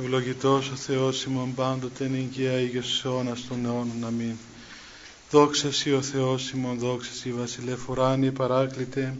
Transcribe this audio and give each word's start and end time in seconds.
Ευλογητός 0.00 0.70
ο 0.70 0.74
Θεός 0.74 1.24
ημών 1.24 1.54
πάντοτε 1.54 2.08
νικαία 2.08 2.60
Ήγιος 2.60 3.04
αιώνας 3.04 3.46
των 3.48 3.64
αιώνων. 3.64 4.04
Αμήν. 4.06 4.36
Δόξα 5.30 5.72
Σύ 5.72 5.92
ο 5.92 6.02
Θεός 6.02 6.50
ημών, 6.50 6.78
δόξα 6.78 7.12
Σύ 7.12 7.32
Βασιλεύ 7.32 7.76
ουράνιε 7.88 8.30
παράκλητε, 8.30 9.16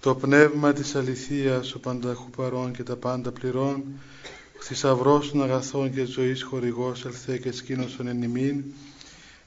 το 0.00 0.14
πνεύμα 0.14 0.72
της 0.72 0.94
αληθείας, 0.94 1.74
ο 1.74 1.78
πανταχού 1.78 2.30
παρών 2.30 2.72
και 2.72 2.82
τα 2.82 2.96
πάντα 2.96 3.30
πληρών, 3.30 3.84
ο 4.58 4.62
θησαυρός 4.62 5.30
των 5.30 5.42
αγαθών 5.42 5.94
και 5.94 6.04
ζωής 6.04 6.42
χορηγός 6.42 7.04
ελθέ 7.04 7.38
και 7.38 7.52
σκήνωσον 7.52 8.06
εν 8.06 8.22
ημίν, 8.22 8.64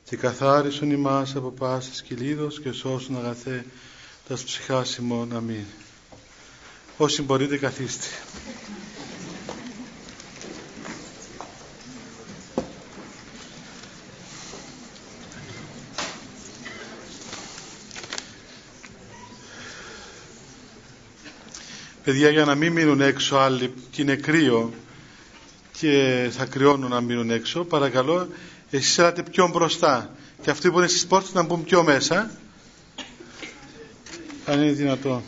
και 0.04 0.16
καθάρισον 0.16 0.92
ημάς 0.92 1.36
από 1.36 1.50
πάσης 1.50 2.02
κυλίδος 2.02 2.60
και 2.60 2.72
σώσον 2.72 3.18
αγαθέ 3.18 3.66
τας 4.28 4.44
ψυχάς 4.44 4.96
ημών. 4.96 5.36
Αμήν. 5.36 5.66
Όσοι 6.98 7.22
μπορείτε 7.22 7.58
καθίστε. 7.58 8.08
Παιδιά 22.04 22.30
για 22.30 22.46
να 22.46 22.56
μην 22.56 22.72
μείνουν 22.72 23.02
έξω 23.02 23.36
άλλοι 23.38 23.74
και 23.92 24.02
είναι 24.02 24.16
κρύο 24.16 24.74
και 25.80 26.28
θα 26.32 26.46
κρυώνουν 26.46 26.90
να 26.90 27.02
μείνουν 27.02 27.30
έξω 27.32 27.64
παρακαλώ 27.64 28.28
εσείς 28.70 28.98
έλατε 28.98 29.24
πιο 29.24 29.48
μπροστά 29.48 30.16
και 30.42 30.50
αυτοί 30.50 30.72
που 30.72 30.78
είναι 30.78 30.88
στις 30.88 31.08
πόρτες 31.08 31.34
να 31.34 31.44
μπουν 31.44 31.64
πιο 31.64 31.84
μέσα 31.84 32.32
αν 34.46 34.62
είναι 34.62 34.72
δυνατόν. 34.72 35.22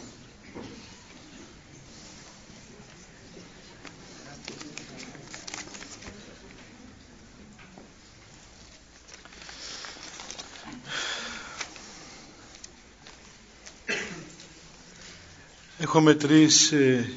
Έχουμε 15.96 16.14
τρεις, 16.14 16.72
ε, 16.72 17.10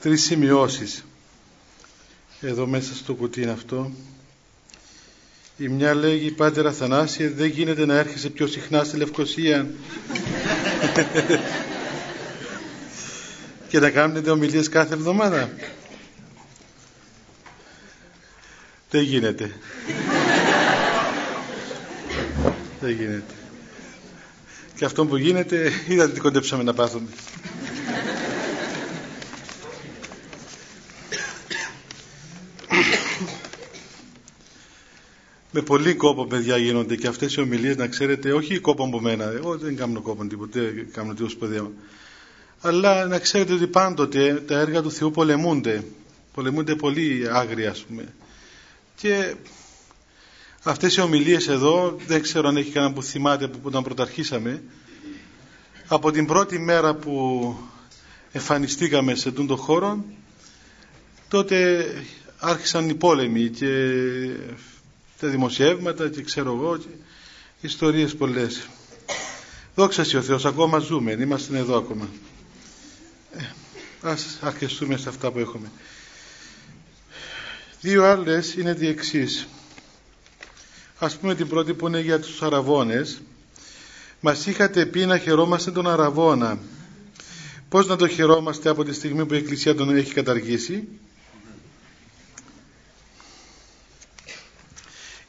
τρεις 0.00 0.22
σημειώσεις 0.22 1.04
εδώ 2.40 2.66
μέσα 2.66 2.94
στο 2.94 3.14
κουτί 3.14 3.42
είναι 3.42 3.50
αυτό. 3.50 3.90
Η 5.56 5.68
μια 5.68 5.94
λέγει 5.94 6.30
Πάτερ 6.30 6.66
Αθανάσιε 6.66 7.28
δεν 7.28 7.46
γίνεται 7.46 7.86
να 7.86 7.98
έρχεσαι 7.98 8.30
πιο 8.30 8.46
συχνά 8.46 8.84
στη 8.84 8.96
Λευκοσία 8.96 9.66
και 13.68 13.78
να 13.78 13.90
κάνετε 13.90 14.30
ομιλίες 14.30 14.68
κάθε 14.68 14.94
εβδομάδα. 14.94 15.50
Δεν 18.90 19.02
γίνεται. 19.02 19.44
δεν 22.80 22.90
γίνεται. 22.90 23.37
Και 24.78 24.84
αυτό 24.84 25.06
που 25.06 25.16
γίνεται, 25.16 25.70
είδατε 25.88 26.12
τι 26.12 26.20
κοντέψαμε 26.20 26.62
να 26.62 26.74
πάθουμε. 26.74 27.08
με 35.50 35.60
πολύ 35.60 35.94
κόπο 35.94 36.26
παιδιά 36.26 36.56
γίνονται 36.56 36.96
και 36.96 37.06
αυτές 37.06 37.34
οι 37.34 37.40
ομιλίες 37.40 37.76
να 37.76 37.86
ξέρετε 37.86 38.32
όχι 38.32 38.58
κόπο 38.58 38.84
από 38.84 39.00
μένα. 39.00 39.24
Εγώ 39.24 39.56
δεν 39.58 39.76
κάνω 39.76 40.00
κόπο 40.00 40.26
τίποτε 40.26 40.60
δεν 40.60 40.92
κάνω 40.92 41.14
τίποτα 41.14 41.30
σπουδαίο 41.30 41.72
αλλά 42.60 43.06
να 43.06 43.18
ξέρετε 43.18 43.52
ότι 43.52 43.66
πάντοτε 43.66 44.42
τα 44.46 44.58
έργα 44.58 44.82
του 44.82 44.90
Θεού 44.90 45.10
πολεμούνται. 45.10 45.84
Πολεμούνται 46.34 46.74
πολύ 46.74 47.26
άγρια 47.32 47.70
ας 47.70 47.80
πούμε. 47.80 48.14
Και 48.96 49.34
αυτές 50.62 50.96
οι 50.96 51.00
ομιλίες 51.00 51.48
εδώ 51.48 51.96
δεν 52.06 52.22
ξέρω 52.22 52.48
αν 52.48 52.56
έχει 52.56 52.70
κανένα 52.70 52.92
που 52.92 53.02
θυμάται 53.02 53.48
που 53.48 53.58
όταν 53.62 53.82
πρωταρχίσαμε. 53.82 54.62
Από 55.86 56.10
την 56.10 56.26
πρώτη 56.26 56.58
μέρα 56.58 56.94
που 56.94 57.54
εμφανιστήκαμε 58.32 59.14
σε 59.14 59.32
τον 59.32 59.56
χώρο 59.56 60.04
τότε 61.28 61.86
άρχισαν 62.38 62.88
οι 62.88 62.94
πόλεμοι 62.94 63.48
και 63.48 63.92
τα 65.20 65.28
δημοσιεύματα 65.28 66.08
και 66.08 66.22
ξέρω 66.22 66.52
εγώ 66.54 66.76
και 66.76 66.86
ιστορίες 67.60 68.14
πολλές. 68.14 68.68
Δόξα 69.74 70.02
ο 70.16 70.22
Θεός 70.22 70.44
ακόμα 70.44 70.78
ζούμε 70.78 71.12
είμαστε 71.12 71.58
εδώ 71.58 71.76
ακόμα. 71.76 72.08
Ε, 73.32 73.42
ας 74.00 74.38
αρκεστούμε 74.40 74.96
σε 74.96 75.08
αυτά 75.08 75.30
που 75.30 75.38
έχουμε. 75.38 75.70
Δύο 77.80 78.04
άλλες 78.04 78.54
είναι 78.54 78.72
διεξής 78.74 79.46
ας 80.98 81.16
πούμε 81.16 81.34
την 81.34 81.48
πρώτη 81.48 81.74
που 81.74 81.86
είναι 81.86 82.00
για 82.00 82.20
τους 82.20 82.42
Αραβώνες. 82.42 83.20
Μας 84.20 84.46
είχατε 84.46 84.86
πει 84.86 85.06
να 85.06 85.18
χαιρόμαστε 85.18 85.70
τον 85.70 85.88
Αραβώνα. 85.88 86.58
Πως 87.68 87.86
να 87.86 87.96
το 87.96 88.08
χαιρόμαστε 88.08 88.68
από 88.68 88.84
τη 88.84 88.92
στιγμή 88.92 89.26
που 89.26 89.34
η 89.34 89.36
Εκκλησία 89.36 89.74
τον 89.74 89.96
έχει 89.96 90.12
καταργήσει; 90.12 90.88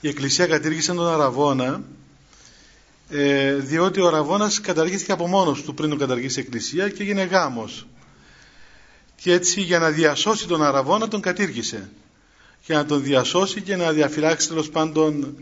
Η 0.02 0.08
Εκκλησία 0.08 0.48
κατήργησε 0.48 0.94
τον 0.94 1.08
Αραβώνα 1.08 1.84
ε, 3.10 3.54
διότι 3.54 4.00
ο 4.02 4.08
Αραβώνας 4.08 4.62
καταργήθηκε 4.62 5.12
από 5.12 5.28
μόνος 5.28 5.64
του 5.64 5.74
πριν 5.74 5.90
τον 5.90 5.98
καταργήσει 5.98 6.40
η 6.40 6.44
Εκκλησία 6.44 6.90
και 6.90 7.04
έγινε 7.04 7.24
γάμος. 7.24 7.88
Και 9.16 9.34
έτσι 9.34 9.62
για 9.62 9.80
να 9.80 9.90
διασώσει 9.90 10.48
τον 10.48 10.64
Αραβώνα 10.64 11.08
τον 11.08 11.22
κατήργησε. 11.22 11.90
Για 12.66 12.76
να 12.76 12.86
τον 12.86 13.04
διασώσει 13.04 13.62
και 13.62 13.76
να 13.76 13.92
διαφυλάξει 13.92 14.48
τέλος 14.48 14.70
πάντων 14.70 15.38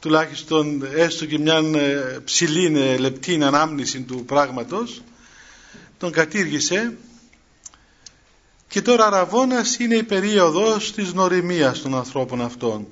τουλάχιστον 0.00 0.82
έστω 0.96 1.26
και 1.26 1.38
μια 1.38 1.56
ε, 1.56 2.18
ψηλή 2.24 2.80
ε, 2.80 2.96
λεπτή 2.96 3.42
ανάμνηση 3.42 4.00
του 4.00 4.24
πράγματος 4.24 5.02
τον 5.98 6.12
κατήργησε. 6.12 6.96
Και 8.68 8.82
τώρα 8.82 9.06
Αραβώνας 9.06 9.78
είναι 9.78 9.96
η 9.96 10.02
περίοδος 10.02 10.92
της 10.92 11.12
νοριμίας 11.12 11.82
των 11.82 11.94
ανθρώπων 11.94 12.42
αυτών. 12.42 12.86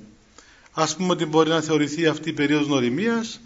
Ας 0.72 0.96
πούμε 0.96 1.12
ότι 1.12 1.24
μπορεί 1.24 1.48
να 1.48 1.60
θεωρηθεί 1.60 2.06
αυτή 2.06 2.28
η 2.28 2.32
περίοδος 2.32 2.68
νοριμίας 2.68 3.40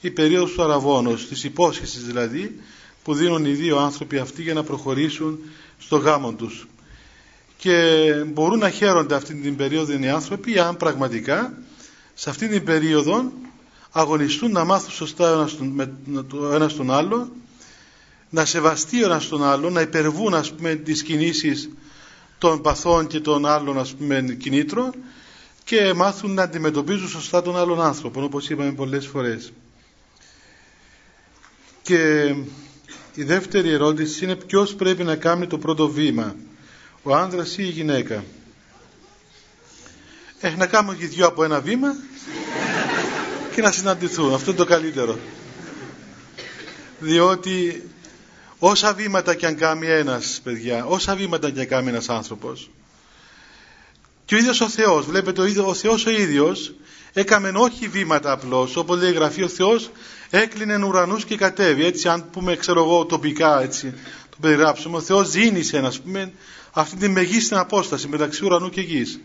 η 0.00 0.10
περίοδος 0.10 0.52
του 0.52 0.62
αραβώνος, 0.62 1.28
της 1.28 1.44
υπόσχεσης 1.44 2.04
δηλαδή 2.04 2.60
που 3.04 3.14
δίνουν 3.14 3.44
οι 3.44 3.52
δύο 3.52 3.78
άνθρωποι 3.78 4.18
αυτοί 4.18 4.42
για 4.42 4.54
να 4.54 4.62
προχωρήσουν 4.62 5.38
στο 5.78 5.96
γάμο 5.96 6.32
τους. 6.32 6.66
Και 7.56 8.04
μπορούν 8.26 8.58
να 8.58 8.70
χαίρονται 8.70 9.14
αυτή 9.14 9.34
την 9.34 9.56
περίοδο 9.56 9.98
οι 9.98 10.08
άνθρωποι 10.08 10.58
αν 10.58 10.76
πραγματικά 10.76 11.58
σε 12.18 12.30
αυτή 12.30 12.48
την 12.48 12.64
περίοδο 12.64 13.32
αγωνιστούν 13.90 14.50
να 14.52 14.64
μάθουν 14.64 14.90
σωστά 14.90 15.46
ο 16.40 16.54
ένας 16.54 16.74
τον 16.74 16.90
άλλο 16.90 17.30
να 18.30 18.44
σεβαστεί 18.44 19.02
ο 19.02 19.06
ένας 19.06 19.28
τον 19.28 19.44
άλλο 19.44 19.70
να 19.70 19.80
υπερβούν 19.80 20.34
ας 20.34 20.52
πούμε 20.52 20.74
τις 20.74 21.02
κινήσεις 21.02 21.70
των 22.38 22.60
παθών 22.62 23.06
και 23.06 23.20
των 23.20 23.46
άλλων 23.46 23.78
ας 23.78 23.94
πούμε 23.94 24.36
κινήτρων 24.38 24.92
και 25.64 25.92
μάθουν 25.94 26.34
να 26.34 26.42
αντιμετωπίζουν 26.42 27.08
σωστά 27.08 27.42
τον 27.42 27.56
άλλον 27.56 27.80
άνθρωπο 27.82 28.22
όπως 28.22 28.48
είπαμε 28.50 28.72
πολλές 28.72 29.06
φορές. 29.06 29.52
Και 31.82 32.34
η 33.14 33.22
δεύτερη 33.24 33.70
ερώτηση 33.70 34.24
είναι 34.24 34.36
ποιος 34.36 34.74
πρέπει 34.74 35.04
να 35.04 35.16
κάνει 35.16 35.46
το 35.46 35.58
πρώτο 35.58 35.88
βήμα 35.88 36.34
ο 37.02 37.14
άνδρας 37.14 37.58
ή 37.58 37.62
η 37.66 37.70
γυναίκα 37.70 38.24
έχει 40.46 40.56
να 40.56 40.66
κάνουμε 40.66 40.94
και 40.94 41.06
δυο 41.06 41.26
από 41.26 41.44
ένα 41.44 41.60
βήμα 41.60 41.96
και 43.54 43.62
να 43.62 43.72
συναντηθούν 43.72 44.34
αυτό 44.34 44.50
είναι 44.50 44.58
το 44.58 44.66
καλύτερο. 44.66 45.18
Διότι 46.98 47.82
όσα 48.58 48.94
βήματα 48.94 49.34
και 49.34 49.46
αν 49.46 49.56
κάνει 49.56 49.86
ένας 49.86 50.40
παιδιά 50.42 50.84
όσα 50.84 51.14
βήματα 51.14 51.50
και 51.50 51.60
αν 51.60 51.68
κάνει 51.68 51.88
ένας 51.88 52.08
άνθρωπος 52.08 52.70
και 54.24 54.34
ο 54.34 54.38
ίδιος 54.38 54.60
ο 54.60 54.68
Θεός, 54.68 55.06
βλέπετε 55.06 55.40
ο, 55.40 55.46
ίδιος, 55.46 55.66
ο 55.66 55.74
Θεός 55.74 56.06
ο 56.06 56.10
ίδιος 56.10 56.74
έκαμε 57.12 57.52
όχι 57.54 57.88
βήματα 57.88 58.32
απλώς, 58.32 58.76
όπως 58.76 58.98
λέει 58.98 59.10
η 59.10 59.12
Γραφή 59.12 59.42
ο 59.42 59.48
Θεός 59.48 59.90
έκλεινε 60.30 60.84
ουρανούς 60.84 61.24
και 61.24 61.36
κατέβει, 61.36 61.84
έτσι 61.84 62.08
αν 62.08 62.30
πούμε 62.30 62.56
ξέρω 62.56 62.82
εγώ 62.82 63.04
τοπικά 63.04 63.60
έτσι 63.60 63.94
το 64.30 64.36
περιγράψουμε, 64.40 64.96
ο 64.96 65.00
Θεός 65.00 65.28
ζήνησε 65.28 65.80
να 65.80 65.92
πούμε 66.04 66.32
αυτή 66.72 66.96
τη 66.96 67.08
μεγίστη 67.08 67.54
απόσταση 67.54 68.08
μεταξύ 68.08 68.44
ουρανού 68.44 68.70
και 68.70 68.80
γης 68.80 69.20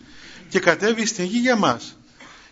και 0.52 0.60
κατέβει 0.60 1.06
στην 1.06 1.26
γη 1.26 1.38
για 1.38 1.56
μας. 1.56 1.98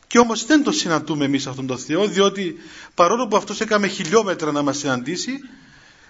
Και 0.07 0.19
όμως 0.19 0.45
δεν 0.45 0.63
το 0.63 0.71
συναντούμε 0.71 1.25
εμείς 1.25 1.47
αυτόν 1.47 1.67
τον 1.67 1.77
Θεό, 1.77 2.07
διότι 2.07 2.55
παρόλο 2.93 3.27
που 3.27 3.35
αυτός 3.35 3.61
έκαμε 3.61 3.87
χιλιόμετρα 3.87 4.51
να 4.51 4.61
μας 4.61 4.77
συναντήσει, 4.77 5.39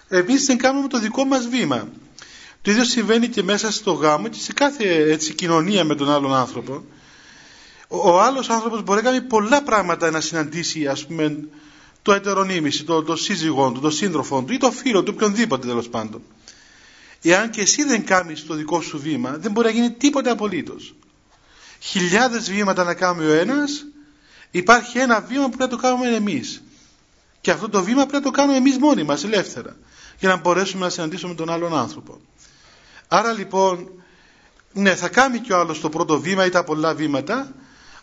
εμείς 0.08 0.44
δεν 0.44 0.58
κάνουμε 0.58 0.88
το 0.88 0.98
δικό 0.98 1.24
μας 1.24 1.48
βήμα. 1.48 1.88
Το 2.62 2.70
ίδιο 2.70 2.84
συμβαίνει 2.84 3.28
και 3.28 3.42
μέσα 3.42 3.72
στο 3.72 3.92
γάμο 3.92 4.28
και 4.28 4.38
σε 4.38 4.52
κάθε 4.52 5.10
έτσι, 5.12 5.34
κοινωνία 5.34 5.84
με 5.84 5.94
τον 5.94 6.10
άλλον 6.10 6.34
άνθρωπο. 6.34 6.84
Ο, 7.88 8.10
ο 8.10 8.20
άλλος 8.20 8.48
άνθρωπος 8.48 8.82
μπορεί 8.82 9.02
να 9.02 9.10
κάνει 9.10 9.20
πολλά 9.20 9.62
πράγματα 9.62 10.10
να 10.10 10.20
συναντήσει 10.20 10.86
ας 10.86 11.06
πούμε 11.06 11.38
το 12.02 12.12
ετερονίμηση, 12.12 12.84
το, 12.84 13.02
το 13.02 13.16
σύζυγό 13.16 13.72
του, 13.72 13.80
το 13.80 13.90
σύντροφό 13.90 14.42
του 14.42 14.52
ή 14.52 14.58
το 14.58 14.70
φίλο 14.70 15.02
του, 15.02 15.12
οποιονδήποτε 15.14 15.66
τέλος 15.66 15.88
πάντων. 15.88 16.22
εάν 17.22 17.50
και 17.50 17.60
εσύ 17.60 17.84
δεν 17.84 18.04
κάνεις 18.04 18.46
το 18.46 18.54
δικό 18.54 18.80
σου 18.80 18.98
βήμα 18.98 19.30
δεν 19.30 19.50
μπορεί 19.52 19.66
να 19.66 19.72
γίνει 19.72 19.90
τίποτα 19.90 20.30
απολύτως 20.30 20.94
χιλιάδες 21.80 22.50
βήματα 22.50 22.84
να 22.84 22.94
κάνουμε 22.94 23.26
ο 23.30 23.32
ένας 23.32 23.84
υπάρχει 24.50 24.98
ένα 24.98 25.20
βήμα 25.20 25.42
που 25.48 25.56
πρέπει 25.56 25.62
να 25.72 25.76
το 25.78 25.82
κάνουμε 25.82 26.08
εμείς. 26.16 26.62
Και 27.40 27.50
αυτό 27.50 27.68
το 27.68 27.82
βήμα 27.82 28.06
πρέπει 28.06 28.24
να 28.24 28.30
το 28.30 28.36
κάνουμε 28.36 28.56
εμείς 28.56 28.78
μόνοι 28.78 29.02
μας 29.02 29.24
ελεύθερα 29.24 29.76
για 30.18 30.28
να 30.28 30.36
μπορέσουμε 30.36 30.84
να 30.84 30.90
συναντήσουμε 30.90 31.34
τον 31.34 31.50
άλλον 31.50 31.76
άνθρωπο. 31.76 32.20
Άρα 33.08 33.32
λοιπόν 33.32 33.88
ναι 34.72 34.94
θα 34.94 35.08
κάνει 35.08 35.38
και 35.38 35.52
ο 35.52 35.58
άλλος 35.58 35.80
το 35.80 35.88
πρώτο 35.88 36.20
βήμα 36.20 36.44
ή 36.46 36.48
τα 36.48 36.64
πολλά 36.64 36.94
βήματα 36.94 37.52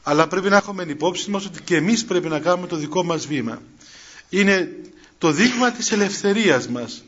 αλλά 0.04 0.28
πρέπει 0.28 0.50
να 0.50 0.58
έχουμε 0.58 0.84
υπόψη 0.88 1.30
μας 1.30 1.46
ότι 1.46 1.62
και 1.62 1.76
εμείς 1.76 2.06
πρέπει 2.06 2.28
να 2.28 2.40
κάνουμε 2.40 2.68
το 2.68 2.76
δικό 2.76 3.04
μας 3.04 3.28
βήμα. 3.28 3.62
Είναι 4.30 4.76
το 5.18 5.32
δείγμα 5.32 5.72
της 5.72 5.92
ελευθερίας 5.92 6.68
μας. 6.68 7.04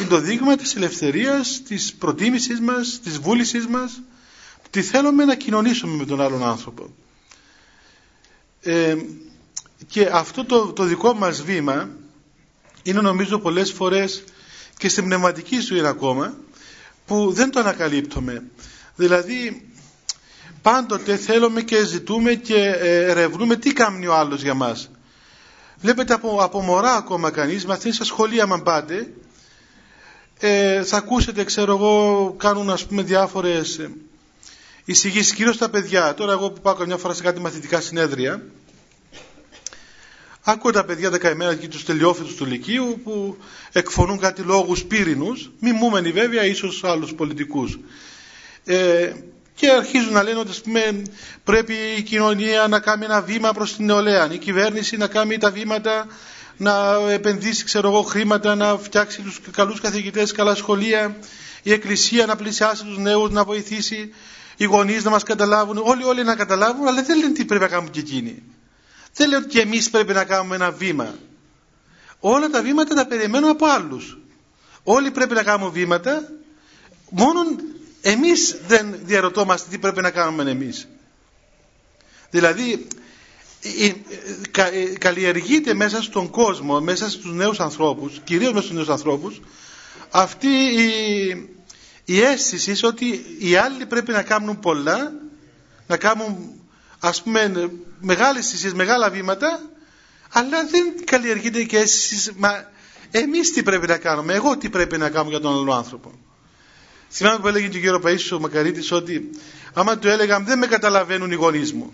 Είναι 0.00 0.08
το 0.08 0.18
δείγμα 0.20 0.56
της 0.56 0.74
ελευθερίας 0.76 1.62
της 1.68 1.94
προτίμησης 1.94 2.60
μας 2.60 3.00
της 3.02 3.18
βούλησης 3.18 3.66
μας 3.66 4.00
τι 4.76 4.82
θέλουμε 4.82 5.24
να 5.24 5.34
κοινωνήσουμε 5.34 5.96
με 5.96 6.04
τον 6.04 6.20
άλλον 6.20 6.44
άνθρωπο. 6.44 6.88
Ε, 8.62 8.96
και 9.86 10.08
αυτό 10.12 10.44
το, 10.44 10.72
το 10.72 10.84
δικό 10.84 11.12
μας 11.14 11.42
βήμα 11.42 11.88
είναι 12.82 13.00
νομίζω 13.00 13.38
πολλές 13.38 13.72
φορές 13.72 14.24
και 14.78 14.88
στην 14.88 15.04
πνευματική 15.04 15.60
ζωή 15.60 15.86
ακόμα 15.86 16.34
που 17.06 17.32
δεν 17.32 17.50
το 17.50 17.60
ανακαλύπτουμε. 17.60 18.42
Δηλαδή 18.96 19.70
πάντοτε 20.62 21.16
θέλουμε 21.16 21.62
και 21.62 21.84
ζητούμε 21.84 22.34
και 22.34 22.54
ε, 22.80 23.10
ερευνούμε 23.10 23.56
τι 23.56 23.72
κάνει 23.72 24.06
ο 24.06 24.14
άλλος 24.14 24.42
για 24.42 24.54
μας. 24.54 24.90
Βλέπετε 25.80 26.14
από, 26.14 26.38
από 26.42 26.60
μωρά 26.60 26.92
ακόμα 26.94 27.30
κανείς 27.30 27.66
μαθαίνει 27.66 27.94
στα 27.94 28.04
σχολεία 28.04 28.44
αν 28.50 28.62
πάτε 28.62 29.12
ε, 30.38 30.82
θα 30.84 30.96
ακούσετε 30.96 31.44
ξέρω 31.44 31.72
εγώ 31.72 32.34
κάνουν 32.38 32.70
ας 32.70 32.86
πούμε 32.86 33.02
διάφορες 33.02 33.80
ε, 34.86 34.92
εισηγήσεις 34.92 35.32
κυρίως 35.34 35.54
στα 35.54 35.68
παιδιά 35.70 36.14
τώρα 36.14 36.32
εγώ 36.32 36.50
που 36.50 36.60
πάω 36.60 36.74
καμιά 36.74 36.96
φορά 36.96 37.14
σε 37.14 37.22
κάτι 37.22 37.40
μαθητικά 37.40 37.80
συνέδρια 37.80 38.42
Ακούω 40.48 40.70
τα 40.70 40.84
παιδιά 40.84 41.10
δεκαημένα 41.10 41.54
και 41.54 41.68
τους 41.68 41.84
τελειόφιτους 41.84 42.34
του 42.34 42.46
Λυκείου 42.46 43.00
που 43.04 43.36
εκφωνούν 43.72 44.18
κάτι 44.18 44.42
λόγους 44.42 44.84
πύρινους, 44.84 45.50
μιμούμενοι 45.60 46.12
βέβαια 46.12 46.44
ίσως 46.44 46.84
άλλους 46.84 47.14
πολιτικούς. 47.14 47.78
Ε, 48.64 49.12
και 49.54 49.70
αρχίζουν 49.70 50.12
να 50.12 50.22
λένε 50.22 50.38
ότι 50.38 50.60
πούμε, 50.64 51.02
πρέπει 51.44 51.74
η 51.96 52.02
κοινωνία 52.02 52.66
να 52.68 52.78
κάνει 52.78 53.04
ένα 53.04 53.22
βήμα 53.22 53.52
προς 53.52 53.76
την 53.76 53.84
νεολαία, 53.84 54.32
η 54.32 54.38
κυβέρνηση 54.38 54.96
να 54.96 55.06
κάνει 55.06 55.38
τα 55.38 55.50
βήματα, 55.50 56.06
να 56.56 56.96
επενδύσει 57.10 57.64
ξέρω 57.64 57.88
εγώ, 57.88 58.02
χρήματα, 58.02 58.54
να 58.54 58.76
φτιάξει 58.78 59.22
τους 59.22 59.40
καλούς 59.50 59.80
καθηγητές, 59.80 60.32
καλά 60.32 60.54
σχολεία, 60.54 61.16
η 61.62 61.72
εκκλησία 61.72 62.26
να 62.26 62.36
πλησιάσει 62.36 62.84
τους 62.84 62.98
νέους, 62.98 63.30
να 63.30 63.44
βοηθήσει 63.44 64.10
οι 64.56 64.64
γονείς 64.64 65.04
να 65.04 65.10
μας 65.10 65.22
καταλάβουν, 65.22 65.76
όλοι 65.84 66.04
όλοι 66.04 66.24
να 66.24 66.34
καταλάβουν, 66.36 66.86
αλλά 66.86 67.02
δεν 67.02 67.18
λένε 67.18 67.32
τι 67.32 67.44
πρέπει 67.44 67.62
να 67.62 67.68
κάνουν 67.70 67.90
και 67.90 68.00
εκείνοι. 68.00 68.42
Δεν 69.14 69.28
λέω 69.28 69.38
ότι 69.38 69.48
και 69.48 69.60
εμείς 69.60 69.90
πρέπει 69.90 70.12
να 70.12 70.24
κάνουμε 70.24 70.54
ένα 70.54 70.70
βήμα. 70.70 71.14
Όλα 72.20 72.48
τα 72.48 72.62
βήματα 72.62 72.94
τα 72.94 73.06
περιμένω 73.06 73.50
από 73.50 73.66
άλλους. 73.66 74.18
Όλοι 74.82 75.10
πρέπει 75.10 75.34
να 75.34 75.42
κάνουμε 75.42 75.70
βήματα, 75.70 76.28
μόνο 77.10 77.40
εμείς 78.00 78.56
δεν 78.66 78.98
διαρωτόμαστε 79.02 79.68
τι 79.70 79.78
πρέπει 79.78 80.00
να 80.00 80.10
κάνουμε 80.10 80.50
εμείς. 80.50 80.88
Δηλαδή, 82.30 82.86
καλλιεργείται 84.98 85.74
μέσα 85.74 86.02
στον 86.02 86.30
κόσμο, 86.30 86.80
μέσα 86.80 87.10
στους 87.10 87.32
νέους 87.32 87.60
ανθρώπους, 87.60 88.20
κυρίως 88.24 88.52
μέσα 88.52 88.64
στους 88.64 88.76
νέους 88.76 88.88
ανθρώπους, 88.88 89.40
αυτή 90.10 90.46
η, 90.48 91.55
η 92.08 92.20
αίσθηση 92.20 92.86
ότι 92.86 93.36
οι 93.38 93.56
άλλοι 93.56 93.86
πρέπει 93.86 94.12
να 94.12 94.22
κάνουν 94.22 94.60
πολλά, 94.60 95.12
να 95.86 95.96
κάνουν 95.96 96.60
ας 97.00 97.22
πούμε 97.22 97.70
μεγάλες 98.00 98.48
θυσίες, 98.48 98.72
μεγάλα 98.74 99.10
βήματα 99.10 99.60
αλλά 100.30 100.66
δεν 100.66 101.04
καλλιεργείται 101.04 101.62
και 101.62 101.78
αίσθηση 101.78 102.32
μα 102.36 102.70
εμείς 103.10 103.52
τι 103.52 103.62
πρέπει 103.62 103.86
να 103.86 103.96
κάνουμε, 103.98 104.34
εγώ 104.34 104.56
τι 104.56 104.68
πρέπει 104.68 104.98
να 104.98 105.10
κάνω 105.10 105.28
για 105.28 105.40
τον 105.40 105.52
άλλο 105.52 105.72
άνθρωπο. 105.72 106.12
Θυμάμαι 107.10 107.38
που 107.38 107.48
έλεγε 107.48 107.68
και 107.68 107.76
ο 107.76 107.80
κύριος 107.80 108.00
Παΐσιος 108.04 108.36
ο 108.36 108.40
Μακαρίτης 108.40 108.92
ότι 108.92 109.30
άμα 109.74 109.98
του 109.98 110.08
έλεγα 110.08 110.40
δεν 110.40 110.58
με 110.58 110.66
καταλαβαίνουν 110.66 111.30
οι 111.30 111.34
γονείς 111.34 111.72
μου. 111.72 111.92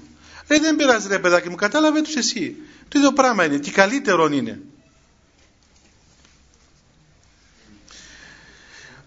Λέει 0.49 0.59
δεν 0.59 0.77
πειράζει 0.77 1.09
ρε 1.09 1.19
παιδάκι 1.19 1.49
μου, 1.49 1.55
κατάλαβε 1.55 2.03
τους 2.03 2.15
εσύ. 2.17 2.57
Το 2.89 2.99
ίδιο 2.99 3.13
πράγμα 3.13 3.45
είναι 3.45 3.59
και 3.59 3.71
καλύτερο 3.71 4.27
είναι. 4.27 4.61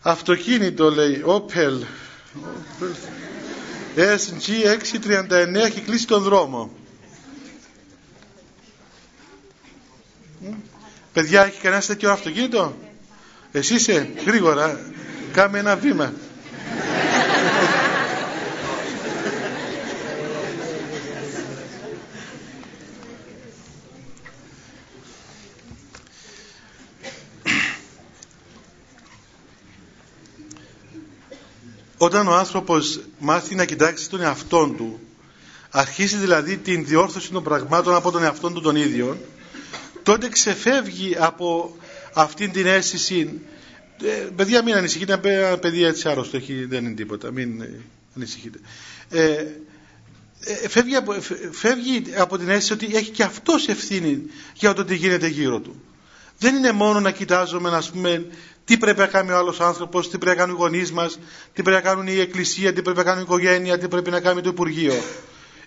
Αυτοκίνητο 0.07 0.91
λέει, 0.91 1.23
Opel. 1.25 1.81
SG639 3.95 5.53
έχει 5.53 5.81
κλείσει 5.81 6.07
τον 6.07 6.23
δρόμο. 6.23 6.71
Παιδιά, 11.13 11.45
έχει 11.45 11.61
κανένα 11.61 11.81
τέτοιο 11.81 12.11
αυτοκίνητο; 12.11 12.75
Εσύ 13.51 13.73
είσαι 13.73 14.09
γρήγορα. 14.25 14.79
Κάμε 15.33 15.59
ένα 15.59 15.75
βήμα. 15.75 16.13
Όταν 31.97 32.27
ο 32.27 32.35
άνθρωπος 32.35 32.99
μάθει 33.19 33.55
να 33.55 33.65
κοιτάξει 33.65 34.09
τον 34.09 34.21
εαυτόν 34.21 34.75
του, 34.75 34.99
αρχίσει 35.69 36.15
δηλαδή 36.15 36.57
την 36.57 36.85
διόρθωση 36.85 37.31
των 37.31 37.43
πραγμάτων 37.43 37.95
από 37.95 38.11
τον 38.11 38.23
εαυτόν 38.23 38.53
του 38.53 38.61
τον 38.61 38.75
ίδιο, 38.75 39.17
τότε 40.03 40.29
ξεφεύγει 40.29 41.15
από 41.19 41.77
αυτήν 42.13 42.51
την 42.51 42.65
αίσθηση 42.65 43.39
ε, 44.03 44.27
παιδιά 44.35 44.63
μην 44.63 44.75
ανησυχείτε 44.75 45.19
ένα 45.23 45.57
παιδί 45.57 45.83
έτσι 45.83 46.09
άρρωστο 46.09 46.37
έχει, 46.37 46.65
δεν 46.65 46.85
είναι 46.85 46.95
τίποτα 46.95 47.31
μην 47.31 47.61
ε, 47.61 47.79
ανησυχείτε. 48.15 48.59
Ε, 49.09 49.45
ε, 50.47 50.69
φεύγει, 50.69 50.95
από, 50.95 51.15
φεύγει 51.51 52.03
από 52.17 52.37
την 52.37 52.49
αίσθηση 52.49 52.73
ότι 52.73 52.95
έχει 52.95 53.09
και 53.09 53.23
αυτός 53.23 53.67
ευθύνη 53.67 54.21
για 54.53 54.73
το 54.73 54.85
τι 54.85 54.95
γίνεται 54.95 55.27
γύρω 55.27 55.59
του. 55.59 55.81
Δεν 56.39 56.55
είναι 56.55 56.71
μόνο 56.71 56.99
να 56.99 57.11
κοιτάζουμε 57.11 57.69
να 57.69 57.83
πούμε 57.91 58.25
τι 58.65 58.77
πρέπει 58.77 58.99
να 58.99 59.05
κάνει 59.07 59.31
ο 59.31 59.37
άλλος 59.37 59.59
άνθρωπος, 59.59 60.09
τι 60.09 60.17
πρέπει 60.17 60.37
να 60.37 60.41
κάνουν 60.43 60.55
οι 60.55 60.59
γονείς 60.59 60.91
μας, 60.91 61.19
τι 61.53 61.61
πρέπει 61.61 61.83
να 61.83 61.89
κάνουν 61.89 62.07
η 62.07 62.19
εκκλησία, 62.19 62.73
τι 62.73 62.81
πρέπει 62.81 62.97
να 62.97 63.03
κάνει 63.03 63.19
η 63.19 63.23
οικογένεια, 63.23 63.77
τι 63.77 63.87
πρέπει 63.87 64.09
να 64.09 64.19
κάνει 64.19 64.41
το 64.41 64.49
Υπουργείο. 64.49 64.93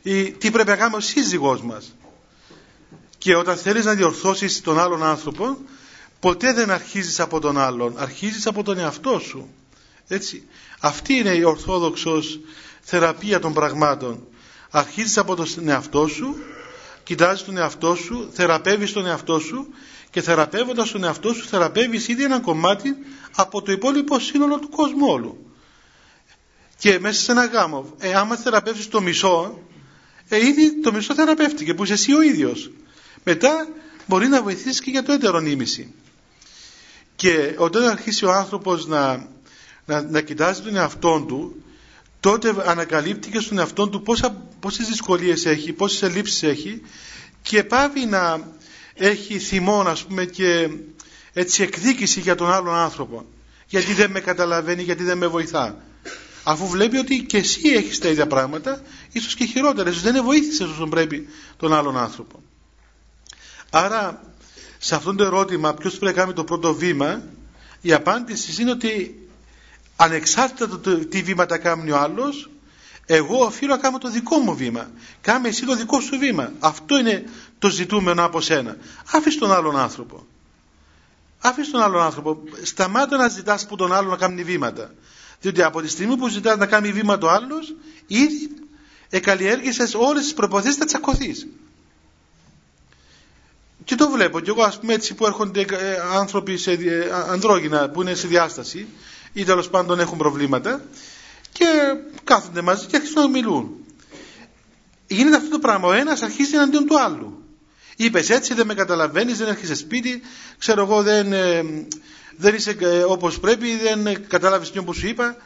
Ή 0.02 0.30
τι 0.32 0.50
πρέπει 0.50 0.68
να 0.68 0.76
κάνει 0.76 0.94
ο 0.94 1.00
σύζυγός 1.00 1.62
μας. 1.62 1.96
Και 3.18 3.34
όταν 3.34 3.56
θέλεις 3.56 3.84
να 3.84 3.94
διορθώσεις 3.94 4.60
τον 4.60 4.78
άλλον 4.78 5.02
άνθρωπο, 5.04 5.58
ποτέ 6.20 6.52
δεν 6.52 6.70
αρχίζεις 6.70 7.20
από 7.20 7.40
τον 7.40 7.58
άλλον, 7.58 7.94
αρχίζεις 7.96 8.46
από 8.46 8.62
τον 8.62 8.78
εαυτό 8.78 9.18
σου. 9.18 9.48
Έτσι. 10.08 10.48
Αυτή 10.80 11.14
είναι 11.14 11.30
η 11.34 11.42
ορθόδοξος 11.42 12.40
θεραπεία 12.80 13.38
των 13.38 13.52
πραγμάτων. 13.52 14.26
Αρχίζεις 14.70 15.18
από 15.18 15.34
τον 15.36 15.46
εαυτό 15.68 16.06
σου, 16.06 16.36
κοιτάζεις 17.04 17.44
τον 17.44 17.56
εαυτό 17.56 17.94
σου, 17.94 18.28
θεραπεύεις 18.32 18.92
τον 18.92 19.06
εαυτό 19.06 19.38
σου 19.38 19.66
και 20.10 20.22
θεραπεύοντας 20.22 20.90
τον 20.90 21.04
εαυτό 21.04 21.34
σου 21.34 21.46
θεραπεύεις 21.46 22.08
ήδη 22.08 22.24
ένα 22.24 22.40
κομμάτι 22.40 22.96
από 23.34 23.62
το 23.62 23.72
υπόλοιπο 23.72 24.18
σύνολο 24.18 24.58
του 24.58 24.68
κόσμου 24.68 25.06
όλου. 25.06 25.52
Και 26.78 26.98
μέσα 26.98 27.22
σε 27.22 27.32
ένα 27.32 27.44
γάμο, 27.44 27.94
ε, 27.98 28.14
άμα 28.14 28.36
θεραπεύσεις 28.36 28.88
το 28.88 29.00
μισό, 29.00 29.58
ε, 30.28 30.46
ήδη 30.46 30.80
το 30.80 30.92
μισό 30.92 31.14
θεραπεύτηκε 31.14 31.74
που 31.74 31.84
είσαι 31.84 31.92
εσύ 31.92 32.14
ο 32.14 32.22
ίδιος. 32.22 32.70
Μετά 33.24 33.68
μπορεί 34.06 34.28
να 34.28 34.42
βοηθήσεις 34.42 34.80
και 34.80 34.90
για 34.90 35.02
το 35.02 35.12
έτερο 35.12 35.40
νήμιση. 35.40 35.94
Και 37.16 37.54
όταν 37.58 37.82
αρχίσει 37.82 38.24
ο 38.24 38.32
άνθρωπος 38.32 38.86
να, 38.86 39.28
να, 39.84 40.02
να 40.02 40.20
κοιτάζει 40.20 40.62
τον 40.62 40.76
εαυτό 40.76 41.24
του, 41.28 41.62
τότε 42.20 42.54
ανακαλύπτει 42.64 43.30
και 43.30 43.40
στον 43.40 43.58
εαυτό 43.58 43.88
του 43.88 44.02
πόσα, 44.02 44.46
πόσες 44.60 44.86
δυσκολίες 44.86 45.46
έχει, 45.46 45.72
πόσες 45.72 46.02
ελλείψεις 46.02 46.42
έχει 46.42 46.82
και 47.42 47.64
πάβει 47.64 48.04
να, 48.06 48.48
έχει 48.98 49.38
θυμό 49.38 49.80
ας 49.80 50.04
πούμε 50.04 50.24
και 50.24 50.68
έτσι 51.32 51.62
εκδίκηση 51.62 52.20
για 52.20 52.34
τον 52.34 52.52
άλλον 52.52 52.74
άνθρωπο 52.74 53.26
γιατί 53.66 53.92
δεν 53.92 54.10
με 54.10 54.20
καταλαβαίνει, 54.20 54.82
γιατί 54.82 55.04
δεν 55.04 55.18
με 55.18 55.26
βοηθά 55.26 55.82
αφού 56.42 56.66
βλέπει 56.68 56.96
ότι 56.96 57.22
και 57.22 57.36
εσύ 57.36 57.68
έχεις 57.68 57.98
τα 57.98 58.08
ίδια 58.08 58.26
πράγματα 58.26 58.82
ίσως 59.12 59.34
και 59.34 59.44
χειρότερα, 59.44 59.90
ίσως 59.90 60.02
δεν 60.02 60.24
βοήθησες 60.24 60.68
όσο 60.68 60.86
πρέπει 60.86 61.28
τον 61.56 61.72
άλλον 61.72 61.98
άνθρωπο 61.98 62.42
άρα 63.70 64.22
σε 64.78 64.94
αυτό 64.94 65.14
το 65.14 65.24
ερώτημα 65.24 65.74
ποιος 65.74 65.98
πρέπει 65.98 66.16
να 66.16 66.20
κάνει 66.22 66.32
το 66.32 66.44
πρώτο 66.44 66.74
βήμα 66.74 67.22
η 67.80 67.92
απάντηση 67.92 68.62
είναι 68.62 68.70
ότι 68.70 69.28
ανεξάρτητα 69.96 70.80
το 70.80 70.98
τι 70.98 71.22
βήματα 71.22 71.58
κάνει 71.58 71.90
ο 71.90 71.98
άλλος 71.98 72.48
εγώ 73.10 73.44
οφείλω 73.44 73.74
να 73.74 73.80
κάνω 73.80 73.98
το 73.98 74.10
δικό 74.10 74.38
μου 74.38 74.54
βήμα. 74.54 74.90
Κάμε 75.20 75.48
εσύ 75.48 75.66
το 75.66 75.74
δικό 75.74 76.00
σου 76.00 76.18
βήμα. 76.18 76.52
Αυτό 76.58 76.98
είναι 76.98 77.24
το 77.58 77.68
ζητούμενο 77.68 78.24
από 78.24 78.40
σένα. 78.40 78.76
Άφησε 79.12 79.38
τον 79.38 79.52
άλλον 79.52 79.78
άνθρωπο. 79.78 80.26
Αφήσει 81.40 81.70
τον 81.70 81.82
άλλον 81.82 82.02
άνθρωπο. 82.02 82.38
Σταμάτα 82.62 83.16
να 83.16 83.28
ζητάς 83.28 83.64
από 83.64 83.76
τον 83.76 83.92
άλλο 83.92 84.10
να 84.10 84.16
κάνει 84.16 84.42
βήματα. 84.42 84.94
Διότι 85.40 85.62
από 85.62 85.80
τη 85.80 85.88
στιγμή 85.88 86.16
που 86.16 86.28
ζητάς 86.28 86.56
να 86.56 86.66
κάνει 86.66 86.92
βήμα 86.92 87.18
το 87.18 87.28
άλλος, 87.28 87.74
ήδη 88.06 88.50
εκαλλιέργησες 89.10 89.94
όλες 89.94 90.22
τις 90.22 90.34
προποθέσει 90.34 90.78
να 90.78 90.84
τσακωθείς. 90.86 91.46
Και 93.84 93.94
το 93.94 94.10
βλέπω 94.10 94.40
και 94.40 94.50
εγώ 94.50 94.62
ας 94.62 94.78
πούμε 94.78 94.94
έτσι 94.94 95.14
που 95.14 95.26
έρχονται 95.26 95.60
ε, 95.60 95.96
άνθρωποι 96.14 96.56
σε, 96.56 96.72
ε, 96.72 97.10
ανδρόγυνα 97.28 97.88
που 97.90 98.02
είναι 98.02 98.14
σε 98.14 98.26
διάσταση 98.26 98.86
ή 99.32 99.44
τέλος 99.44 99.68
πάντων 99.68 100.00
έχουν 100.00 100.18
προβλήματα 100.18 100.82
και 101.52 101.64
κάθονται 102.24 102.62
μαζί 102.62 102.86
και 102.86 102.96
αρχίζουν 102.96 103.20
να 103.22 103.28
μιλούν. 103.28 103.70
Γίνεται 105.06 105.36
αυτό 105.36 105.48
το 105.48 105.58
πράγμα. 105.58 105.88
Ο 105.88 105.92
ένας 105.92 106.22
αρχίζει 106.22 106.54
εναντίον 106.54 106.86
του 106.86 107.00
άλλου. 107.00 107.47
Είπες 108.00 108.30
έτσι, 108.30 108.54
δεν 108.54 108.66
με 108.66 108.74
καταλαβαίνεις, 108.74 109.38
δεν 109.38 109.48
έρχεσαι 109.48 109.74
σπίτι, 109.74 110.20
ξέρω 110.58 110.82
εγώ, 110.82 111.02
δεν, 111.02 111.32
ε, 111.32 111.62
δεν 112.36 112.54
είσαι 112.54 112.76
ε, 112.80 113.02
όπως 113.02 113.40
πρέπει, 113.40 113.76
δεν 113.76 114.06
ε, 114.06 114.14
κατάλαβε 114.14 114.66
τι 114.72 114.82
που 114.82 114.92
σου 114.92 115.06
είπα. 115.08 115.36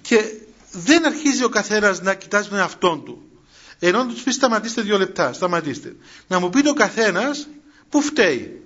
Και 0.00 0.32
δεν 0.72 1.06
αρχίζει 1.06 1.44
ο 1.44 1.48
καθένας 1.48 2.02
να 2.02 2.14
κοιτάζει 2.14 2.48
τον 2.48 2.58
εαυτόν 2.58 3.04
του. 3.04 3.22
Ενώ 3.78 4.06
τους 4.06 4.22
πεις 4.22 4.34
σταματήστε 4.34 4.82
δύο 4.82 4.98
λεπτά, 4.98 5.32
σταματήστε. 5.32 5.96
Να 6.26 6.38
μου 6.38 6.50
πει 6.50 6.68
ο 6.68 6.72
καθένας 6.72 7.48
που 7.88 8.00
φταίει. 8.02 8.62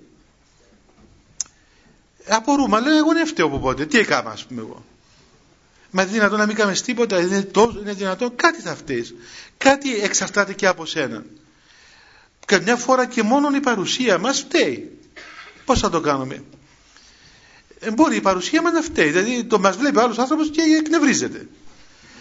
Απορούμε, 2.27 2.79
λέει 2.79 2.97
εγώ 2.97 3.13
δεν 3.13 3.27
φταίω 3.27 3.45
από 3.45 3.59
πότε. 3.59 3.85
Τι 3.85 3.97
έκανα, 3.97 4.29
ας 4.29 4.45
πούμε 4.45 4.61
εγώ. 4.61 4.85
Μα 5.91 6.01
είναι 6.01 6.11
δυνατόν 6.11 6.39
να 6.39 6.45
μην 6.45 6.55
κάνεις 6.55 6.81
τίποτα, 6.81 7.19
είναι, 7.19 7.41
τόσο, 7.41 7.79
είναι 7.79 7.93
δυνατόν 7.93 8.35
κάτι 8.35 8.61
θα 8.61 8.75
φταίεις. 8.75 9.15
Κάτι 9.57 10.01
εξαρτάται 10.01 10.53
και 10.53 10.67
από 10.67 10.85
σένα. 10.85 11.23
Καμιά 12.47 12.75
φορά 12.75 13.05
και 13.05 13.23
μόνο 13.23 13.55
η 13.55 13.59
παρουσία 13.59 14.17
μας 14.17 14.39
φταίει. 14.39 14.97
Πώς 15.65 15.79
θα 15.79 15.89
το 15.89 16.01
κάνουμε; 16.01 16.43
Ε, 17.79 17.91
μπορεί 17.91 18.15
η 18.15 18.21
παρουσία 18.21 18.61
μας 18.61 18.73
να 18.73 18.81
φταίει. 18.81 19.09
Δηλαδή 19.09 19.43
το 19.43 19.59
μας 19.59 19.77
βλέπει 19.77 19.97
ο 19.97 20.01
άλλος 20.01 20.17
άνθρωπος 20.17 20.49
και 20.49 20.61
εκνευρίζεται. 20.61 21.47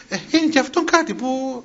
Ε, 0.09 0.17
είναι 0.31 0.47
και 0.47 0.59
αυτό 0.59 0.85
κάτι 0.85 1.15
που 1.15 1.63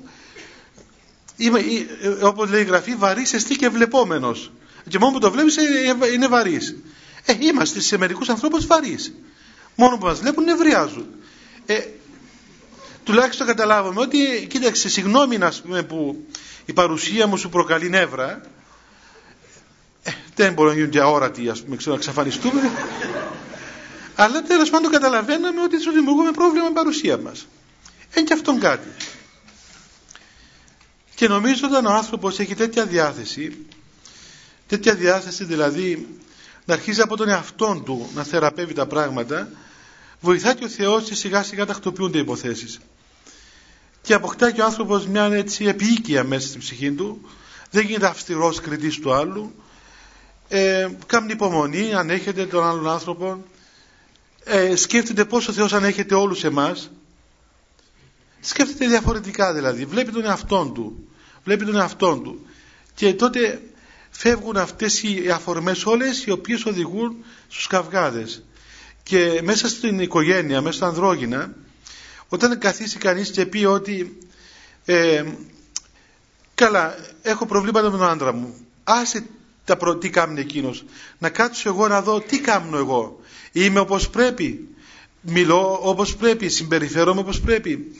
είμαι, 1.36 1.60
ε, 2.02 2.08
όπως 2.08 2.50
λέει 2.50 2.60
η 2.60 2.64
γραφή 2.64 2.94
βαρύς 2.94 3.32
εστί 3.32 3.56
και 3.56 3.68
βλεπόμενος. 3.68 4.52
Και 4.88 4.98
μόνο 4.98 5.12
που 5.12 5.18
το 5.18 5.30
βλέπεις 5.30 5.56
ε, 5.56 5.62
ε, 6.00 6.12
είναι 6.12 6.26
βαρύς. 6.28 6.76
Ε, 7.24 7.34
είμαστε 7.40 7.80
σε 7.80 7.98
μερικούς 7.98 8.28
ανθρώπους 8.28 8.66
βαρύς. 8.66 9.12
Μόνο 9.74 9.98
που 9.98 10.06
μας 10.06 10.20
βλέπουν 10.20 10.44
νευριάζουν. 10.44 11.06
Ε, 11.66 11.80
τουλάχιστον 13.04 13.46
καταλάβουμε 13.46 14.00
ότι 14.00 14.46
κοίταξε 14.48 14.88
συγγνώμη 14.88 15.38
να 15.38 15.52
πούμε 15.62 15.82
που 15.82 16.26
η 16.64 16.72
παρουσία 16.72 17.26
μου 17.26 17.36
σου 17.36 17.48
προκαλεί 17.48 17.88
νεύρα. 17.88 18.40
Ε, 20.02 20.10
δεν 20.34 20.52
μπορεί 20.52 20.68
να 20.68 20.74
γίνουν 20.74 20.90
και 20.90 21.00
αόρατοι 21.00 21.48
ας 21.48 21.62
πούμε 21.62 21.76
ξέρω 21.76 21.94
να 21.94 22.00
εξαφανιστούμε. 22.00 22.60
Αλλά 24.14 24.42
τέλος 24.42 24.70
πάντων 24.70 24.90
καταλαβαίναμε 24.90 25.62
ότι 25.62 25.80
σου 25.80 25.90
δημιουργούμε 25.92 26.30
πρόβλημα 26.30 26.64
με 26.68 26.72
παρουσία 26.74 27.18
μας. 27.18 27.46
Είναι 28.16 28.26
και 28.26 28.32
αυτόν 28.32 28.60
κάτι. 28.60 28.88
Και 31.14 31.28
νομίζω 31.28 31.66
όταν 31.66 31.86
ο 31.86 31.90
άνθρωπος 31.92 32.38
έχει 32.38 32.54
τέτοια 32.54 32.86
διάθεση 32.86 33.66
τέτοια 34.72 34.94
διάθεση 34.94 35.44
δηλαδή 35.44 36.08
να 36.64 36.74
αρχίζει 36.74 37.00
από 37.00 37.16
τον 37.16 37.28
εαυτό 37.28 37.82
του 37.84 38.10
να 38.14 38.22
θεραπεύει 38.24 38.72
τα 38.74 38.86
πράγματα 38.86 39.48
βοηθάει 40.20 40.54
και 40.54 40.64
ο 40.64 40.68
Θεός 40.68 41.04
και 41.04 41.14
σιγά 41.14 41.42
σιγά 41.42 41.66
τακτοποιούνται 41.66 42.18
οι 42.18 42.20
υποθέσεις 42.20 42.78
και 44.02 44.14
αποκτά 44.14 44.50
και 44.50 44.60
ο 44.60 44.64
άνθρωπος 44.64 45.06
μια 45.06 45.24
έτσι 45.24 45.64
επίοικια 45.64 46.24
μέσα 46.24 46.46
στην 46.46 46.60
ψυχή 46.60 46.92
του. 46.92 47.20
Δεν 47.70 47.86
γίνεται 47.86 48.06
αυστηρός 48.06 48.60
κριτής 48.60 48.98
του 48.98 49.12
άλλου. 49.12 49.54
Ε, 50.48 50.88
κάνει 51.06 51.32
υπομονή 51.32 51.94
ανέχεται 51.94 52.46
τον 52.46 52.64
άλλον 52.64 52.88
άνθρωπο. 52.88 53.44
Ε, 54.44 54.76
σκέφτεται 54.76 55.24
πως 55.24 55.48
ο 55.48 55.52
Θεός 55.52 55.72
ανέχεται 55.72 56.14
όλους 56.14 56.44
εμάς. 56.44 56.90
Σκέφτεται 58.40 58.86
διαφορετικά 58.86 59.52
δηλαδή. 59.52 59.84
Βλέπει 59.84 60.12
τον 60.12 60.24
εαυτόν 60.24 60.74
του. 60.74 61.08
Βλέπει 61.44 61.64
τον 61.64 61.76
εαυτόν 61.76 62.22
του. 62.22 62.46
Και 62.94 63.14
τότε 63.14 63.62
φεύγουν 64.10 64.56
αυτές 64.56 65.02
οι 65.02 65.30
αφορμές 65.30 65.84
όλες 65.84 66.24
οι 66.24 66.30
οποίες 66.30 66.64
οδηγούν 66.64 67.24
στους 67.48 67.66
καυγάδες. 67.66 68.42
Και 69.02 69.40
μέσα 69.42 69.68
στην 69.68 70.00
οικογένεια, 70.00 70.60
μέσα 70.60 70.76
στα 70.76 70.86
ανδρόγυνα 70.86 71.54
όταν 72.32 72.58
καθίσει 72.58 72.98
κανείς 72.98 73.30
και 73.30 73.46
πει 73.46 73.64
ότι 73.64 74.18
ε, 74.84 75.24
καλά 76.54 76.94
έχω 77.22 77.46
προβλήματα 77.46 77.90
με 77.90 77.98
τον 77.98 78.08
άντρα 78.08 78.32
μου 78.32 78.54
άσε 78.84 79.24
τα 79.64 79.76
προ... 79.76 79.96
τι 79.96 80.10
κάνει 80.10 80.40
εκείνος. 80.40 80.84
Να 81.18 81.28
κάτσω 81.28 81.68
εγώ 81.68 81.88
να 81.88 82.02
δω 82.02 82.20
τι 82.20 82.40
κάνω 82.40 82.76
εγώ. 82.76 83.20
Είμαι 83.52 83.80
όπως 83.80 84.10
πρέπει. 84.10 84.68
Μιλώ 85.20 85.78
όπως 85.82 86.16
πρέπει. 86.16 86.48
Συμπεριφέρομαι 86.48 87.20
όπως 87.20 87.40
πρέπει. 87.40 87.96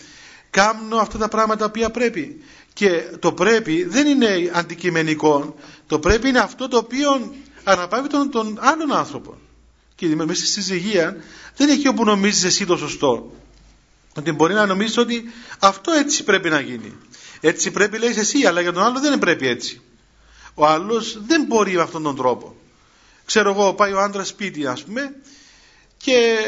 Κάνω 0.51 0.97
αυτά 0.97 1.19
τα 1.19 1.29
πράγματα 1.29 1.71
που 1.71 1.91
πρέπει. 1.93 2.43
Και 2.73 3.03
το 3.19 3.33
πρέπει 3.33 3.85
δεν 3.85 4.07
είναι 4.07 4.51
αντικειμενικό. 4.53 5.55
Το 5.87 5.99
πρέπει 5.99 6.29
είναι 6.29 6.39
αυτό 6.39 6.69
το 6.69 6.77
οποίο 6.77 7.35
αναπαύει 7.65 8.07
τον, 8.09 8.31
τον 8.31 8.59
άλλον 8.61 8.93
άνθρωπο. 8.93 9.35
Και 9.95 10.07
μέσα 10.07 10.35
στη 10.35 10.47
συζυγία 10.47 11.17
δεν 11.57 11.69
έχει 11.69 11.89
όπου 11.89 12.05
νομίζεις 12.05 12.45
εσύ 12.45 12.67
το 12.67 12.77
σωστό 12.77 13.33
ότι 14.17 14.33
μπορεί 14.33 14.55
να 14.55 14.67
νομίζεις 14.67 14.97
ότι 14.97 15.25
αυτό 15.59 15.93
έτσι 15.93 16.25
πρέπει 16.25 16.49
να 16.49 16.61
γίνει. 16.61 16.97
Έτσι 17.41 17.71
πρέπει 17.71 17.99
λέει 17.99 18.15
εσύ, 18.17 18.47
αλλά 18.47 18.61
για 18.61 18.73
τον 18.73 18.83
άλλο 18.83 19.01
δεν 19.01 19.19
πρέπει 19.19 19.47
έτσι. 19.49 19.81
Ο 20.55 20.67
άλλος 20.67 21.19
δεν 21.27 21.45
μπορεί 21.45 21.73
με 21.73 21.83
αυτόν 21.83 22.03
τον 22.03 22.17
τρόπο. 22.17 22.57
Ξέρω 23.25 23.51
εγώ, 23.51 23.75
πάει 23.75 23.93
ο 23.93 24.01
άντρας 24.01 24.29
σπίτι, 24.29 24.67
ας 24.67 24.83
πούμε, 24.83 25.15
και 25.97 26.47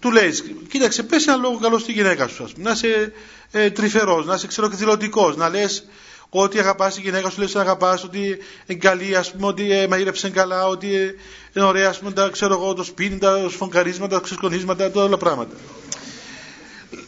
του 0.00 0.10
λέει, 0.10 0.32
κοίταξε, 0.68 1.02
πες 1.02 1.26
ένα 1.26 1.36
λόγο 1.36 1.58
καλό 1.58 1.78
στη 1.78 1.92
γυναίκα 1.92 2.28
σου, 2.28 2.44
ας 2.44 2.52
πούμε, 2.52 2.64
να 2.64 2.70
είσαι 2.70 3.12
ε, 3.50 3.70
τρυφερός, 3.70 4.26
να 4.26 4.34
είσαι 4.34 4.46
ξέρω 4.46 4.66
εκδηλωτικός, 4.66 5.36
να 5.36 5.48
λες 5.48 5.84
ότι 6.28 6.58
αγαπάς 6.58 6.94
τη 6.94 7.00
γυναίκα 7.00 7.30
σου, 7.30 7.40
λες 7.40 7.54
να 7.54 7.60
αγαπάς, 7.60 8.04
ότι 8.04 8.38
είναι 8.66 8.78
καλή, 8.78 9.16
ας 9.16 9.30
πούμε, 9.30 9.46
ότι 9.46 9.72
ε, 9.72 9.86
μαγείρεψε 9.88 10.30
καλά, 10.30 10.66
ότι 10.66 10.94
ε, 10.94 11.14
είναι 11.52 11.64
ωραία, 11.64 11.88
ας 11.88 11.98
πούμε, 11.98 12.12
τα, 12.12 12.28
ξέρω 12.28 12.54
εγώ, 12.54 12.74
το 12.74 12.82
σπίτι, 12.82 13.18
τα 13.18 13.48
σφονκαρίσματα, 13.50 14.16
τα 14.16 14.22
ξεσκονίσματα, 14.22 14.90
τα 14.90 15.02
όλα 15.02 15.16
πράγματα 15.16 15.54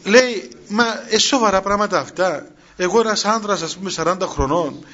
λέει 0.04 0.50
μα 0.68 0.84
ε, 1.08 1.18
σοβαρά 1.18 1.60
πράγματα 1.60 1.98
αυτά. 1.98 2.46
Εγώ 2.76 3.00
ένας 3.00 3.24
άνδρας 3.24 3.62
ας 3.62 3.76
πούμε 3.76 3.90
40 3.96 4.16
χρονών 4.20 4.84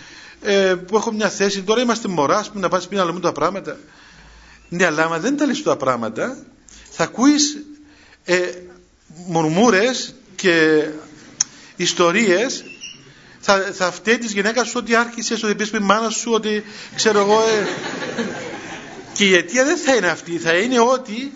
ε, 0.43 0.75
που 0.87 0.97
έχω 0.97 1.13
μια 1.13 1.29
θέση 1.29 1.63
τώρα 1.63 1.81
είμαστε 1.81 2.09
μωρά 2.09 2.45
πούμε, 2.49 2.61
να 2.61 2.69
πας 2.69 2.89
πει 2.89 2.97
να 2.97 3.05
λέμε 3.05 3.21
τα 3.21 3.33
πράγματα. 3.33 3.77
Ναι 4.69 4.87
αλλά 4.87 5.05
άμα 5.05 5.19
δεν 5.19 5.37
τα 5.37 5.47
λες 5.47 5.63
τα 5.63 5.77
πράγματα 5.77 6.37
θα 6.91 7.05
ακούεις 7.05 7.59
ε, 8.25 8.41
μουρμούρες 9.27 10.15
και 10.37 10.87
ιστορίες. 11.77 12.65
Θα, 13.41 13.71
θα 13.73 13.91
φταίει 13.91 14.19
της 14.19 14.33
γυναίκας 14.33 14.69
σου 14.69 14.75
ότι 14.77 14.95
άρχισες, 14.95 15.43
ότι 15.43 15.55
πεις 15.55 15.71
μάνα 15.71 16.11
σου, 16.11 16.33
ότι 16.33 16.65
ξέρω 16.95 17.19
εγώ. 17.19 17.41
Ε, 17.41 17.67
και 19.13 19.25
η 19.25 19.35
αιτία 19.35 19.65
δεν 19.65 19.77
θα 19.77 19.95
είναι 19.95 20.07
αυτή, 20.07 20.39
θα 20.39 20.53
είναι 20.53 20.81
ότι 20.81 21.33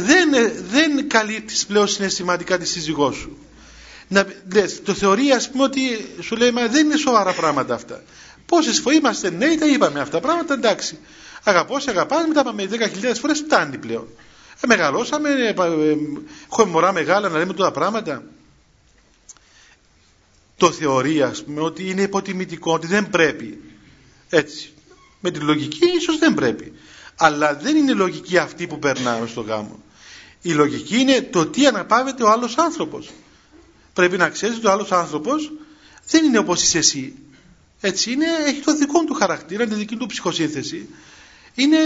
δεν, 0.00 0.30
δεν 0.70 1.08
καλύπτεις 1.08 1.66
πλέον 1.66 1.88
συναισθηματικά 1.88 2.58
τη 2.58 2.66
σύζυγό 2.66 3.12
σου. 3.12 3.38
Να, 4.08 4.26
λες, 4.52 4.82
το 4.82 4.94
θεωρεί 4.94 5.30
ας 5.32 5.50
πούμε 5.50 5.62
ότι 5.62 5.80
σου 6.20 6.36
λέει 6.36 6.50
μα 6.50 6.66
δεν 6.66 6.84
είναι 6.86 6.96
σοβαρά 6.96 7.32
πράγματα 7.32 7.74
αυτά. 7.74 8.02
Πόσες 8.46 8.80
φορές 8.80 8.98
είμαστε 8.98 9.30
νέοι 9.30 9.56
τα 9.58 9.66
είπαμε 9.66 10.00
αυτά 10.00 10.12
τα 10.12 10.20
πράγματα 10.20 10.54
εντάξει. 10.54 10.98
Αγαπώ, 11.42 11.80
σε 11.80 11.90
αγαπάμε, 11.90 12.26
μετά 12.26 12.42
πάμε 12.44 12.68
10.000 12.70 13.12
φορές 13.20 13.38
φτάνει 13.38 13.78
πλέον. 13.78 14.08
Ε, 14.60 14.66
μεγαλώσαμε, 14.66 15.28
ε, 15.30 15.48
ε, 15.48 15.96
έχουμε 16.52 16.70
μωρά 16.70 16.92
μεγάλα 16.92 17.28
να 17.28 17.38
λέμε 17.38 17.52
τώρα 17.52 17.70
πράγματα. 17.70 18.22
Το 20.56 20.70
θεωρεί 20.72 21.22
ας 21.22 21.44
πούμε 21.44 21.60
ότι 21.60 21.90
είναι 21.90 22.02
υποτιμητικό, 22.02 22.72
ότι 22.72 22.86
δεν 22.86 23.10
πρέπει. 23.10 23.60
Έτσι. 24.28 24.72
Με 25.20 25.30
τη 25.30 25.38
λογική 25.38 25.86
ίσως 25.96 26.18
δεν 26.18 26.34
πρέπει. 26.34 26.72
Αλλά 27.24 27.54
δεν 27.54 27.76
είναι 27.76 27.90
η 27.90 27.94
λογική 27.94 28.38
αυτή 28.38 28.66
που 28.66 28.78
περνάμε 28.78 29.26
στο 29.26 29.40
γάμο. 29.40 29.82
Η 30.42 30.52
λογική 30.52 30.96
είναι 30.98 31.22
το 31.22 31.46
τι 31.46 31.66
αναπαύεται 31.66 32.22
ο 32.22 32.30
άλλος 32.30 32.58
άνθρωπος. 32.58 33.10
Πρέπει 33.92 34.16
να 34.16 34.28
ξέρεις 34.28 34.56
ότι 34.56 34.66
ο 34.66 34.70
άλλος 34.70 34.92
άνθρωπος 34.92 35.52
δεν 36.06 36.24
είναι 36.24 36.38
όπως 36.38 36.62
είσαι 36.62 36.78
εσύ. 36.78 37.14
Έτσι 37.80 38.12
είναι, 38.12 38.26
έχει 38.46 38.60
το 38.60 38.76
δικό 38.76 39.04
του 39.04 39.14
χαρακτήρα, 39.14 39.66
τη 39.66 39.74
δική 39.74 39.96
του 39.96 40.06
ψυχοσύνθεση. 40.06 40.88
Είναι 41.54 41.76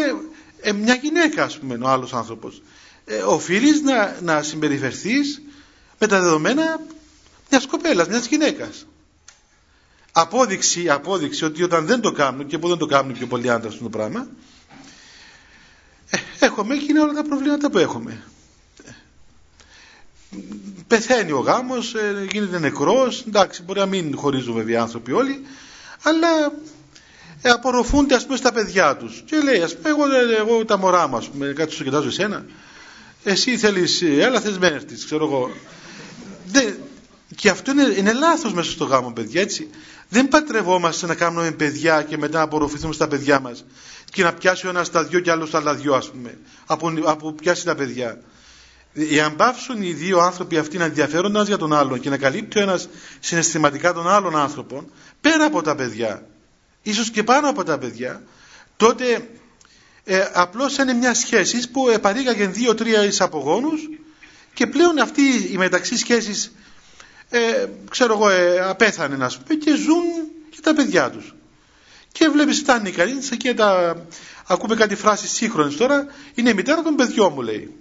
ε, 0.61 0.73
μια 0.73 0.95
γυναίκα 0.95 1.45
ας 1.45 1.59
πούμε 1.59 1.79
ο 1.83 1.89
άλλος 1.89 2.13
άνθρωπος. 2.13 2.63
Ε, 3.05 3.17
οφείλεις 3.17 3.81
να, 3.83 4.19
να 4.23 4.43
συμπεριφερθείς 4.43 5.43
με 5.99 6.07
τα 6.07 6.21
δεδομένα 6.21 6.81
μιας 7.51 7.67
κοπέλας, 7.67 8.09
μιας 8.09 8.27
γυναίκας. 8.27 8.87
Απόδειξη, 10.13 10.89
απόδειξη 10.89 11.45
ότι 11.45 11.63
όταν 11.63 11.87
δεν 11.87 12.01
το 12.01 12.13
κάνουν 12.13 12.47
και 12.47 12.59
που 12.59 12.69
δεν 12.69 12.79
το 12.79 12.87
κάνουν 12.87 13.13
πιο 13.13 13.27
πολλοί 13.27 13.51
άντρες 13.51 13.79
το 13.79 13.89
πράγμα 13.89 14.21
ε, 14.21 14.56
έχουμε 16.39 16.77
και 16.77 16.87
είναι 16.89 17.01
όλα 17.01 17.13
τα 17.13 17.23
προβλήματα 17.23 17.71
που 17.71 17.79
έχουμε. 17.79 18.23
Πεθαίνει 20.87 21.33
ο 21.33 21.39
γάμος, 21.39 21.95
ε, 21.95 22.27
γίνεται 22.33 22.59
νεκρός, 22.59 23.25
εντάξει 23.29 23.63
μπορεί 23.63 23.79
να 23.79 23.87
μην 23.87 24.17
χωρίζουν 24.17 24.55
βέβαια 24.55 24.75
οι 24.75 24.81
άνθρωποι 24.81 25.13
όλοι, 25.13 25.43
αλλά 26.03 26.29
ε, 27.43 27.51
απορροφούνται 27.51 28.15
ας 28.15 28.25
πούμε 28.25 28.37
στα 28.37 28.53
παιδιά 28.53 28.97
τους. 28.97 29.23
Και 29.27 29.37
λέει 29.37 29.61
ας 29.61 29.77
πούμε 29.77 29.89
εγώ, 29.89 30.05
εγώ 30.39 30.65
τα 30.65 30.79
μωρά 30.79 31.07
μου 31.09 31.17
ας 31.17 31.29
πούμε 31.29 31.53
κάτι 31.53 31.73
σου 31.73 31.85
κοιτάζω 31.85 32.09
εσένα. 32.09 32.45
Εσύ 33.25 33.57
θέλεις 33.57 34.03
έλα 34.03 34.41
θες 34.41 34.59
με 34.59 34.67
έρθεις 34.67 35.05
ξέρω 35.05 35.25
εγώ. 35.25 35.51
Δεν, 36.47 36.77
και 37.37 37.51
αυτό 37.51 37.71
είναι, 37.71 37.95
είναι 37.97 38.13
λάθος 38.13 38.53
μέσα 38.53 38.71
στο 38.71 38.85
γάμο 38.85 39.11
παιδιά 39.13 39.41
έτσι 39.41 39.71
δεν 40.09 40.29
πατρευόμαστε 40.29 41.07
να 41.07 41.15
κάνουμε 41.15 41.51
παιδιά 41.51 42.03
και 42.03 42.17
μετά 42.17 42.39
να 42.39 42.45
απορροφηθούμε 42.45 42.93
στα 42.93 43.09
παιδιά 43.09 43.41
μας. 43.41 43.65
Και 44.11 44.23
να 44.23 44.33
πιάσει 44.33 44.67
ο 44.67 44.69
ένας 44.69 44.91
τα 44.91 45.05
δυο 45.05 45.21
και 45.21 45.31
άλλος 45.31 45.51
τα 45.51 45.59
άλλα 45.59 45.75
δυο 45.75 45.95
ας 45.95 46.11
πούμε. 46.11 46.39
Από, 46.67 46.93
από 47.05 47.33
πιάσει 47.33 47.65
τα 47.65 47.75
παιδιά. 47.75 48.21
Εάν 49.11 49.37
πάψουν 49.37 49.83
οι 49.83 49.93
δύο 49.93 50.19
άνθρωποι 50.19 50.59
αυτοί 50.59 50.79
να 50.79 50.85
ενδιαφέρονται 50.85 51.43
για 51.43 51.57
τον 51.57 51.73
άλλον 51.73 52.01
και 52.01 52.11
να 52.11 52.17
καλύπτει 52.17 52.59
ο 52.59 52.63
ένας 52.63 52.89
συναισθηματικά 53.21 53.93
τον 53.93 54.09
άλλον 54.09 54.37
άνθρωπο 54.37 54.85
πέρα 55.21 55.45
από 55.45 55.63
τα 55.63 55.75
παιδιά 55.75 56.27
ίσως 56.83 57.11
και 57.11 57.23
πάνω 57.23 57.49
από 57.49 57.65
τα 57.65 57.79
παιδιά 57.79 58.23
τότε 58.77 59.29
ε, 60.05 60.25
απλώς 60.33 60.77
είναι 60.77 60.93
μια 60.93 61.15
σχέση 61.15 61.71
που 61.71 61.89
επαρήγαγε 61.89 62.47
δύο-τρία 62.47 63.13
απογόνους 63.19 63.81
και 64.55 64.67
πλέον 64.67 64.99
αυτή 64.99 65.23
η 65.53 65.57
μεταξύ 65.57 65.97
σχέσεις 65.97 66.53
ε, 67.31 67.67
ξέρω 67.91 68.13
εγώ 68.13 68.29
ε, 68.29 68.61
απέθανε 68.61 69.17
να 69.17 69.27
πούμε 69.27 69.55
και 69.55 69.75
ζουν 69.77 70.05
και 70.51 70.59
τα 70.63 70.75
παιδιά 70.75 71.11
τους. 71.11 71.35
Και 72.13 72.29
βλέπεις 72.29 72.59
φτάνει 72.59 72.91
κανείς 72.91 73.29
και 73.37 73.55
τα 73.55 73.97
ακούμε 74.47 74.75
κάτι 74.75 74.95
φράση 74.95 75.29
σύγχρονη 75.29 75.75
τώρα 75.75 76.07
είναι 76.35 76.51
η 76.51 76.55
μητέρα 76.55 76.83
των 76.83 76.95
παιδιών 76.95 77.33
μου 77.35 77.43
λέει. 77.43 77.75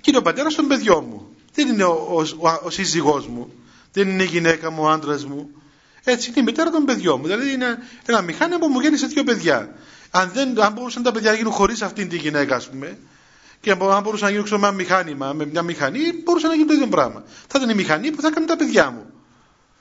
Και 0.00 0.10
είναι 0.10 0.18
ο 0.18 0.22
πατέρας 0.22 0.54
των 0.54 0.66
παιδιών 0.66 1.04
μου. 1.08 1.36
Δεν 1.54 1.68
είναι 1.68 1.84
ο, 1.84 1.92
ο, 1.92 2.20
ο, 2.48 2.60
ο 2.62 2.70
σύζυγός 2.70 3.26
μου. 3.26 3.52
Δεν 3.92 4.08
είναι 4.08 4.22
η 4.22 4.26
γυναίκα 4.26 4.70
μου, 4.70 4.82
ο 4.82 4.88
άντρας 4.88 5.24
μου. 5.24 5.50
Έτσι 6.04 6.28
είναι 6.30 6.40
η 6.40 6.42
μητέρα 6.42 6.70
των 6.70 6.84
παιδιών 6.84 7.18
μου. 7.20 7.26
Δηλαδή 7.26 7.52
είναι 7.52 7.78
ένα 8.06 8.20
μηχάνημα 8.20 8.58
που 8.58 8.68
μου 8.68 8.80
γέννησε 8.80 9.06
δύο 9.06 9.24
παιδιά. 9.24 9.74
Αν, 10.10 10.30
δεν, 10.34 10.62
αν 10.62 10.72
μπορούσαν 10.72 11.02
τα 11.02 11.12
παιδιά 11.12 11.30
να 11.30 11.36
γίνουν 11.36 11.52
χωρίς 11.52 11.82
αυτήν 11.82 12.08
τη 12.08 12.16
γυναίκα 12.16 12.56
ας 12.56 12.68
πούμε 12.68 12.98
και 13.62 13.70
αν 13.70 14.02
μπορούσαν 14.02 14.32
να 14.32 14.40
γίνουν 14.40 14.60
με 14.60 14.66
ένα 14.66 14.72
μηχάνημα, 14.72 15.32
με 15.32 15.46
μια 15.46 15.62
μηχανή, 15.62 16.00
μπορούσαν 16.24 16.48
να 16.48 16.54
γίνουν 16.54 16.68
το 16.68 16.74
ίδιο 16.74 16.86
πράγμα. 16.86 17.22
Θα 17.46 17.58
ήταν 17.58 17.70
η 17.70 17.74
μηχανή 17.74 18.10
που 18.10 18.20
θα 18.20 18.28
έκανε 18.28 18.46
τα 18.46 18.56
παιδιά 18.56 18.90
μου. 18.90 19.06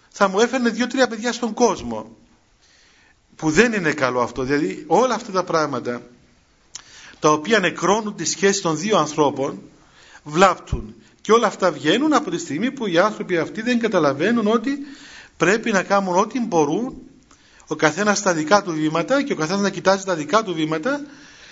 Θα 0.10 0.28
μου 0.28 0.40
έφερνε 0.40 0.70
δύο-τρία 0.70 1.08
παιδιά 1.08 1.34
στον 1.34 1.54
κόσμο. 1.54 2.18
Που 3.36 3.50
δεν 3.50 3.74
είναι 3.74 3.92
καλό 3.92 4.22
αυτό. 4.22 4.44
Δηλαδή 4.44 4.84
όλα 4.88 5.16
αυτά 5.16 5.32
τα 5.32 5.44
πράγματα 5.44 6.02
τα 7.20 7.32
οποία 7.32 7.60
νεκρώνουν 7.60 8.16
τη 8.16 8.26
σχέση 8.26 8.62
των 8.62 8.78
δύο 8.78 8.98
ανθρώπων 8.98 9.62
βλάπτουν. 10.24 10.96
Και 11.22 11.32
όλα 11.32 11.48
αυτά 11.48 11.72
βγαίνουν 11.72 12.14
από 12.14 12.30
τη 12.30 12.38
στιγμή 12.38 12.72
που 12.72 12.88
οι 12.88 12.98
άνθρωποι 12.98 13.38
αυτοί 13.38 13.62
δεν 13.62 13.80
καταλαβαίνουν 13.80 14.48
ότι 14.48 14.78
πρέπει 15.38 15.72
να 15.72 15.84
κάνουν 15.84 16.18
ό,τι 16.18 16.40
μπορούν 16.40 16.98
ο 17.68 17.76
καθένας 17.76 18.18
στα 18.18 18.34
δικά 18.34 18.64
του 18.64 18.72
βήματα 18.72 19.24
και 19.24 19.34
ο 19.34 19.36
καθένας 19.36 19.62
να 19.62 19.70
κοιτάζει 19.70 20.04
τα 20.04 20.16
δικά 20.16 20.44
του 20.44 20.54
βήματα 20.54 21.02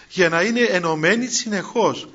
για 0.09 0.29
να 0.29 0.41
είναι 0.41 0.61
ενωμένοι 0.61 1.27
συνεχώς. 1.27 2.07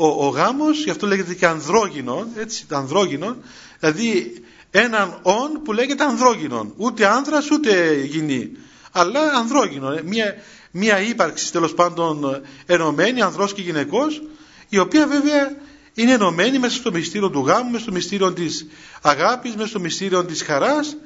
Ο, 0.00 0.26
ο 0.26 0.28
γάμος, 0.28 0.84
γι' 0.84 0.90
αυτό 0.90 1.06
λέγεται 1.06 1.34
και 1.34 1.46
ανδρόγυνο, 1.46 2.26
έτσι, 2.36 2.66
ανδρόγυνο, 2.70 3.36
δηλαδή 3.80 4.42
έναν 4.70 5.18
όν 5.22 5.62
που 5.64 5.72
λέγεται 5.72 6.04
ανδρόγυνο, 6.04 6.72
ούτε 6.76 7.06
άνδρας 7.06 7.50
ούτε 7.50 7.94
γυνή, 7.94 8.50
αλλά 8.92 9.20
ανδρόγυνο, 9.20 9.92
ε, 9.92 10.02
μια, 10.04 10.34
μια 10.70 11.00
ύπαρξη 11.00 11.52
τέλος 11.52 11.74
πάντων 11.74 12.42
ενωμένη, 12.66 13.22
ανδρός 13.22 13.52
και 13.52 13.62
γυναικός, 13.62 14.22
η 14.68 14.78
οποία 14.78 15.06
βέβαια 15.06 15.56
είναι 15.94 16.12
ενωμένη 16.12 16.58
μέσα 16.58 16.76
στο 16.76 16.90
μυστήριο 16.90 17.30
του 17.30 17.40
γάμου, 17.46 17.70
μέσα 17.70 17.82
στο 17.82 17.92
μυστήριο 17.92 18.32
της 18.32 18.66
αγάπης, 19.02 19.54
μέσα 19.54 19.68
στο 19.68 19.80
μυστήριο 19.80 20.24
της 20.24 20.42
χαράς, 20.42 20.96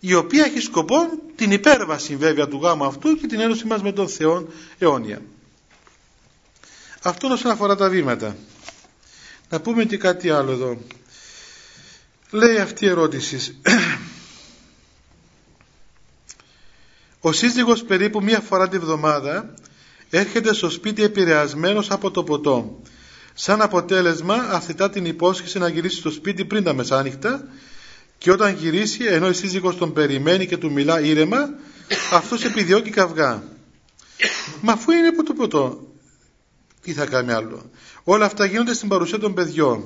η 0.00 0.14
οποία 0.14 0.44
έχει 0.44 0.60
σκοπό 0.60 0.96
την 1.36 1.50
υπέρβαση 1.50 2.16
βέβαια 2.16 2.48
του 2.48 2.60
γάμου 2.62 2.84
αυτού 2.84 3.16
και 3.16 3.26
την 3.26 3.40
ένωση 3.40 3.66
μας 3.66 3.82
με 3.82 3.92
τον 3.92 4.08
Θεό 4.08 4.46
αιώνια. 4.78 5.20
Αυτό 7.02 7.28
όσον 7.28 7.50
αφορά 7.50 7.76
τα 7.76 7.88
βήματα. 7.88 8.36
Να 9.48 9.60
πούμε 9.60 9.84
και 9.84 9.96
κάτι 9.96 10.30
άλλο 10.30 10.52
εδώ. 10.52 10.78
Λέει 12.30 12.56
αυτή 12.56 12.84
η 12.84 12.88
ερώτηση. 12.88 13.58
Ο 17.20 17.32
σύζυγος 17.32 17.82
περίπου 17.84 18.22
μία 18.22 18.40
φορά 18.40 18.68
τη 18.68 18.78
βδομάδα 18.78 19.54
έρχεται 20.10 20.54
στο 20.54 20.70
σπίτι 20.70 21.02
επηρεασμένος 21.02 21.90
από 21.90 22.10
το 22.10 22.24
ποτό. 22.24 22.80
Σαν 23.34 23.62
αποτέλεσμα 23.62 24.34
αθητά 24.34 24.90
την 24.90 25.04
υπόσχεση 25.04 25.58
να 25.58 25.68
γυρίσει 25.68 25.96
στο 25.96 26.10
σπίτι 26.10 26.44
πριν 26.44 26.64
τα 26.64 26.74
μεσάνυχτα 26.74 27.48
και 28.18 28.30
όταν 28.30 28.54
γυρίσει 28.54 29.04
ενώ 29.04 29.28
η 29.28 29.32
σύζυγος 29.32 29.76
τον 29.76 29.92
περιμένει 29.92 30.46
και 30.46 30.56
του 30.56 30.72
μιλά 30.72 31.00
ήρεμα 31.00 31.48
αυτός 32.12 32.44
επιδιώκει 32.44 32.90
καυγά. 32.90 33.42
Μα 34.60 34.72
αφού 34.72 34.90
είναι 34.90 35.06
από 35.06 35.22
το 35.22 35.32
ποτό 35.32 35.87
τι 36.88 36.94
θα 36.94 37.06
κάνει 37.06 37.32
άλλο. 37.32 37.70
Όλα 38.04 38.24
αυτά 38.24 38.44
γίνονται 38.44 38.74
στην 38.74 38.88
παρουσία 38.88 39.18
των 39.18 39.34
παιδιών. 39.34 39.84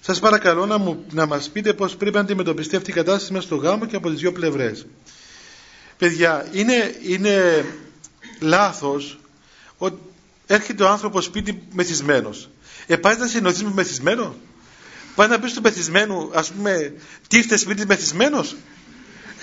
Σας 0.00 0.18
παρακαλώ 0.18 0.66
να, 0.66 0.78
μου, 0.78 1.04
να 1.10 1.26
μας 1.26 1.50
πείτε 1.50 1.72
πώς 1.72 1.96
πρέπει 1.96 2.14
να 2.14 2.20
αντιμετωπιστεί 2.20 2.76
αυτή 2.76 2.90
η 2.90 2.92
κατάσταση 2.92 3.32
μέσα 3.32 3.46
στο 3.46 3.56
γάμο 3.56 3.86
και 3.86 3.96
από 3.96 4.10
τις 4.10 4.20
δύο 4.20 4.32
πλευρές. 4.32 4.86
Παιδιά, 5.98 6.46
είναι, 6.52 6.94
είναι 7.02 7.64
λάθος 8.40 9.18
ότι 9.78 9.98
έρχεται 10.46 10.82
ο 10.82 10.88
άνθρωπος 10.88 11.24
σπίτι 11.24 11.62
μεθυσμένος. 11.72 12.48
Ε, 12.86 12.96
πάει 12.96 13.16
να 13.16 13.26
συνοδείς 13.26 13.62
με 13.62 13.70
μεθυσμένο; 13.74 14.34
Πάει 15.14 15.28
να 15.28 15.38
πεις 15.38 15.50
στο 15.50 15.60
μεθυσμένο, 15.60 16.30
ας 16.34 16.50
πούμε, 16.52 16.94
τι 17.28 17.36
ήρθε 17.36 17.56
σπίτι 17.56 17.86
μεθυσμένος; 17.86 18.56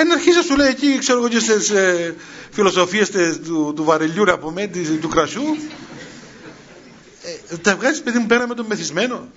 Εν 0.02 0.12
αρχίζει 0.12 0.36
να 0.36 0.42
σου 0.42 0.56
λέει 0.56 0.68
εκεί, 0.68 0.98
ξέρω 0.98 1.20
εγώ 1.20 1.28
και 1.28 1.40
στις 1.40 1.70
ε, 1.70 2.16
φιλοσοφίες 2.52 3.10
του, 3.10 3.74
του 3.76 3.84
βαρελιού, 3.84 4.24
να 4.24 4.38
πούμε, 4.38 4.70
του 5.02 5.08
κρασιού, 5.08 5.44
ε, 7.50 7.58
τα 7.58 7.76
βγάζεις 7.76 8.02
παιδί 8.02 8.20
μου 8.20 8.26
πέρα 8.26 8.48
με 8.48 8.56
τον 8.56 8.66
μεθυσμένο. 8.66 9.30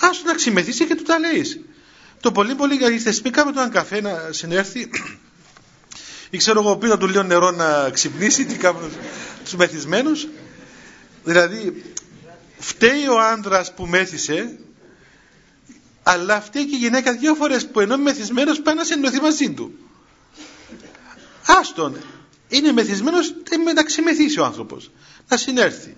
Άστο 0.00 0.26
να 0.26 0.34
ξημεθύσει 0.34 0.86
και 0.86 0.94
του 0.94 1.02
τα 1.02 1.18
λέει. 1.18 1.64
Το 2.20 2.32
πολύ 2.32 2.54
πολύ 2.54 2.74
ήρθε 2.92 3.12
σπίτι 3.12 3.34
κάμε 3.34 3.52
τον 3.52 3.70
καφέ 3.70 4.00
να 4.00 4.28
συνέρθει 4.30 4.90
ή 6.30 6.36
ξέρω 6.36 6.60
εγώ 6.60 6.76
πήρα 6.76 6.98
του 6.98 7.06
λίγο 7.06 7.22
νερό 7.22 7.50
να 7.50 7.90
ξυπνήσει 7.90 8.44
τι 8.44 8.54
κάνουν 8.56 8.90
τους 9.44 9.54
μεθυσμένους 9.54 10.28
δηλαδή 11.24 11.84
φταίει 12.58 13.06
ο 13.08 13.18
άντρας 13.20 13.74
που 13.74 13.86
μέθησε 13.86 14.58
αλλά 16.02 16.40
φταίει 16.40 16.66
και 16.66 16.74
η 16.76 16.78
γυναίκα 16.78 17.12
δύο 17.12 17.34
φορές 17.34 17.66
που 17.66 17.80
ενώ 17.80 17.96
μεθυσμένος 17.96 18.60
πάει 18.60 18.74
να 18.74 18.84
συνεννοηθεί 18.84 19.20
μαζί 19.20 19.50
του 19.50 19.78
άστον 21.46 21.96
είναι 22.48 22.72
μεθυσμένος 22.72 23.34
να 23.74 23.82
ξημεθύσει 23.82 24.40
ο 24.40 24.44
άνθρωπος 24.44 24.90
να 25.28 25.36
συνέρθει 25.36 25.96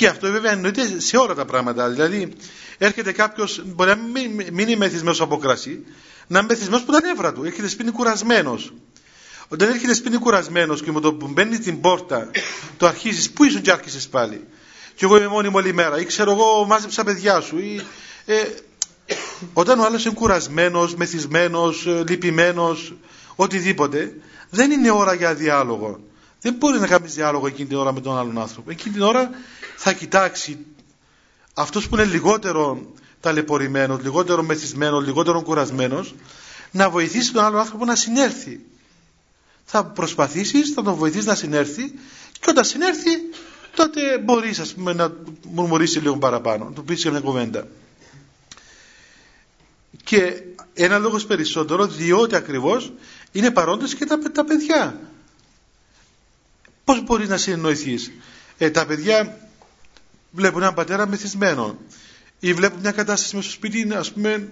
και 0.00 0.06
αυτό 0.06 0.30
βέβαια 0.30 0.52
εννοείται 0.52 1.00
σε 1.00 1.16
όλα 1.16 1.34
τα 1.34 1.44
πράγματα. 1.44 1.88
Δηλαδή, 1.88 2.32
έρχεται 2.78 3.12
κάποιος, 3.12 3.62
μπορεί 3.64 3.90
να 3.90 3.96
μην, 3.96 4.58
είναι 4.58 4.76
μεθυσμένος 4.76 5.20
από 5.20 5.36
κρασί, 5.36 5.84
να 6.26 6.38
είναι 6.38 6.48
μεθυσμένος 6.48 6.82
από 6.82 6.92
τα 6.92 7.00
νεύρα 7.00 7.32
του. 7.32 7.44
Έρχεται 7.44 7.68
σπίτι 7.68 7.90
κουρασμένος. 7.90 8.72
Όταν 9.48 9.68
έρχεται 9.68 9.94
σπίτι 9.94 10.16
κουρασμένος 10.16 10.82
και 10.82 10.92
με 10.92 11.00
το 11.00 11.14
που 11.14 11.28
μπαίνει 11.28 11.54
στην 11.54 11.80
πόρτα, 11.80 12.30
το 12.76 12.86
αρχίζεις, 12.86 13.30
πού 13.30 13.44
ήσουν 13.44 13.60
και 13.60 13.70
άρχισε 13.70 14.08
πάλι; 14.08 14.46
Και 14.94 15.04
εγώ 15.04 15.16
είμαι 15.16 15.26
μόνη 15.26 15.48
μου 15.48 15.54
όλη 15.56 15.72
μέρα, 15.72 16.00
ή 16.00 16.04
ξέρω 16.04 16.30
εγώ, 16.30 16.64
μάζεψα 16.64 17.04
παιδιά 17.04 17.40
σου. 17.40 17.58
Ή, 17.58 17.82
ε, 18.24 18.34
όταν 19.52 19.78
ο 19.80 19.84
άλλος 19.84 20.04
είναι 20.04 20.14
κουρασμένος, 20.14 20.94
μεθυσμένος, 20.94 21.86
ε, 21.86 22.04
λυπημένος, 22.08 22.94
οτιδήποτε, 23.36 24.14
δεν 24.50 24.70
είναι 24.70 24.90
ώρα 24.90 25.14
για 25.14 25.34
διάλογο. 25.34 26.00
Δεν 26.40 26.54
μπορεί 26.54 26.78
να 26.78 26.86
κάνεις 26.86 27.14
διάλογο 27.14 27.46
εκείνη 27.46 27.68
την 27.68 27.76
ώρα 27.76 27.92
με 27.92 28.00
τον 28.00 28.18
άλλον 28.18 28.38
άνθρωπο. 28.38 28.70
Εκείνη 28.70 28.94
την 28.94 29.02
ώρα 29.02 29.30
θα 29.76 29.92
κοιτάξει 29.92 30.58
αυτός 31.54 31.88
που 31.88 31.94
είναι 31.96 32.04
λιγότερο 32.04 32.92
ταλαιπωρημένος, 33.20 34.02
λιγότερο 34.02 34.42
μεθυσμένος, 34.42 35.04
λιγότερο 35.04 35.42
κουρασμένος, 35.42 36.14
να 36.70 36.90
βοηθήσει 36.90 37.32
τον 37.32 37.44
άλλο 37.44 37.58
άνθρωπο 37.58 37.84
να 37.84 37.94
συνέρθει. 37.94 38.60
Θα 39.64 39.84
προσπαθήσεις, 39.84 40.72
θα 40.72 40.82
τον 40.82 40.94
βοηθήσεις 40.94 41.26
να 41.26 41.34
συνέρθει 41.34 41.92
και 42.40 42.50
όταν 42.50 42.64
συνέρθει 42.64 43.10
τότε 43.74 44.18
μπορείς 44.18 44.58
ας 44.58 44.74
πούμε, 44.74 44.92
να 44.92 45.12
μουρμουρήσει 45.50 45.98
λίγο 45.98 46.16
παραπάνω, 46.18 46.64
να 46.64 46.72
του 46.72 46.84
πεις 46.84 47.04
μια 47.04 47.20
κουβέντα. 47.20 47.66
Και 50.04 50.42
ένα 50.74 50.98
λόγος 50.98 51.26
περισσότερο 51.26 51.86
διότι 51.86 52.36
ακριβώς 52.36 52.92
είναι 53.32 53.50
παρόντες 53.50 53.94
και 53.94 54.04
τα, 54.06 54.18
τα 54.18 54.44
παιδιά. 54.44 55.00
Πώς 56.90 57.04
μπορείς 57.04 57.28
να 57.28 57.36
συνεννοηθείς; 57.36 58.10
Ε, 58.58 58.70
τα 58.70 58.86
παιδιά 58.86 59.38
βλέπουν 60.30 60.60
έναν 60.62 60.74
πατέρα 60.74 61.06
μεθυσμένο 61.06 61.78
ή 62.40 62.52
βλέπουν 62.52 62.80
μια 62.80 62.92
κατάσταση 62.92 63.36
μέσα 63.36 63.48
στο 63.48 63.56
σπίτι 63.56 63.92
ας 63.94 64.12
πούμε 64.12 64.48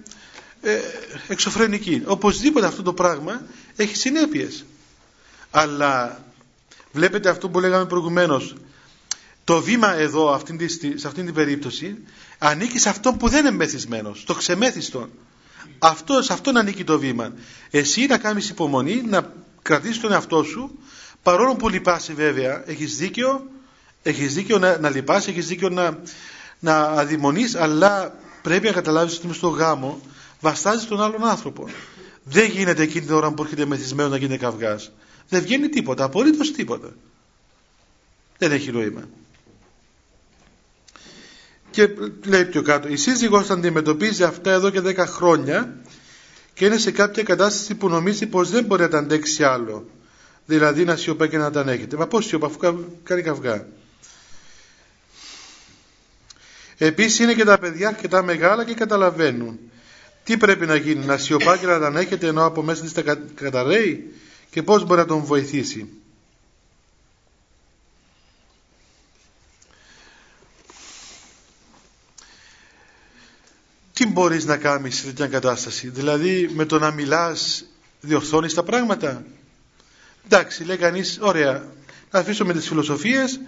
ε, 0.61 0.79
εξωφρενική. 1.27 2.01
Οπωσδήποτε 2.05 2.65
αυτό 2.65 2.81
το 2.81 2.93
πράγμα 2.93 3.41
έχει 3.75 3.95
συνέπειες. 3.95 4.65
Αλλά 5.51 6.23
βλέπετε 6.91 7.29
αυτό 7.29 7.49
που 7.49 7.59
λέγαμε 7.59 7.85
προηγουμένως 7.85 8.55
το 9.43 9.61
βήμα 9.61 9.93
εδώ 9.93 10.33
αυτή 10.33 10.69
σε 10.99 11.07
αυτήν 11.07 11.25
την 11.25 11.33
περίπτωση 11.33 11.97
ανήκει 12.37 12.79
σε 12.79 12.89
αυτόν 12.89 13.17
που 13.17 13.29
δεν 13.29 13.39
είναι 13.45 13.55
μεθυσμένος, 13.55 14.23
το 14.23 14.33
ξεμέθιστον. 14.33 15.09
Αυτό, 15.79 16.21
σε 16.21 16.33
αυτόν 16.33 16.57
ανήκει 16.57 16.83
το 16.83 16.99
βήμα. 16.99 17.33
Εσύ 17.69 18.05
να 18.05 18.17
κάνεις 18.17 18.49
υπομονή, 18.49 19.01
να 19.05 19.33
κρατήσεις 19.61 19.99
τον 19.99 20.11
εαυτό 20.11 20.43
σου 20.43 20.79
Παρόλο 21.29 21.55
που 21.55 21.69
λυπάσαι 21.69 22.13
βέβαια, 22.13 22.63
έχεις 22.65 22.97
δίκιο, 22.97 23.47
έχεις 24.03 24.33
δίκιο 24.33 24.57
να, 24.57 24.77
να 24.77 24.89
λυπάσαι, 24.89 25.29
έχεις 25.29 25.47
δίκιο 25.47 25.69
να, 25.69 25.99
να 26.59 26.77
αδειμονείς, 26.77 27.55
αλλά 27.55 28.15
πρέπει 28.41 28.65
να 28.65 28.71
καταλάβεις 28.71 29.15
ότι 29.15 29.25
είμαι 29.25 29.35
στο 29.35 29.47
γάμο, 29.47 30.01
βαστάζει 30.39 30.85
τον 30.85 31.01
άλλον 31.01 31.25
άνθρωπο. 31.25 31.69
Δεν 32.23 32.49
γίνεται 32.49 32.81
εκείνη 32.83 33.05
την 33.05 33.15
ώρα 33.15 33.31
που 33.31 33.43
έρχεται 33.43 33.65
μεθυσμένος 33.65 34.11
να 34.11 34.17
γίνει 34.17 34.37
καυγάς. 34.37 34.91
Δεν 35.29 35.41
βγαίνει 35.41 35.69
τίποτα, 35.69 36.03
απολύτως 36.03 36.51
τίποτα. 36.51 36.89
Δεν 38.37 38.51
έχει 38.51 38.71
νόημα. 38.71 39.01
Και 41.71 41.89
λέει 42.25 42.45
πιο 42.45 42.61
κάτω, 42.61 42.87
η 42.87 42.95
σύζυγός 42.95 43.45
θα 43.45 43.53
αντιμετωπίζει 43.53 44.23
αυτά 44.23 44.51
εδώ 44.51 44.69
και 44.69 44.81
10 44.81 44.95
χρόνια 44.97 45.75
και 46.53 46.65
είναι 46.65 46.77
σε 46.77 46.91
κάποια 46.91 47.23
κατάσταση 47.23 47.75
που 47.75 47.89
νομίζει 47.89 48.27
πως 48.27 48.49
δεν 48.49 48.63
μπορεί 48.63 48.81
να 48.81 48.89
τα 48.89 48.97
αντέξει 48.97 49.43
άλλο. 49.43 49.85
Δηλαδή 50.49 50.83
να 50.85 50.95
σιωπά 50.95 51.27
και 51.27 51.37
να 51.37 51.51
τα 51.51 51.59
ανέχεται. 51.59 51.97
Μα 51.97 52.07
πώς 52.07 52.25
σιωπά 52.25 52.45
αφού 52.45 52.57
κάνει 53.03 53.21
καυγά. 53.21 53.67
Επίσης 56.77 57.19
είναι 57.19 57.33
και 57.33 57.43
τα 57.43 57.57
παιδιά 57.57 57.91
και 57.91 58.07
τα 58.07 58.23
μεγάλα 58.23 58.65
και 58.65 58.73
καταλαβαίνουν. 58.73 59.59
Τι 60.23 60.37
πρέπει 60.37 60.65
να 60.65 60.75
γίνει, 60.75 61.05
να 61.05 61.17
σιωπά 61.17 61.57
και 61.57 61.65
να 61.65 61.79
τα 61.79 61.85
ανέχεται 61.87 62.27
ενώ 62.27 62.45
από 62.45 62.61
μέσα 62.61 62.81
της 62.81 62.93
τα 62.93 63.01
καταραίει; 63.35 64.13
Και 64.49 64.63
πώς 64.63 64.83
μπορεί 64.85 64.99
να 64.99 65.05
τον 65.05 65.23
βοηθήσει; 65.23 65.89
τι 73.93 74.05
μπορείς 74.07 74.45
να 74.45 74.57
κάνεις 74.57 74.95
σε 74.95 75.05
τέτοια 75.05 75.27
κατάσταση; 75.27 75.89
Δηλαδή 75.89 76.49
με 76.53 76.65
το 76.65 76.79
να 76.79 76.91
μιλάς 76.91 77.65
διορθώνεις 78.01 78.53
τα 78.53 78.63
πράγματα; 78.63 79.23
Εντάξει, 80.31 80.63
λέει 80.63 80.77
κανείς, 80.77 81.17
ωραία, 81.21 81.65
να 82.11 82.19
αφήσουμε 82.19 82.53
τις 82.53 82.67
φιλοσοφίες 82.67 83.39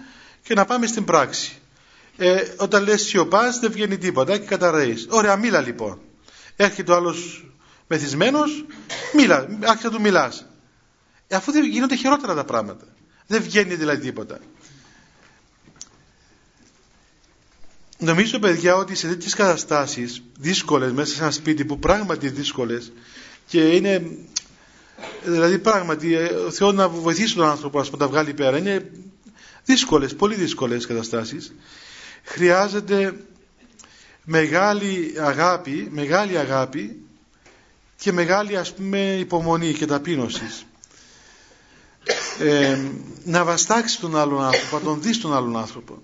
και 0.42 0.54
να 0.54 0.64
πάμε 0.64 0.86
στην 0.86 1.04
πράξη. 1.04 1.52
Ε, 2.16 2.42
όταν 2.56 2.82
λες 2.82 3.02
σιωπάς 3.02 3.58
δεν 3.58 3.72
βγαίνει 3.72 3.98
τίποτα 3.98 4.38
και 4.38 4.46
καταραίεις. 4.46 5.06
Ωραία, 5.10 5.36
μίλα 5.36 5.60
λοιπόν. 5.60 6.00
Έρχεται 6.56 6.92
ο 6.92 6.94
άλλος 6.94 7.50
μεθυσμένος, 7.86 8.64
μίλα, 9.12 9.36
άρχισε 9.64 9.88
να 9.88 9.94
του 9.94 10.00
μιλάς. 10.00 10.46
Ε, 11.26 11.36
αφού 11.36 11.52
δεν 11.52 11.64
γίνονται 11.64 11.96
χειρότερα 11.96 12.34
τα 12.34 12.44
πράγματα. 12.44 12.84
Δεν 13.26 13.42
βγαίνει 13.42 13.74
δηλαδή 13.74 14.00
τίποτα. 14.00 14.38
Νομίζω 17.98 18.38
παιδιά 18.38 18.74
ότι 18.76 18.94
σε 18.94 19.08
τέτοιες 19.08 19.34
καταστάσεις 19.34 20.22
δύσκολες 20.38 20.92
μέσα 20.92 21.14
σε 21.14 21.22
ένα 21.22 21.30
σπίτι 21.30 21.64
που 21.64 21.78
πράγματι 21.78 22.28
δύσκολες 22.28 22.92
και 23.46 23.68
είναι 23.68 24.16
δηλαδή 25.24 25.58
πράγματι 25.58 26.14
ε, 26.14 26.24
ο 26.24 26.50
Θεός 26.50 26.74
να 26.74 26.88
βοηθήσει 26.88 27.34
τον 27.34 27.46
άνθρωπο 27.46 27.82
να 27.90 27.96
τα 27.96 28.08
βγάλει 28.08 28.34
πέρα 28.34 28.58
είναι 28.58 28.90
δύσκολες, 29.64 30.14
πολύ 30.14 30.34
δύσκολες 30.34 30.86
καταστάσεις 30.86 31.54
χρειάζεται 32.24 33.16
μεγάλη 34.24 35.14
αγάπη 35.20 35.88
μεγάλη 35.90 36.38
αγάπη 36.38 37.00
και 37.96 38.12
μεγάλη 38.12 38.56
ας 38.56 38.74
πούμε 38.74 39.16
υπομονή 39.18 39.72
και 39.72 39.86
ταπείνωσης 39.86 40.66
ε, 42.38 42.78
να 43.24 43.44
βαστάξει 43.44 44.00
τον 44.00 44.16
άλλον 44.16 44.44
άνθρωπο 44.44 44.76
να 44.76 44.82
τον 44.82 45.02
δεις 45.02 45.20
τον 45.20 45.34
άλλον 45.34 45.56
άνθρωπο 45.56 46.02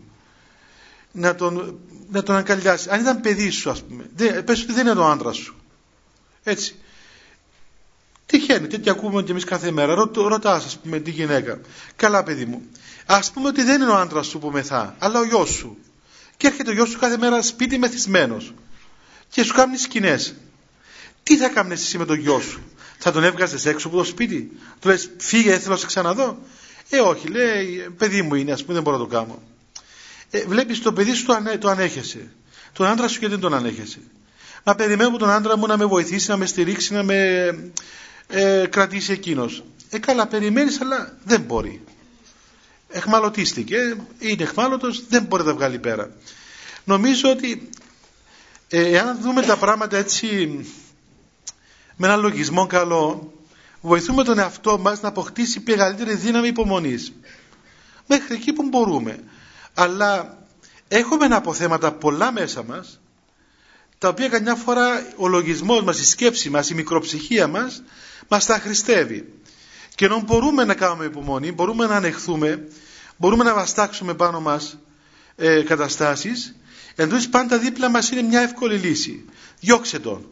να 1.12 1.34
τον, 1.34 1.78
να 2.10 2.22
τον 2.22 2.36
αγκαλιάσει. 2.36 2.90
Αν 2.90 3.00
ήταν 3.00 3.20
παιδί 3.20 3.50
σου, 3.50 3.70
ας 3.70 3.82
πούμε, 3.82 4.10
δεν, 4.14 4.44
πες 4.44 4.62
ότι 4.62 4.72
δεν 4.72 4.86
είναι 4.86 5.00
ο 5.00 5.06
άντρας 5.06 5.36
σου. 5.36 5.56
Έτσι. 6.42 6.74
Τυχαίνει, 8.28 8.66
τέτοια 8.66 8.92
ακούμε 8.92 9.22
και 9.22 9.30
εμείς 9.30 9.44
κάθε 9.44 9.70
μέρα. 9.70 10.08
Ρωτάς, 10.14 10.64
ας 10.64 10.78
πούμε, 10.78 10.98
τη 10.98 11.10
γυναίκα. 11.10 11.60
Καλά, 11.96 12.22
παιδί 12.22 12.44
μου. 12.44 12.62
Α 13.06 13.20
πούμε 13.32 13.48
ότι 13.48 13.62
δεν 13.62 13.80
είναι 13.82 13.90
ο 13.90 13.94
άντρας 13.94 14.26
σου 14.26 14.38
που 14.38 14.50
μεθά, 14.50 14.96
αλλά 14.98 15.18
ο 15.20 15.24
γιος 15.24 15.50
σου. 15.50 15.76
Και 16.36 16.46
έρχεται 16.46 16.70
ο 16.70 16.72
γιος 16.72 16.88
σου 16.88 16.98
κάθε 16.98 17.16
μέρα 17.16 17.42
σπίτι 17.42 17.78
μεθυσμένος. 17.78 18.54
Και 19.30 19.42
σου 19.42 19.54
κάνει 19.54 19.76
σκηνές. 19.76 20.34
Τι 21.22 21.36
θα 21.36 21.48
κάνει 21.48 21.72
εσύ 21.72 21.98
με 21.98 22.04
τον 22.04 22.18
γιο 22.18 22.40
σου; 22.40 22.60
Θα 22.98 23.12
τον 23.12 23.24
έβγαζες 23.24 23.66
έξω 23.66 23.88
από 23.88 23.96
το 23.96 24.04
σπίτι; 24.04 24.50
Του 24.80 24.88
λες, 24.88 25.10
φύγε, 25.16 25.58
θέλω 25.58 25.72
να 25.72 25.80
σε 25.80 25.86
ξαναδώ. 25.86 26.38
Ε, 26.88 26.98
όχι, 26.98 27.28
λέει, 27.28 27.94
παιδί 27.96 28.22
μου 28.22 28.34
είναι, 28.34 28.52
ας 28.52 28.60
πούμε, 28.62 28.74
δεν 28.74 28.82
μπορώ 28.82 28.96
να 28.96 29.02
το 29.02 29.08
κάνω 29.10 29.42
ε, 30.30 30.44
βλέπεις 30.46 30.82
το 30.82 30.92
παιδί 30.92 31.12
σου 31.12 31.24
το, 31.24 31.32
ανέ, 31.32 31.58
το 31.58 31.68
ανέχεσαι. 31.68 32.30
Τον 32.72 32.86
άντρα 32.86 33.08
σου 33.08 33.20
και 33.20 33.28
δεν 33.28 33.40
τον 33.40 33.54
ανέχεσαι; 33.54 33.98
Να 34.64 34.74
περιμένω 34.74 35.16
τον 35.16 35.30
άντρα 35.30 35.56
μου 35.56 35.66
να 35.66 35.76
με 35.76 35.84
βοηθήσει, 35.84 36.30
να 36.30 36.36
με 36.36 36.46
στηρίξει, 36.46 36.92
να 36.92 37.02
με 37.02 37.70
ε, 38.28 38.66
κρατήσει 38.70 39.12
εκείνος. 39.12 39.64
Ε, 39.90 39.98
καλά, 39.98 40.26
περιμένεις, 40.26 40.80
αλλά 40.80 41.18
δεν 41.24 41.40
μπορεί. 41.40 41.84
Εχμαλωτίστηκε, 42.88 43.96
είναι 44.18 44.42
εχμάλωτος, 44.42 45.06
δεν 45.08 45.22
μπορεί 45.22 45.42
να 45.42 45.48
τα 45.48 45.54
βγάλει 45.54 45.78
πέρα. 45.78 46.10
Νομίζω 46.84 47.30
ότι 47.30 47.68
ε, 48.68 48.88
εάν 48.88 49.18
δούμε 49.20 49.42
τα 49.42 49.56
πράγματα 49.56 49.96
έτσι 49.96 50.26
με 51.96 52.06
έναν 52.06 52.20
λογισμό 52.20 52.66
καλό, 52.66 53.32
βοηθούμε 53.80 54.24
τον 54.24 54.38
εαυτό 54.38 54.78
μας 54.78 55.00
να 55.00 55.08
αποκτήσει 55.08 55.62
μεγαλύτερη 55.66 56.14
δύναμη 56.14 56.48
υπομονής. 56.48 57.12
Μέχρι 58.06 58.34
εκεί 58.34 58.52
που 58.52 58.68
μπορούμε 58.68 59.18
αλλά 59.78 60.38
έχουμε 60.88 61.24
ένα 61.24 61.36
αποθέματα 61.36 61.92
πολλά 61.92 62.32
μέσα 62.32 62.62
μας 62.62 63.00
τα 63.98 64.08
οποία 64.08 64.28
καμιά 64.28 64.54
φορά 64.54 65.12
ο 65.16 65.28
λογισμός 65.28 65.82
μας, 65.82 66.00
η 66.00 66.04
σκέψη 66.06 66.50
μας, 66.50 66.70
η 66.70 66.74
μικροψυχία 66.74 67.46
μας 67.46 67.82
μας 68.28 68.46
τα 68.46 68.58
χρηστεύει. 68.58 69.32
Και 69.94 70.04
ενώ 70.04 70.22
μπορούμε 70.26 70.64
να 70.64 70.74
κάνουμε 70.74 71.04
υπομονή, 71.04 71.52
μπορούμε 71.52 71.86
να 71.86 71.96
ανεχθούμε 71.96 72.68
μπορούμε 73.18 73.44
να 73.44 73.54
βαστάξουμε 73.54 74.14
πάνω 74.14 74.40
μας 74.40 74.78
ε, 75.36 75.62
καταστάσεις 75.62 76.54
εντός 76.94 77.28
πάντα 77.28 77.58
δίπλα 77.58 77.88
μας 77.88 78.10
είναι 78.10 78.22
μια 78.22 78.40
εύκολη 78.40 78.76
λύση. 78.76 79.24
Διώξε 79.60 79.98
τον. 79.98 80.26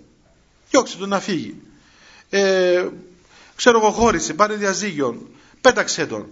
Διώξε 0.71 0.97
τον 0.97 1.09
να 1.09 1.21
φύγει. 1.21 1.55
Ε, 2.31 2.87
ξέρω 3.57 3.79
εγώ 3.79 3.91
χώρισε, 3.91 4.35
πάρε 4.35 4.55
διαζύγιο. 4.55 5.31
Πέταξε 5.61 6.07
τον. 6.07 6.27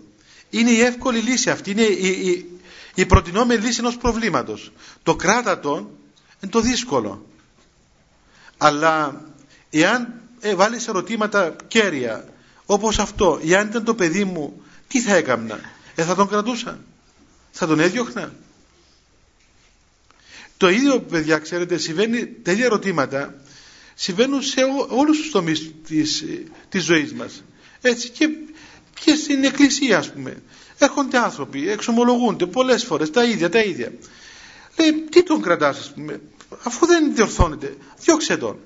Είναι 0.50 0.70
η 0.70 0.80
εύκολη 0.80 1.18
λύση 1.18 1.50
αυτή. 1.50 1.70
Είναι 1.70 1.82
η, 1.82 2.08
η, 2.08 2.58
η 2.94 3.06
προτινόμενη 3.06 3.64
λύση 3.64 3.80
ενός 3.80 3.96
προβλήματος. 3.96 4.72
Το 5.02 5.16
κράτατο 5.16 5.90
είναι 6.44 6.52
το 6.52 6.60
δύσκολο. 6.60 7.26
Αλλά 8.58 9.24
εάν 9.70 10.20
ε, 10.40 10.54
βάλεις 10.54 10.88
ερωτήματα 10.88 11.56
κέρια 11.68 12.28
όπως 12.66 12.98
αυτό, 12.98 13.40
εάν 13.46 13.66
ήταν 13.68 13.84
το 13.84 13.94
παιδί 13.94 14.24
μου, 14.24 14.62
τι 14.88 15.00
θα 15.00 15.14
έκαμνα; 15.14 15.60
Ε, 15.94 16.02
θα 16.04 16.14
τον 16.14 16.28
κρατούσα. 16.28 16.78
Θα 17.50 17.66
τον 17.66 17.80
έδιωχνα. 17.80 18.32
Το 20.56 20.68
ίδιο, 20.68 21.00
παιδιά, 21.00 21.38
ξέρετε, 21.38 21.76
συμβαίνει 21.76 22.26
τέτοια 22.26 22.64
ερωτήματα 22.64 23.34
συμβαίνουν 23.94 24.42
σε 24.42 24.60
όλους 24.88 25.18
τους 25.18 25.30
τομείς 25.30 25.72
της, 25.86 26.24
της 26.68 26.84
ζωής 26.84 27.12
μας. 27.12 27.42
Έτσι 27.80 28.08
και, 28.08 28.28
και 29.04 29.14
στην 29.14 29.44
εκκλησία, 29.44 29.98
ας 29.98 30.12
πούμε. 30.12 30.42
Έρχονται 30.78 31.18
άνθρωποι, 31.18 31.68
εξομολογούνται 31.68 32.46
πολλές 32.46 32.84
φορές 32.84 33.10
τα 33.10 33.24
ίδια, 33.24 33.48
τα 33.50 33.60
ίδια. 33.60 33.92
Λέει, 34.78 34.92
τι 35.10 35.22
τον 35.22 35.42
κρατάς, 35.42 35.78
ας 35.78 35.92
πούμε, 35.92 36.20
αφού 36.62 36.86
δεν 36.86 37.14
διορθώνεται, 37.14 37.76
διώξε 37.98 38.36
τον. 38.36 38.58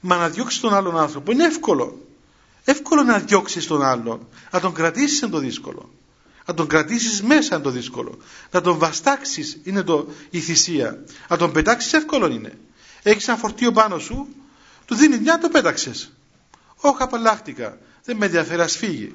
Μα 0.00 0.16
να 0.16 0.28
διώξεις 0.28 0.60
τον 0.60 0.74
άλλον 0.74 0.98
άνθρωπο 0.98 1.32
είναι 1.32 1.44
εύκολο. 1.44 2.06
Εύκολο 2.64 3.02
να 3.02 3.18
διώξεις 3.18 3.66
τον 3.66 3.82
άλλον. 3.82 4.28
Να 4.50 4.60
τον 4.60 4.74
κρατήσεις 4.74 5.20
είναι 5.20 5.30
το 5.30 5.38
δύσκολο. 5.38 5.90
Να 6.46 6.54
τον 6.54 6.66
κρατήσεις 6.66 7.22
μέσα 7.22 7.54
είναι 7.54 7.64
το 7.64 7.70
δύσκολο. 7.70 8.18
Να 8.50 8.60
τον 8.60 8.78
βαστάξεις 8.78 9.60
είναι 9.62 9.82
το, 9.82 10.08
η 10.30 10.40
θυσία. 10.40 11.04
Να 11.28 11.36
τον 11.36 11.52
πετάξεις 11.52 11.92
εύκολο 11.92 12.26
είναι. 12.26 12.58
Έχεις 13.02 13.28
ένα 13.28 13.36
φορτίο 13.36 13.72
πάνω 13.72 13.98
σου, 13.98 14.28
του 14.84 14.94
δίνεις 14.94 15.18
μια, 15.18 15.38
το 15.38 15.48
πέταξες. 15.48 16.12
Όχι, 16.76 16.96
απαλλάχτηκα. 16.98 17.78
Δεν 18.04 18.16
με 18.16 18.26
ενδιαφέρει, 18.26 18.60
ας 18.60 18.76
φύγει. 18.76 19.14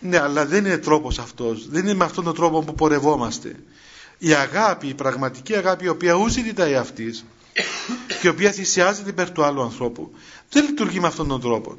Ναι, 0.00 0.18
αλλά 0.18 0.46
δεν 0.46 0.64
είναι 0.64 0.78
τρόπος 0.78 1.18
αυτός. 1.18 1.68
Δεν 1.68 1.82
είναι 1.82 1.94
με 1.94 2.04
αυτόν 2.04 2.24
τον 2.24 2.34
τρόπο 2.34 2.62
που 2.62 2.74
πορευόμαστε. 2.74 3.56
Η 4.24 4.32
αγάπη, 4.32 4.88
η 4.88 4.94
πραγματική 4.94 5.56
αγάπη, 5.56 5.84
η 5.84 5.88
οποία 5.88 6.14
ούζει 6.14 6.42
ζητάει 6.42 6.74
αυτή 6.74 7.14
και 8.20 8.26
η 8.26 8.28
οποία 8.28 8.52
θυσιάζεται 8.52 9.10
υπέρ 9.10 9.30
του 9.30 9.44
άλλου 9.44 9.62
ανθρώπου, 9.62 10.14
δεν 10.50 10.64
λειτουργεί 10.64 11.00
με 11.00 11.06
αυτόν 11.06 11.28
τον 11.28 11.40
τρόπο. 11.40 11.78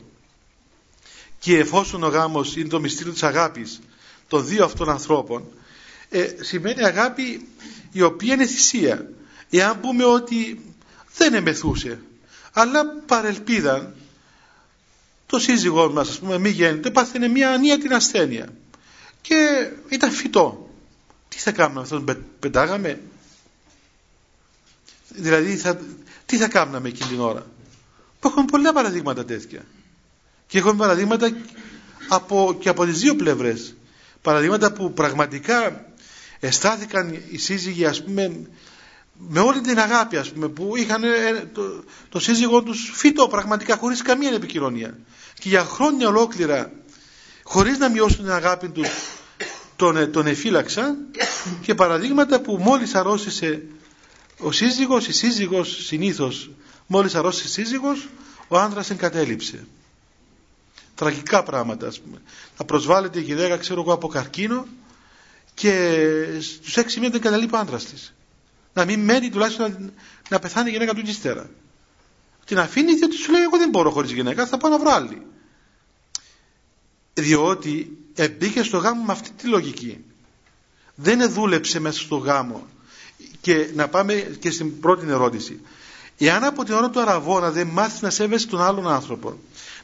Και 1.39 1.57
εφόσον 1.57 2.03
ο 2.03 2.07
γάμος 2.07 2.55
είναι 2.55 2.67
το 2.67 2.79
μυστήριο 2.79 3.11
της 3.11 3.23
αγάπης 3.23 3.79
των 4.27 4.45
δύο 4.45 4.63
αυτών 4.63 4.89
ανθρώπων, 4.89 5.43
ε, 6.09 6.27
σημαίνει 6.41 6.85
αγάπη 6.85 7.47
η 7.91 8.01
οποία 8.01 8.33
είναι 8.33 8.45
θυσία. 8.45 9.09
Εάν 9.49 9.79
πούμε 9.79 10.03
ότι 10.03 10.61
δεν 11.15 11.33
εμεθούσε, 11.33 11.99
αλλά 12.53 12.85
παρελπίδαν 13.05 13.93
το 15.25 15.39
σύζυγός 15.39 15.93
μας 15.93 16.09
ας 16.09 16.19
πούμε 16.19 16.37
μη 16.37 16.49
γέννητο 16.49 16.91
πάθαινε 16.91 17.27
μια 17.27 17.51
ανία 17.51 17.77
την 17.77 17.93
ασθένεια 17.93 18.53
και 19.21 19.69
ήταν 19.89 20.11
φυτό 20.11 20.64
τι 21.35 21.41
θα 21.41 21.51
κάνουμε 21.51 21.81
αυτό 21.81 22.01
τον 22.01 22.25
πετάγαμε; 22.39 23.01
Δηλαδή 25.09 25.55
θα, 25.57 25.79
τι 26.25 26.37
θα 26.37 26.47
κάνουμε 26.47 26.87
εκείνη 26.87 27.09
την 27.09 27.19
ώρα; 27.19 27.45
Που 28.19 28.27
έχουμε 28.27 28.45
πολλά 28.45 28.73
παραδείγματα 28.73 29.25
τέτοια 29.25 29.65
και 30.47 30.57
έχουμε 30.57 30.73
παραδείγματα 30.77 31.29
από, 32.07 32.55
και 32.59 32.69
από 32.69 32.85
τις 32.85 32.99
δύο 32.99 33.15
πλευρές. 33.15 33.75
Παραδείγματα 34.21 34.71
που 34.71 34.93
πραγματικά 34.93 35.85
αισθάθηκαν 36.39 37.21
οι 37.29 37.37
σύζυγοι 37.37 37.85
ας 37.85 38.03
πούμε 38.03 38.47
με 39.17 39.39
όλη 39.39 39.61
την 39.61 39.79
αγάπη 39.79 40.17
ας 40.17 40.31
πούμε 40.31 40.47
που 40.47 40.75
είχαν 40.75 41.03
ε, 41.03 41.09
το, 41.53 41.83
το 42.09 42.19
σύζυγό 42.19 42.63
τους 42.63 42.91
φύτο 42.93 43.27
πραγματικά 43.27 43.77
χωρίς 43.77 44.01
καμία 44.01 44.31
επικοινωνία 44.33 44.97
και 45.39 45.49
για 45.49 45.63
χρόνια 45.63 46.07
ολόκληρα 46.07 46.71
χωρίς 47.43 47.77
να 47.77 47.89
μειώσουν 47.89 48.17
την 48.23 48.31
αγάπη 48.33 48.69
τους 48.69 48.87
τον, 49.75 50.11
τον 50.11 50.27
εφύλαξαν 50.27 50.97
και 51.61 51.75
παραδείγματα 51.75 52.41
που 52.41 52.57
μόλις 52.57 52.95
αρρώστησε 52.95 53.63
ο 54.39 54.51
σύζυγος, 54.51 55.07
η 55.07 55.13
σύζυγος 55.13 55.85
συνήθως 55.85 56.49
μόλις 56.87 57.15
αρρώστησε 57.15 57.47
σύζυγος 57.47 58.07
ο 58.47 58.57
άνδρας 58.57 58.89
εγκατέλειψε. 58.89 59.67
Τραγικά 60.95 61.43
πράγματα 61.43 61.87
ας 61.87 61.99
πούμε. 61.99 62.21
Θα 62.55 62.65
προσβάλλεται 62.65 63.19
η 63.19 63.21
γυναίκα 63.21 63.57
ξέρω 63.57 63.81
εγώ 63.81 63.93
από 63.93 64.07
καρκίνο 64.07 64.67
και 65.53 65.99
στους 66.41 66.77
έξι 66.77 66.99
μήνες 66.99 67.11
δεν 67.11 67.21
καταλείπει 67.21 67.55
ο 67.55 67.57
άντρας 67.57 67.85
της. 67.85 68.13
Να 68.73 68.85
μην 68.85 68.99
μένει 68.99 69.29
τουλάχιστον 69.29 69.71
να, 69.71 69.91
να 70.29 70.39
πεθάνει 70.39 70.69
η 70.69 70.71
γυναίκα 70.71 70.93
του 70.93 71.01
ύστερα. 71.05 71.49
Την 72.45 72.59
αφήνει 72.59 72.93
διότι 72.93 73.15
σου 73.15 73.31
λέει 73.31 73.41
εγώ 73.41 73.57
δεν 73.57 73.69
μπορώ 73.69 73.91
χωρίς 73.91 74.11
γυναίκα 74.11 74.45
θα 74.45 74.57
πάω 74.57 74.71
να 74.71 74.79
βρω 74.79 74.91
άλλη 74.91 75.21
διότι 77.19 77.97
μπήκε 78.37 78.63
στο 78.63 78.77
γάμο 78.77 79.03
με 79.03 79.11
αυτή 79.11 79.29
τη 79.31 79.47
λογική. 79.47 80.03
Δεν 80.95 81.31
δούλεψε 81.31 81.79
μέσα 81.79 81.99
στο 81.99 82.15
γάμο. 82.15 82.67
Και 83.41 83.69
να 83.73 83.87
πάμε 83.87 84.13
και 84.13 84.51
στην 84.51 84.79
πρώτη 84.79 85.07
ερώτηση. 85.09 85.59
Εάν 86.17 86.43
από 86.43 86.63
την 86.63 86.73
ώρα 86.73 86.89
του 86.89 87.01
αραβόνα 87.01 87.51
δεν 87.51 87.67
μάθεις 87.67 88.01
να 88.01 88.09
σέβεσαι 88.09 88.47
τον 88.47 88.61
άλλον 88.61 88.87
άνθρωπο 88.87 89.37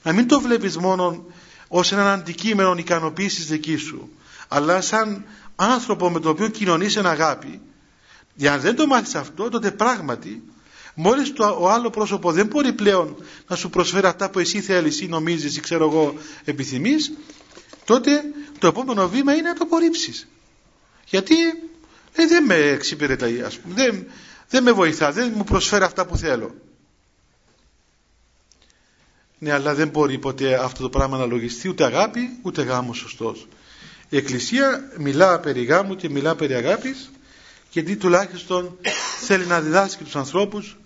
να 0.03 0.13
μην 0.13 0.27
το 0.27 0.41
βλέπεις 0.41 0.77
μόνο 0.77 1.25
ως 1.67 1.91
έναν 1.91 2.07
αντικείμενο 2.07 2.75
ικανοποίησης 2.77 3.45
δική 3.47 3.75
σου 3.75 4.09
αλλά 4.47 4.81
σαν 4.81 5.25
άνθρωπο 5.55 6.09
με 6.09 6.19
τον 6.19 6.31
οποίο 6.31 6.47
κοινωνείς 6.47 6.95
εν 6.95 7.05
αγάπη 7.05 7.61
για 8.35 8.51
να 8.51 8.57
δεν 8.57 8.75
το 8.75 8.87
μάθεις 8.87 9.15
αυτό 9.15 9.49
τότε 9.49 9.71
πράγματι 9.71 10.43
μόλις 10.93 11.33
το 11.33 11.57
ο 11.59 11.69
άλλο 11.69 11.89
πρόσωπο 11.89 12.31
δεν 12.31 12.45
μπορεί 12.47 12.73
πλέον 12.73 13.15
να 13.47 13.55
σου 13.55 13.69
προσφέρει 13.69 14.07
αυτά 14.07 14.29
που 14.29 14.39
εσύ 14.39 14.61
θέλεις 14.61 15.01
ή 15.01 15.07
νομίζεις 15.07 15.57
ή 15.57 15.59
ξέρω 15.59 15.83
εγώ 15.89 16.13
επιθυμείς 16.43 17.11
τότε 17.85 18.21
το 18.59 18.67
επόμενο 18.67 19.07
βήμα 19.09 19.33
είναι 19.33 19.49
να 19.49 19.53
το 19.55 19.63
απορρίψεις 19.63 20.27
γιατί 21.05 21.35
ε, 22.13 22.25
δεν 22.27 22.43
με 22.45 22.55
εξυπηρετάει 22.55 23.41
ας 23.41 23.57
πούμε 23.57 23.73
δεν, 23.75 24.05
δεν 24.49 24.63
με 24.63 24.71
βοηθά 24.71 25.11
δεν 25.11 25.33
μου 25.35 25.43
προσφέρει 25.43 25.83
αυτά 25.83 26.05
που 26.05 26.17
θέλω. 26.17 26.55
Ναι 29.37 29.51
αλλά 29.51 29.73
δεν 29.73 29.87
μπορεί 29.87 30.17
ποτέ 30.17 30.55
αυτό 30.63 30.81
το 30.81 30.89
πράγμα 30.89 31.17
να 31.17 31.25
λογιστεί 31.25 31.67
ούτε 31.69 31.83
αγάπη 31.83 32.39
ούτε 32.41 32.61
γάμος 32.61 32.97
σωστός. 32.97 33.47
Η 34.09 34.17
Εκκλησία 34.17 34.91
μιλά 34.97 35.39
περί 35.39 35.63
γάμου 35.63 35.95
και 35.95 36.09
μιλά 36.09 36.35
περί 36.35 36.53
αγάπης 36.53 37.11
γιατί 37.71 37.95
τουλάχιστον 37.95 38.77
θέλει 39.19 39.45
να 39.45 39.61
διδάσκει 39.61 40.03
τους 40.03 40.15
ανθρώπους 40.15 40.77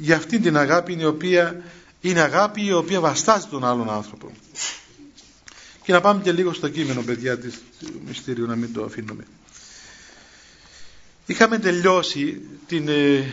για 0.00 0.16
αυτήν 0.16 0.42
την 0.42 0.56
αγάπη 0.56 0.96
η 1.00 1.04
οποία 1.04 1.62
είναι 2.00 2.20
αγάπη 2.20 2.64
η 2.64 2.72
οποία 2.72 3.00
βαστάζει 3.00 3.46
τον 3.46 3.64
άλλον 3.64 3.90
άνθρωπο. 3.90 4.30
Και 5.82 5.92
να 5.92 6.00
πάμε 6.00 6.22
και 6.22 6.32
λίγο 6.32 6.52
στο 6.52 6.68
κείμενο 6.68 7.02
παιδιά 7.02 7.38
της 7.38 7.54
μυστήριου 8.06 8.46
να 8.46 8.56
μην 8.56 8.72
το 8.72 8.84
αφήνουμε. 8.84 9.24
Είχαμε 11.26 11.58
τελειώσει 11.58 12.40
την 12.66 12.88
ε, 12.88 13.24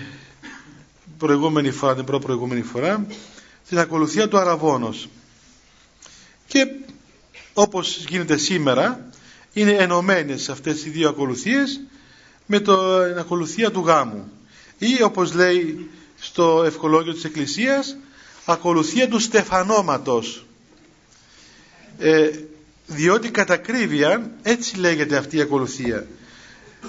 προηγούμενη 1.18 1.72
φορά, 1.72 1.96
την 1.96 2.04
προ-προηγούμενη 2.06 2.62
φορά 2.62 3.06
την 3.70 3.80
ακολουθία 3.80 4.28
του 4.28 4.38
Αραβόνος 4.38 5.10
και 6.48 6.66
όπως 7.54 8.06
γίνεται 8.10 8.38
σήμερα 8.38 9.10
είναι 9.54 9.72
ενωμένες 9.72 10.50
αυτές 10.50 10.86
οι 10.86 10.90
δύο 10.90 11.10
ακολουθίες 11.10 11.80
με 12.46 12.60
την 12.60 12.74
ακολουθία 13.20 13.72
του 13.72 13.80
γάμου 13.86 14.32
ή 14.78 15.04
όπως 15.04 15.34
λέει 15.34 15.90
στο 16.20 16.64
ευχολόγιο 16.66 17.14
της 17.14 17.24
Εκκλησίας 17.24 17.98
ακολουθία 18.46 19.08
του 19.08 19.20
στεφανώματος. 19.20 20.46
Ε, 21.98 22.30
διότι 22.88 23.32
κατά 23.32 23.54
ακρίβεια 23.54 24.32
έτσι 24.44 24.78
λέγεται 24.78 25.18
αυτή 25.18 25.38
η 25.38 25.42
ακολουθία. 25.42 26.08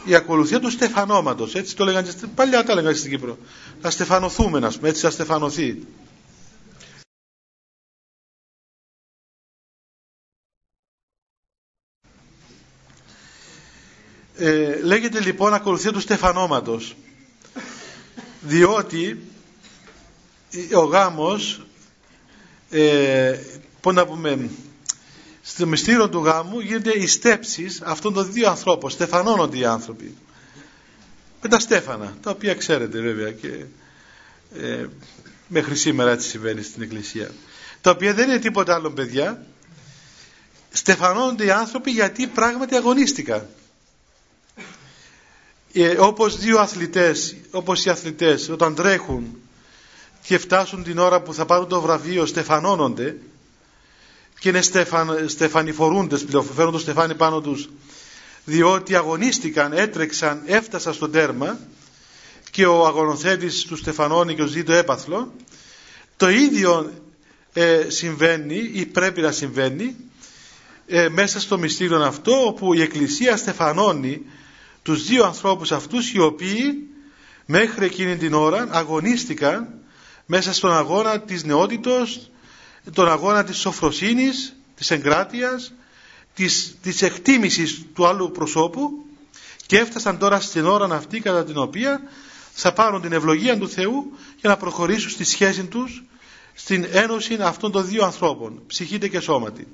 Η 0.04 0.14
ακολουθία 0.14 0.60
του 0.60 0.70
στεφανώματος 0.70 1.54
έτσι 1.54 1.76
το 1.76 1.84
λέγανε 1.84 2.12
παλιά 2.34 2.64
τα 2.64 2.74
λέγανε 2.74 2.94
στην 2.94 3.10
Κύπρο. 3.10 3.38
Να 3.82 3.90
στεφανωθούμε 3.90 4.58
να 4.58 4.70
πούμε 4.70 4.88
έτσι 4.88 5.04
να 5.04 5.10
στεφανωθεί 5.10 5.78
Ε, 14.40 14.80
λέγεται 14.82 15.20
λοιπόν 15.20 15.54
ακολουθία 15.54 15.92
του 15.92 16.00
στεφανώματος 16.00 16.96
διότι 18.40 19.20
ο 20.74 20.80
γάμος 20.84 21.66
ε, 22.70 23.38
πώς 23.80 23.94
να 23.94 24.06
πούμε 24.06 24.50
στο 25.42 25.66
μυστήριο 25.66 26.08
του 26.08 26.24
γάμου 26.24 26.60
γίνεται 26.60 26.90
η 26.98 27.06
στέψεις 27.06 27.80
αυτών 27.82 28.12
των 28.12 28.32
δύο 28.32 28.48
ανθρώπων 28.50 28.90
στεφανώνονται 28.90 29.58
οι 29.58 29.64
άνθρωποι. 29.64 30.14
Με 31.42 31.48
τα 31.48 31.58
στέφανα 31.58 32.16
τα 32.22 32.30
οποία 32.30 32.54
ξέρετε 32.54 33.00
βέβαια 33.00 33.32
και 33.32 33.64
ε, 34.54 34.86
μέχρι 35.48 35.76
σήμερα 35.76 36.10
έτσι 36.10 36.28
συμβαίνει 36.28 36.62
στην 36.62 36.82
εκκλησία. 36.82 37.30
Τα 37.80 37.90
οποία 37.90 38.14
δεν 38.14 38.28
είναι 38.28 38.38
τίποτα 38.38 38.74
άλλο 38.74 38.90
παιδιά. 38.90 39.46
Στεφανώνονται 40.72 41.44
οι 41.44 41.50
άνθρωποι 41.50 41.90
γιατί 41.90 42.26
πράγματι 42.26 42.74
αγωνίστηκαν 42.74 43.48
ε, 45.72 45.88
όπως 45.98 46.38
δύο 46.38 46.58
αθλητές, 46.58 47.36
όπως 47.50 47.84
οι 47.84 47.90
αθλητές 47.90 48.48
όταν 48.48 48.74
τρέχουν 48.74 49.36
και 50.22 50.38
φτάσουν 50.38 50.82
την 50.82 50.98
ώρα 50.98 51.20
που 51.22 51.34
θα 51.34 51.44
πάρουν 51.46 51.68
το 51.68 51.80
βραβείο 51.80 52.26
στεφανώνονται 52.26 53.16
και 54.38 54.48
είναι 54.48 54.62
στεφαν, 54.62 55.28
στεφανιφορούντες 55.28 56.24
πλέον, 56.24 56.44
φέρουν 56.54 56.72
το 56.72 56.78
στεφάνι 56.78 57.14
πάνω 57.14 57.40
τους 57.40 57.68
διότι 58.44 58.94
αγωνίστηκαν, 58.94 59.72
έτρεξαν, 59.72 60.42
έφτασαν 60.46 60.94
στο 60.94 61.08
τέρμα 61.08 61.58
και 62.50 62.66
ο 62.66 62.86
αγωνοθέτης 62.86 63.62
του 63.64 63.76
στεφανώνει 63.76 64.34
και 64.34 64.42
ο 64.42 64.46
ζει 64.46 64.62
το 64.62 64.72
έπαθλο. 64.72 65.32
Το 66.16 66.28
ίδιο 66.28 66.92
ε, 67.52 67.84
συμβαίνει 67.88 68.70
ή 68.72 68.86
πρέπει 68.86 69.20
να 69.20 69.32
συμβαίνει 69.32 69.96
ε, 70.86 71.08
μέσα 71.08 71.40
στο 71.40 71.58
μυστήριο 71.58 72.02
αυτό 72.02 72.46
όπου 72.46 72.74
η 72.74 72.82
Εκκλησία 72.82 73.36
στεφανώνει 73.36 74.22
τους 74.88 75.04
δύο 75.04 75.24
ανθρώπους 75.24 75.72
αυτούς 75.72 76.12
οι 76.12 76.18
οποίοι 76.18 76.88
μέχρι 77.46 77.84
εκείνη 77.84 78.16
την 78.16 78.34
ώρα 78.34 78.68
αγωνίστηκαν 78.70 79.74
μέσα 80.26 80.52
στον 80.52 80.72
αγώνα 80.72 81.20
της 81.20 81.44
νεότητος, 81.44 82.30
τον 82.92 83.08
αγώνα 83.08 83.44
της 83.44 83.56
σοφροσύνης, 83.56 84.56
της 84.74 84.90
εγκράτειας, 84.90 85.72
της, 86.34 86.76
της 86.82 87.02
εκτίμησης 87.02 87.82
του 87.94 88.06
άλλου 88.06 88.30
προσώπου 88.30 88.90
και 89.66 89.78
έφτασαν 89.78 90.18
τώρα 90.18 90.40
στην 90.40 90.66
ώρα 90.66 90.94
αυτή 90.96 91.20
κατά 91.20 91.44
την 91.44 91.58
οποία 91.58 92.02
θα 92.52 92.72
πάρουν 92.72 93.00
την 93.00 93.12
ευλογία 93.12 93.58
του 93.58 93.68
Θεού 93.68 94.12
για 94.40 94.48
να 94.50 94.56
προχωρήσουν 94.56 95.10
στη 95.10 95.24
σχέση 95.24 95.64
τους 95.64 96.04
στην 96.54 96.86
ένωση 96.90 97.38
αυτών 97.40 97.72
των 97.72 97.86
δύο 97.86 98.04
ανθρώπων, 98.04 98.62
ψυχήτε 98.66 99.08
και 99.08 99.20
σώματι. 99.20 99.66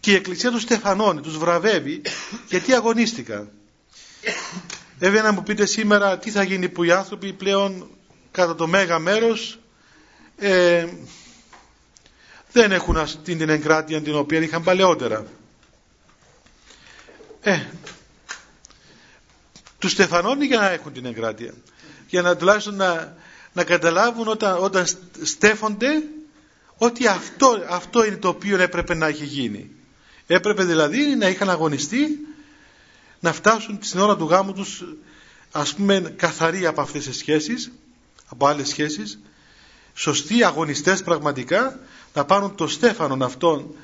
Και 0.00 0.10
η 0.10 0.14
Εκκλησία 0.14 0.50
τους 0.50 0.62
στεφανώνει, 0.62 1.20
τους 1.20 1.38
βραβεύει 1.38 2.02
γιατί 2.48 2.72
αγωνίστηκαν. 2.74 3.52
Βέβαια 4.98 5.22
να 5.22 5.32
μου 5.32 5.42
πείτε 5.42 5.66
σήμερα 5.66 6.18
τι 6.18 6.30
θα 6.30 6.42
γίνει 6.42 6.68
που 6.68 6.82
οι 6.84 6.90
άνθρωποι 6.90 7.32
πλέον 7.32 7.88
κατά 8.30 8.54
το 8.54 8.66
μέγα 8.66 8.98
μέρος 8.98 9.58
ε, 10.36 10.86
δεν 12.52 12.72
έχουν 12.72 12.96
αυτή 12.96 13.36
την 13.36 13.48
εγκράτεια 13.48 14.02
την 14.02 14.14
οποία 14.14 14.40
είχαν 14.40 14.62
παλαιότερα. 14.62 15.26
Ε, 17.40 17.60
τους 19.78 19.90
στεφανώνει 19.92 20.44
για 20.46 20.58
να 20.58 20.70
έχουν 20.70 20.92
την 20.92 21.04
εγκράτεια. 21.04 21.54
Για 22.08 22.22
να 22.22 22.36
τουλάχιστον 22.36 22.74
να, 22.74 23.16
να 23.52 23.64
καταλάβουν 23.64 24.28
όταν, 24.28 24.56
όταν 24.62 24.86
στέφονται 25.22 26.02
ότι 26.76 27.06
αυτό, 27.06 27.64
αυτό 27.68 28.04
είναι 28.04 28.16
το 28.16 28.28
οποίο 28.28 28.60
έπρεπε 28.60 28.94
να 28.94 29.06
έχει 29.06 29.24
γίνει. 29.24 29.70
Έπρεπε 30.26 30.64
δηλαδή 30.64 31.14
να 31.16 31.28
είχαν 31.28 31.50
αγωνιστεί 31.50 32.18
να 33.24 33.32
φτάσουν 33.32 33.78
στην 33.82 34.00
ώρα 34.00 34.16
του 34.16 34.24
γάμου 34.24 34.52
τους 34.52 34.84
ας 35.52 35.74
πούμε 35.74 36.14
καθαροί 36.16 36.66
από 36.66 36.80
αυτές 36.80 37.04
τις 37.04 37.16
σχέσεις 37.16 37.72
από 38.28 38.46
άλλες 38.46 38.68
σχέσεις 38.68 39.18
σωστοί 39.94 40.44
αγωνιστές 40.44 41.02
πραγματικά 41.02 41.78
να 42.14 42.24
πάρουν 42.24 42.54
το 42.54 42.66
στέφανον 42.68 43.22
αυτόν 43.22 43.74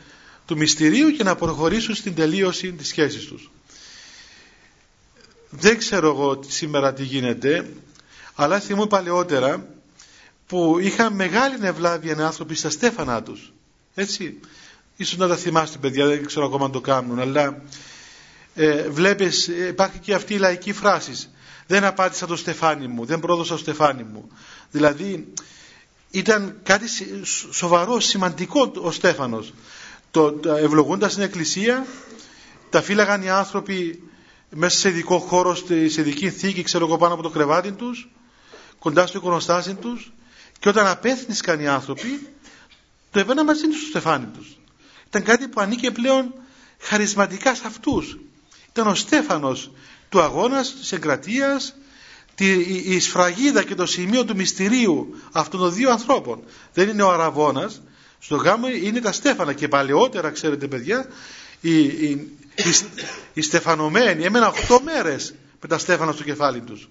του 0.47 0.57
μυστηρίου 0.57 1.11
και 1.11 1.23
να 1.23 1.35
προχωρήσουν 1.35 1.95
στην 1.95 2.15
τελείωση 2.15 2.73
της 2.73 2.89
σχέσης 2.89 3.25
τους. 3.25 3.51
Δεν 5.51 5.79
ξέρω 5.79 6.09
εγώ 6.09 6.41
σήμερα 6.49 6.93
τι 6.93 7.03
γίνεται 7.05 7.73
αλλά 8.35 8.61
θυμούμαι 8.61 8.87
παλαιότερα 8.87 9.67
που 10.47 10.79
είχαν 10.79 11.13
μεγάλη 11.15 11.57
ευλάβεια 11.63 12.17
οι 12.19 12.23
άνθρωποι 12.23 12.55
στα 12.55 12.71
στέφανα 12.71 13.23
τους. 13.23 13.53
Έτσι. 13.95 14.41
Ίσως 14.97 15.17
να 15.17 15.29
τα 15.29 15.37
θυμάστε 15.37 15.79
παιδιά, 15.79 16.07
δεν 16.07 16.27
ξέρω 16.27 16.47
ακόμα 16.47 16.65
αν 16.65 16.73
το 16.73 16.81
κάνουν, 16.81 17.19
αλλά 17.19 17.63
ε, 18.55 18.89
βλέπεις 18.89 19.47
υπάρχει 19.47 19.99
και 19.99 20.15
αυτή 20.15 20.35
η 20.35 20.39
λαϊκή 20.39 20.73
φράση 20.73 21.29
δεν 21.71 21.85
απάντησα 21.85 22.27
το 22.27 22.37
στεφάνι 22.37 22.87
μου, 22.87 23.05
δεν 23.05 23.21
πρόδωσα 23.21 23.53
το 23.53 23.59
στεφάνι 23.59 24.03
μου. 24.03 24.31
Δηλαδή 24.71 25.33
ήταν 26.11 26.57
κάτι 26.63 26.87
σοβαρό, 27.51 28.01
σημαντικό 28.01 28.73
ο 28.77 28.91
Στέφανος. 28.91 29.53
Το, 30.11 30.41
ευλογούντας 30.45 31.13
στην 31.13 31.23
εκκλησία, 31.25 31.87
τα 32.71 32.83
φύλαγαν 32.83 33.23
οι 33.23 33.31
άνθρωποι 33.31 34.03
μέσα 34.51 34.79
σε 34.79 34.89
ειδικό 34.89 35.19
χώρο, 35.19 35.55
σε 35.55 36.01
ειδική 36.01 36.31
θήκη, 36.31 36.63
ξέρω 36.63 36.87
εγώ 36.87 36.97
πάνω 36.97 37.15
από 37.15 37.23
το 37.23 37.31
κρεβάτι 37.31 37.73
τους, 37.73 38.09
κοντά 38.79 39.07
στο 39.07 39.19
εικονοστάσι 39.19 39.75
τους 39.75 40.13
και 40.59 40.69
όταν 40.69 40.87
απέθνησκαν 40.87 41.61
οι 41.61 41.69
άνθρωποι, 41.69 42.29
το 43.11 43.19
έβαιναν 43.19 43.45
μαζί 43.45 43.67
τους 43.67 43.79
στο 43.79 43.87
στεφάνι 43.87 44.27
τους. 44.27 44.59
Ήταν 45.07 45.23
κάτι 45.23 45.49
που 45.49 45.61
ανήκε 45.61 45.91
πλέον 45.91 46.35
χαρισματικά 46.81 47.55
σε 47.55 47.63
αυτούς. 47.67 48.19
Ήταν 48.81 48.93
ο 48.93 48.97
Στέφανος 48.97 49.71
του 50.09 50.21
αγώνας, 50.21 50.75
της 50.75 50.93
εγκρατείας, 50.93 51.75
η 52.85 53.01
σφραγίδα 53.01 53.63
και 53.63 53.75
το 53.75 53.87
σημείο 53.87 54.25
του 54.25 54.37
μυστηρίου 54.37 55.15
αυτών 55.33 55.61
των 55.61 55.75
δύο 55.75 55.91
ανθρώπων. 55.91 56.43
Δεν 56.75 56.89
είναι 56.89 57.03
ο 57.03 57.11
Αραβώνας, 57.11 57.83
στο 58.19 58.37
γάμο 58.37 58.69
είναι 58.69 59.01
τα 59.01 59.13
Στέφανα 59.13 59.53
και 59.53 59.69
παλαιότερα 59.69 60.31
ξέρετε 60.31 60.67
παιδιά 60.67 61.07
οι, 61.61 61.79
οι, 61.83 62.11
οι, 62.55 62.75
οι 63.35 63.41
στεφανωμένοι 63.41 64.25
έμεναν 64.25 64.53
8 64.69 64.79
μέρες 64.85 65.35
με 65.61 65.69
τα 65.69 65.79
Στέφανα 65.79 66.13
στο 66.13 66.23
κεφάλι 66.23 66.61
τους. 66.61 66.89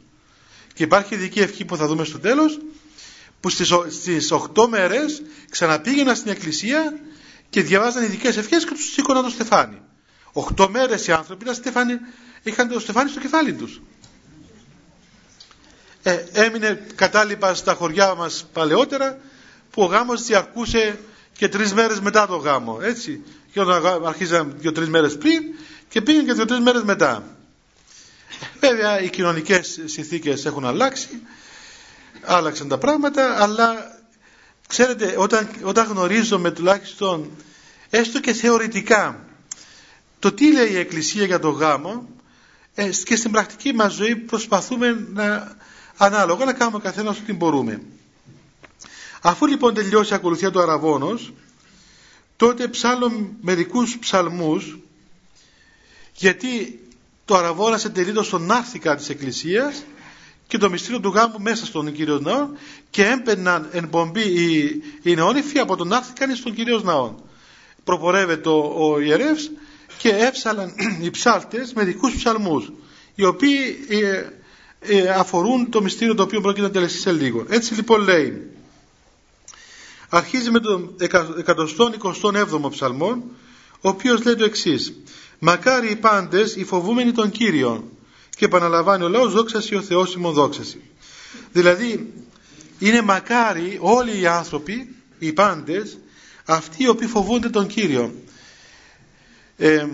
Και 0.73 0.83
υπάρχει 0.83 1.13
ειδική 1.15 1.39
ευχή 1.39 1.65
που 1.65 1.77
θα 1.77 1.87
δούμε 1.87 2.03
στο 2.03 2.19
τέλος 2.19 2.59
που 3.39 3.49
στις, 3.49 3.73
στις 3.89 4.33
8 4.55 4.67
μέρες 4.67 5.21
ξαναπήγαιναν 5.49 6.15
στην 6.15 6.31
εκκλησία 6.31 6.99
και 7.49 7.61
διαβάζαν 7.61 8.03
ειδικές 8.03 8.37
ευχές 8.37 8.63
και 8.65 8.71
τους 8.73 8.91
σήκωναν 8.93 9.23
το 9.23 9.29
στεφάνι. 9.29 9.81
8 10.33 10.67
μέρες 10.69 11.07
οι 11.07 11.11
άνθρωποι 11.11 11.45
τα 11.45 11.53
στεφάνι, 11.53 11.93
είχαν 12.43 12.69
το 12.69 12.79
στεφάνι 12.79 13.09
στο 13.09 13.19
κεφάλι 13.19 13.53
τους. 13.53 13.81
Ε, 16.03 16.23
έμεινε 16.31 16.85
κατάλοιπα 16.95 17.53
στα 17.53 17.73
χωριά 17.73 18.15
μας 18.15 18.45
παλαιότερα 18.53 19.17
που 19.71 19.81
ο 19.81 19.85
γάμος 19.85 20.23
διαρκούσε 20.23 20.99
και 21.37 21.49
τρεις 21.49 21.73
μέρες 21.73 21.99
μετά 21.99 22.27
το 22.27 22.35
γάμο. 22.35 22.79
Έτσι. 22.81 23.23
Και 23.51 23.59
όταν 23.61 24.05
αρχίζαν 24.05 24.53
δύο-τρεις 24.57 24.89
μέρες 24.89 25.17
πριν 25.17 25.43
και 25.89 26.01
πήγαν 26.01 26.25
και 26.25 26.33
δύο-τρεις 26.33 26.59
μέρες 26.59 26.83
μετά. 26.83 27.23
Βέβαια 28.59 29.01
οι 29.01 29.09
κοινωνικές 29.09 29.79
συνθήκες 29.85 30.45
έχουν 30.45 30.65
αλλάξει, 30.65 31.21
άλλαξαν 32.23 32.67
τα 32.67 32.77
πράγματα, 32.77 33.41
αλλά 33.43 33.97
ξέρετε 34.67 35.13
όταν, 35.17 35.49
όταν 35.63 35.87
γνωρίζουμε 35.87 36.51
τουλάχιστον 36.51 37.31
έστω 37.89 38.19
και 38.19 38.33
θεωρητικά 38.33 39.28
το 40.19 40.31
τι 40.31 40.51
λέει 40.53 40.71
η 40.71 40.77
Εκκλησία 40.77 41.25
για 41.25 41.39
το 41.39 41.49
γάμο 41.49 42.07
ε, 42.75 42.89
και 43.03 43.15
στην 43.15 43.31
πρακτική 43.31 43.73
μας 43.73 43.93
ζωή 43.93 44.15
προσπαθούμε 44.15 45.07
να 45.13 45.57
ανάλογα 45.97 46.45
να 46.45 46.53
κάνουμε 46.53 46.79
καθένα 46.79 47.09
ό,τι 47.09 47.33
μπορούμε. 47.33 47.81
Αφού 49.21 49.45
λοιπόν 49.47 49.73
τελειώσει 49.73 50.11
η 50.11 50.15
ακολουθία 50.15 50.51
του 50.51 50.61
Αραβόνος 50.61 51.33
τότε 52.35 52.67
ψάλλω 52.67 53.35
μερικούς 53.41 53.97
ψαλμούς 53.97 54.77
γιατί 56.13 56.79
το 57.25 57.35
Αραβόνας 57.35 57.85
εντελείται 57.85 58.23
στον 58.23 58.51
άρθικα 58.51 58.95
της 58.95 59.09
Εκκλησίας 59.09 59.83
και 60.47 60.57
το 60.57 60.69
μυστήριο 60.69 60.99
του 60.99 61.09
γάμου 61.09 61.39
μέσα 61.39 61.65
στον 61.65 61.91
Κύριο 61.93 62.19
Ναό 62.19 62.47
και 62.89 63.05
έμπαιναν 63.05 63.69
εν 63.71 63.89
πομπή 63.89 64.21
οι, 64.21 64.81
οι 65.01 65.15
νεόνυφοι 65.15 65.59
από 65.59 65.75
τον 65.75 65.93
άρθικαν 65.93 66.35
στον 66.35 66.53
Κύριο 66.53 66.79
Ναό. 66.83 67.15
Προπορεύεται 67.83 68.49
ο, 68.49 68.73
ο 68.77 68.99
ιερεύς 68.99 69.51
και 69.99 70.09
έψαλαν 70.09 70.73
οι 71.03 71.09
ψάλτες 71.09 71.73
μερικούς 71.73 72.15
ψαλμούς 72.15 72.71
οι 73.15 73.23
οποίοι 73.23 73.85
ε, 73.89 74.23
ε, 74.79 75.09
αφορούν 75.09 75.69
το 75.69 75.81
μυστήριο 75.81 76.15
το 76.15 76.23
οποίο 76.23 76.41
πρόκειται 76.41 76.65
να 76.65 76.71
τελεστεί 76.71 76.99
σε 76.99 77.11
λίγο. 77.11 77.45
Έτσι 77.49 77.73
λοιπόν 77.73 78.01
λέει 78.01 78.51
αρχίζει 80.09 80.51
με 80.51 80.59
τον 80.59 80.95
127ο 81.45 82.69
ψαλμό 82.69 83.23
ο 83.81 83.89
οποίος 83.89 84.23
λέει 84.23 84.35
το 84.35 84.43
εξής. 84.43 84.93
μακάρι 85.39 85.91
οι 85.91 85.95
πάντες 85.95 86.55
οι 86.55 86.63
φοβούμενοι 86.63 87.11
των 87.11 87.31
Κύριων 87.31 87.83
και 88.37 88.45
επαναλαμβάνει 88.45 89.03
ο 89.03 89.09
λαός 89.09 89.33
δόξαση 89.33 89.75
ο 89.75 89.81
Θεός 89.81 90.13
ημών 90.13 90.33
δόξαση 90.33 90.81
δηλαδή 91.51 92.13
είναι 92.79 93.01
μακάρι 93.01 93.77
όλοι 93.81 94.19
οι 94.19 94.27
άνθρωποι 94.27 94.95
οι 95.19 95.33
πάντες 95.33 95.97
αυτοί 96.45 96.83
οι 96.83 96.87
οποίοι 96.87 97.07
φοβούνται 97.07 97.49
τον 97.49 97.67
Κύριο 97.67 98.13
ε, 99.59 99.85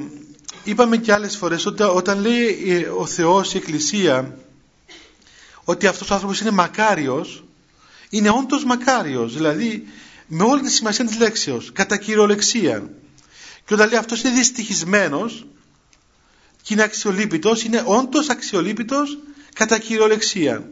είπαμε 0.64 0.98
και 0.98 1.14
άλλες 1.14 1.38
φορές 1.38 1.66
ότι 1.66 1.84
όταν 1.84 2.20
λέει 2.20 2.64
ε, 2.72 2.88
ο 2.88 3.06
Θεός 3.06 3.54
η 3.54 3.58
Εκκλησία 3.58 4.38
ότι 5.64 5.88
αυτός 5.88 6.10
ο 6.10 6.14
άνθρωπος 6.14 6.42
είναι 6.42 6.52
μακάριος 6.52 7.44
είναι 8.10 8.30
όντως 8.30 8.64
μακάριος 8.64 9.34
δηλαδή 9.34 9.88
με 10.28 10.44
όλη 10.44 10.62
τη 10.62 10.72
σημασία 10.72 11.06
της 11.06 11.18
λέξεως 11.18 11.72
κατά 11.72 11.98
κυριολεξία. 11.98 12.90
Και 13.66 13.74
όταν 13.74 13.90
λέει 13.90 13.98
αυτός 14.00 14.22
είναι 14.22 14.34
δυστυχισμένος 14.34 15.48
και 16.62 16.74
είναι 16.74 16.84
αξιολύπητος 16.84 17.64
είναι 17.64 17.84
όντως 17.86 18.30
αξιολύπητος 18.30 19.18
κατά 19.54 19.78
κυριολεξία 19.78 20.70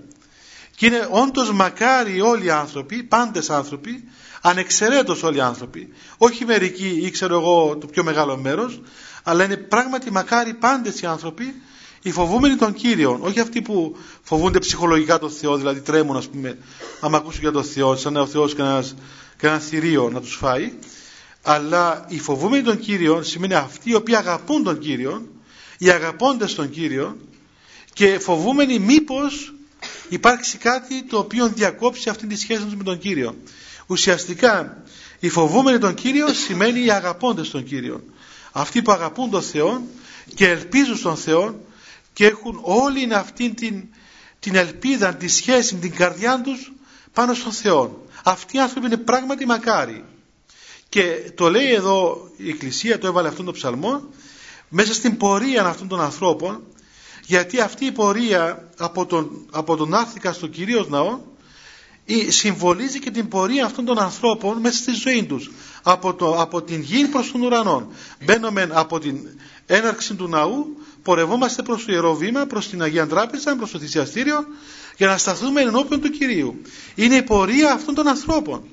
και 0.76 0.86
είναι 0.86 1.08
όντως 1.12 1.52
μακάρι 1.52 2.22
όλοι 2.22 2.46
οι 2.46 2.50
άνθρωποι 2.50 3.04
πάντες 3.04 3.50
άνθρωποι 3.50 4.04
ανεξαιρέτως 4.42 5.24
όλοι 5.24 5.38
οι 5.38 5.42
άνθρωποι 5.42 5.94
όχι 6.18 6.46
μερικοί 6.46 7.00
ή 7.04 7.10
ξέρω 7.10 7.40
εγώ 7.40 7.78
το 7.78 7.88
πιο 7.88 8.04
μεγάλο 8.04 8.38
μέρος 8.38 8.82
αλλά 9.24 9.44
είναι 9.44 9.58
πράγματι 9.58 10.12
μακάρι 10.12 10.54
πάντες 10.54 11.02
οι 11.02 11.06
άνθρωποι 11.06 11.62
οι 12.04 12.12
φοβούμενοι 12.12 12.56
των 12.56 12.74
Κύριων. 12.74 13.22
Όχι 13.22 13.40
αυτοί 13.40 13.62
που 13.62 13.98
φοβούνται 14.22 14.60
ψυχολογικά 14.60 15.20
τον 15.20 15.30
Θεό 15.30 15.58
δηλαδή 15.58 15.80
τρέμουν 15.80 16.18
ας 16.18 16.28
πούμε 16.28 16.58
άμα 17.00 17.18
ακούσουν 17.18 17.42
για 17.42 17.52
τον 17.52 17.64
Θεό 17.64 17.96
σαν 17.96 18.16
ο 18.16 18.28
Θεός 18.28 18.56
κανένας, 18.56 18.96
κανένας 19.38 19.66
θηρίο 19.66 20.10
να 20.10 20.22
τους 20.22 20.36
φάει. 20.36 20.74
Αλλά 21.42 22.06
οι 22.08 22.20
φοβούμενοι 22.20 22.64
των 22.64 22.80
Κύριων 22.80 23.24
σημαίνει 23.24 23.54
αυτοί 23.54 23.90
οι 23.90 23.94
οποίοι 23.96 24.16
αγαπούν 24.16 24.64
τον 24.64 24.80
Κύριο 24.80 25.28
οι 25.78 25.90
αγαπώντες 25.90 26.56
των 26.56 26.70
Κύριων 26.70 27.16
και 27.94 28.20
φοβούμενοι 28.20 28.80
μήπως 28.80 29.54
υπάρξει 30.10 30.58
κάτι 30.58 31.04
το 31.04 31.18
οποίο 31.18 31.48
διακόψει 31.48 32.10
αυτή 32.10 32.28
τη 32.28 32.36
σχέση 32.36 32.64
τους 32.64 32.76
με 32.76 32.84
τον 32.84 32.98
Κύριο 32.98 33.36
ουσιαστικά 33.88 34.84
οι 35.20 35.30
φοβούμενοι 35.30 35.78
τον 35.78 35.94
Κύριο 35.94 36.28
σημαίνει 36.34 36.86
οι 36.86 36.92
αγαπώντες 36.92 37.50
τον 37.50 37.64
Κύριο 37.64 38.04
αυτοί 38.52 38.82
που 38.82 38.92
αγαπούν 38.92 39.30
τον 39.30 39.42
Θεό 39.42 39.82
και 40.36 40.50
ελπίζουν 40.50 40.98
στον 40.98 41.18
Θεό 41.18 41.60
και 42.14 42.26
έχουν 42.26 42.60
όλη 42.62 43.14
αυτή 43.14 43.54
την, 43.54 43.84
την 44.40 44.56
ελπίδα, 44.56 45.16
τη 45.16 45.28
σχέση, 45.28 45.76
την 45.76 45.96
καρδιά 45.96 46.42
τους 46.42 46.72
πάνω 47.14 47.34
στον 47.34 47.52
Θεό. 47.52 48.06
Αυτοί 48.24 48.58
οι 48.58 48.60
άνθρωποι 48.60 48.86
είναι 48.86 48.98
πράγματι 48.98 49.46
μακάρι. 49.46 50.04
Και 50.90 51.32
το 51.36 51.50
λέει 51.50 51.74
εδώ 51.74 52.30
η 52.38 52.50
Εκκλησία, 52.50 53.00
το 53.00 53.08
έβαλε 53.08 53.28
αυτόν 53.28 53.46
τον 53.46 53.54
ψαλμό, 53.54 54.04
μέσα 54.70 54.94
στην 54.94 55.18
πορεία 55.18 55.66
αυτών 55.66 55.88
των 55.88 56.02
ανθρώπων, 56.02 56.64
γιατί 57.26 57.60
αυτή 57.60 57.86
η 57.86 57.92
πορεία 57.92 58.70
από 58.78 59.06
τον, 59.06 59.46
από 59.52 59.76
τον 59.76 59.94
άρθηκα 59.94 60.34
στο 60.34 60.48
Κυρίως 60.48 60.88
Ναό 60.88 61.20
συμβολίζει 62.28 63.00
και 63.00 63.12
την 63.12 63.28
πορεία 63.28 63.66
αυτών 63.66 63.86
των 63.86 64.00
ανθρώπων 64.00 64.58
μέσα 64.58 64.78
στη 64.78 64.92
ζωή 64.92 65.26
τους. 65.26 65.52
Από, 65.84 66.14
το, 66.14 66.42
από 66.42 66.62
την 66.62 66.82
γη 66.82 67.08
προς 67.08 67.32
τον 67.32 67.42
ουρανό. 67.42 67.92
Μπαίνουμε 68.26 68.70
από 68.72 69.00
την 69.00 69.18
έναρξη 69.66 70.14
του 70.16 70.28
ναού 70.28 70.78
πορευόμαστε 71.04 71.62
προς 71.62 71.86
το 71.86 71.92
Ιερό 71.92 72.16
Βήμα 72.16 72.46
προς 72.46 72.70
την 72.70 72.82
Αγία 72.82 73.08
Τράπεζα, 73.08 73.56
προς 73.56 73.72
το 73.72 73.80
θυσιαστήριο 73.80 74.46
για 74.98 75.08
να 75.08 75.18
σταθούμε 75.18 75.62
ενώπιον 75.62 76.02
του 76.02 76.10
Κυρίου. 76.10 76.62
Είναι 76.96 77.16
η 77.16 77.24
πορεία 77.24 77.72
αυτών 77.72 77.96
των 77.96 78.08
ανθρώπων. 78.08 78.64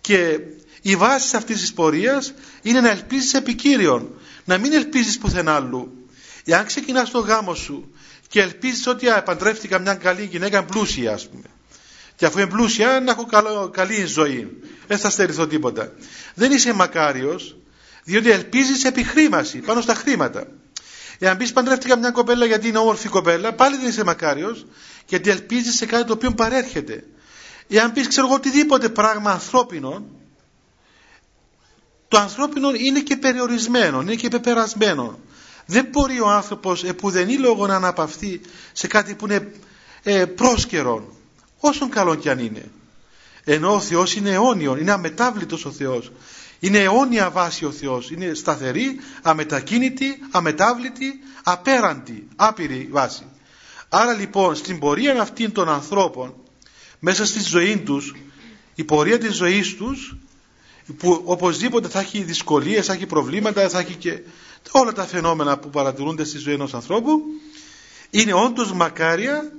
Και 0.00 0.38
η 0.82 0.96
βάση 0.96 1.36
αυτής 1.36 1.60
της 1.60 1.72
πορείας 1.72 2.34
είναι 2.62 2.80
να 2.80 2.90
ελπίζεις 2.90 3.34
επί 3.34 3.54
Κύριον 3.54 4.08
να 4.44 4.58
μην 4.58 4.72
ελπίζεις 4.72 5.18
πουθενά 5.18 5.54
άλλου 5.54 6.05
εάν 6.52 6.66
ξεκινάς 6.66 7.10
το 7.10 7.18
γάμο 7.18 7.54
σου 7.54 7.92
και 8.28 8.40
ελπίζεις 8.40 8.86
ότι 8.86 9.08
επαντρεύτηκα 9.08 9.78
μια 9.78 9.94
καλή 9.94 10.24
γυναίκα 10.24 10.64
πλούσια 10.64 11.12
ας 11.12 11.28
πούμε 11.28 11.44
και 12.16 12.26
αφού 12.26 12.38
είμαι 12.38 12.48
πλούσια 12.48 13.00
να 13.00 13.10
έχω 13.10 13.26
καλό, 13.26 13.70
καλή 13.72 14.04
ζωή. 14.04 14.60
Δεν 14.86 14.98
θα 14.98 15.10
στερηθώ 15.10 15.46
τίποτα. 15.46 15.92
Δεν 16.34 16.52
είσαι 16.52 16.72
μακάριος, 16.72 17.56
διότι 18.04 18.30
ελπίζεις 18.30 18.84
επιχρήμαση 18.84 19.58
πάνω 19.58 19.80
στα 19.80 19.94
χρήματα. 19.94 20.46
Εάν 21.18 21.36
πεις 21.36 21.52
παντρεύτηκα 21.52 21.96
μια 21.96 22.10
κοπέλα 22.10 22.46
γιατί 22.46 22.68
είναι 22.68 22.78
όμορφη 22.78 23.08
κοπέλα, 23.08 23.52
πάλι 23.52 23.76
δεν 23.76 23.88
είσαι 23.88 24.04
μακάριος, 24.04 24.66
γιατί 25.06 25.30
ελπίζεις 25.30 25.76
σε 25.76 25.86
κάτι 25.86 26.04
το 26.04 26.12
οποίο 26.12 26.32
παρέρχεται. 26.32 27.04
Εάν 27.68 27.92
πεις 27.92 28.08
ξέρω 28.08 28.26
εγώ 28.26 28.36
οτιδήποτε 28.36 28.88
πράγμα 28.88 29.30
ανθρώπινο, 29.30 30.06
το 32.08 32.18
ανθρώπινο 32.18 32.70
είναι 32.74 33.00
και 33.00 33.16
περιορισμένο, 33.16 34.00
είναι 34.00 34.14
και 34.14 34.28
πεπερασμένο. 34.28 35.18
Δεν 35.66 35.86
μπορεί 35.90 36.20
ο 36.20 36.28
άνθρωπος 36.28 36.84
επουδενή 36.84 37.36
λόγο 37.36 37.66
να 37.66 37.74
αναπαυθεί 37.74 38.40
σε 38.72 38.86
κάτι 38.86 39.14
που 39.14 39.26
είναι 39.26 39.52
ε, 40.02 40.24
πρόσκαιρο 40.24 41.16
όσον 41.60 41.88
καλό 41.88 42.14
κι 42.14 42.28
αν 42.28 42.38
είναι. 42.38 42.70
Ενώ 43.44 43.74
ο 43.74 43.80
Θεός 43.80 44.14
είναι 44.14 44.30
αιώνιον, 44.30 44.78
είναι 44.78 44.92
αμετάβλητος 44.92 45.64
ο 45.64 45.70
Θεός 45.70 46.12
Είναι 46.58 46.78
αιώνια 46.78 47.30
βάση 47.30 47.64
ο 47.64 47.70
Θεός. 47.70 48.10
Είναι 48.10 48.34
σταθερή, 48.34 49.00
αμετακίνητη, 49.22 50.18
αμετάβλητη, 50.30 51.20
απέραντη, 51.42 52.28
άπειρη 52.36 52.88
βάση. 52.90 53.26
Άρα 53.88 54.12
λοιπόν 54.12 54.54
στην 54.54 54.78
πορεία 54.78 55.20
αυτήν 55.20 55.52
των 55.52 55.68
ανθρώπων, 55.68 56.34
μέσα 56.98 57.26
στη 57.26 57.40
ζωή 57.40 57.76
τους, 57.78 58.14
η 58.74 58.84
πορεία 58.84 59.18
της 59.18 59.34
ζωής 59.34 59.74
τους, 59.76 60.16
που 60.96 61.22
οπωσδήποτε 61.24 61.88
θα 61.88 62.00
έχει 62.00 62.22
δυσκολίες, 62.22 62.86
θα 62.86 62.92
έχει 62.92 63.06
προβλήματα, 63.06 63.68
θα 63.68 63.78
έχει 63.78 63.94
και 63.94 64.20
όλα 64.70 64.92
τα 64.92 65.04
φαινόμενα 65.06 65.58
που 65.58 65.70
παρατηρούνται 65.70 66.24
στη 66.24 66.38
ζωή 66.38 66.54
ενός 66.54 66.74
ανθρώπου, 66.74 67.22
είναι 68.10 68.32
όντως 68.32 68.72
μακάρια 68.72 69.52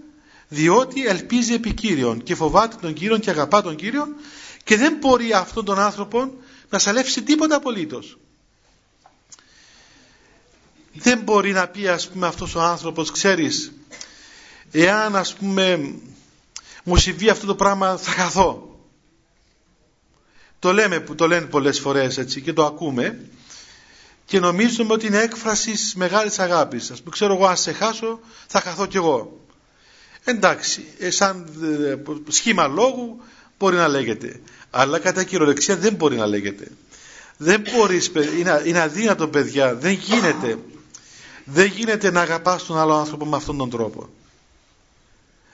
διότι 0.48 1.06
ελπίζει 1.06 1.54
επί 1.54 1.74
Κύριον 1.74 2.24
και 2.24 2.36
φοβάται 2.36 2.76
τον 2.82 2.94
Κύριον 2.94 3.20
και 3.20 3.30
αγαπά 3.30 3.62
τον 3.62 3.76
Κύριον 3.76 4.16
και 4.64 4.78
δεν 4.78 4.98
μπορεί 5.00 5.34
αυτόν 5.34 5.66
τον 5.66 5.80
άνθρωπο 5.80 6.34
να 6.70 6.80
σαλεύσει 6.80 7.24
τίποτα 7.24 7.56
απολύτως. 7.56 8.18
Δεν 10.94 11.20
μπορεί 11.20 11.52
να 11.52 11.68
πει 11.68 11.88
ας 11.88 12.10
πούμε 12.10 12.28
αυτός 12.28 12.56
ο 12.56 12.62
άνθρωπος 12.62 13.12
ξέρεις 13.12 13.72
εάν 14.72 15.16
ας 15.16 15.34
πούμε 15.34 15.94
μου 16.84 16.96
συμβεί 16.98 17.30
αυτό 17.30 17.46
το 17.46 17.56
πράγμα 17.56 17.98
θα 17.98 18.12
χαθώ. 18.12 18.80
Το 20.60 20.74
λέμε, 20.74 21.00
το 21.00 21.28
λένε 21.28 21.46
πολλές 21.46 21.80
φορές 21.80 22.18
έτσι 22.18 22.42
και 22.42 22.54
το 22.54 22.66
ακούμε 22.66 23.30
και 24.28 24.40
νομίζουμε 24.40 24.94
ότι 24.94 25.06
είναι 25.06 25.18
έκφραση 25.22 25.76
μεγάλης 25.96 26.40
αγάπης. 26.40 26.92
Ας 26.92 27.00
πούμε 27.00 27.12
ξέρω 27.12 27.34
εγώ 27.34 27.46
αν 27.46 27.58
σε 27.58 27.72
χάσω 27.72 28.20
θα 28.48 28.62
χαθώ 28.62 28.86
κι 28.86 28.98
εγώ. 28.98 29.46
Εντάξει, 30.24 30.86
ε, 31.00 31.10
σαν 31.10 31.48
ε, 31.62 32.32
σχήμα 32.32 32.68
λόγου 32.68 33.22
μπορεί 33.60 33.76
να 33.76 33.88
λέγεται. 33.88 34.42
Αλλά 34.70 35.00
κατά 35.00 35.24
κυριολεξία 35.24 35.78
δεν 35.78 35.94
μπορεί 35.94 36.16
να 36.16 36.26
λέγεται. 36.26 36.68
Δεν 37.38 37.64
μπορείς, 37.72 38.12
είναι, 38.40 38.62
είναι 38.66 38.80
αδύνατο 38.82 39.28
παιδιά, 39.28 39.76
δεν 39.76 39.92
γίνεται. 39.92 40.60
Δεν 41.44 41.66
γίνεται 41.66 42.12
να 42.12 42.22
αγαπάς 42.22 42.66
τον 42.66 42.78
άλλο 42.78 42.94
άνθρωπο 42.94 43.26
με 43.26 43.36
αυτόν 43.36 43.58
τον 43.58 43.70
τρόπο. 43.70 44.10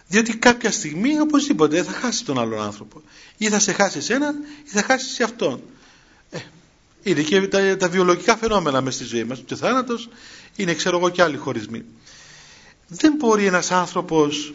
Διότι 0.07 0.37
κάποια 0.37 0.71
στιγμή 0.71 1.19
οπωσδήποτε 1.19 1.83
θα 1.83 1.91
χάσει 1.91 2.25
τον 2.25 2.39
άλλον 2.39 2.61
άνθρωπο. 2.61 3.01
Ή 3.37 3.49
θα 3.49 3.59
σε 3.59 3.71
χάσει 3.71 4.13
έναν 4.13 4.35
ή 4.63 4.69
θα 4.69 4.81
χάσεις 4.81 5.13
σε 5.13 5.23
αυτόν. 5.23 5.61
Ε, 7.03 7.09
είναι 7.09 7.21
και 7.21 7.47
τα, 7.47 7.77
τα 7.77 7.89
βιολογικά 7.89 8.37
φαινόμενα 8.37 8.81
μες 8.81 8.93
στη 8.95 9.03
ζωή 9.03 9.23
μας. 9.23 9.43
Και 9.45 9.53
ο 9.53 9.57
θάνατος 9.57 10.09
είναι 10.55 10.73
ξέρω 10.73 10.97
εγώ 10.97 11.09
και 11.09 11.21
άλλοι 11.21 11.37
χωρισμοί. 11.37 11.85
Δεν 12.87 13.13
μπορεί 13.17 13.45
ένας 13.45 13.71
άνθρωπος 13.71 14.53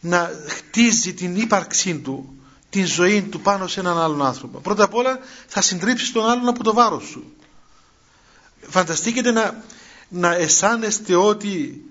να 0.00 0.30
χτίζει 0.48 1.14
την 1.14 1.36
ύπαρξή 1.36 1.98
του, 1.98 2.38
την 2.70 2.86
ζωή 2.86 3.22
του 3.22 3.40
πάνω 3.40 3.66
σε 3.66 3.80
έναν 3.80 3.98
άλλον 3.98 4.24
άνθρωπο. 4.26 4.58
Πρώτα 4.58 4.84
απ' 4.84 4.94
όλα 4.94 5.18
θα 5.46 5.60
συντρίψεις 5.60 6.12
τον 6.12 6.28
άλλον 6.28 6.48
από 6.48 6.64
το 6.64 6.74
βάρος 6.74 7.04
σου. 7.04 7.32
Φανταστείτε 8.68 9.30
να, 9.30 9.64
να 10.08 10.34
αισθάνεστε 10.34 11.14
ότι 11.14 11.84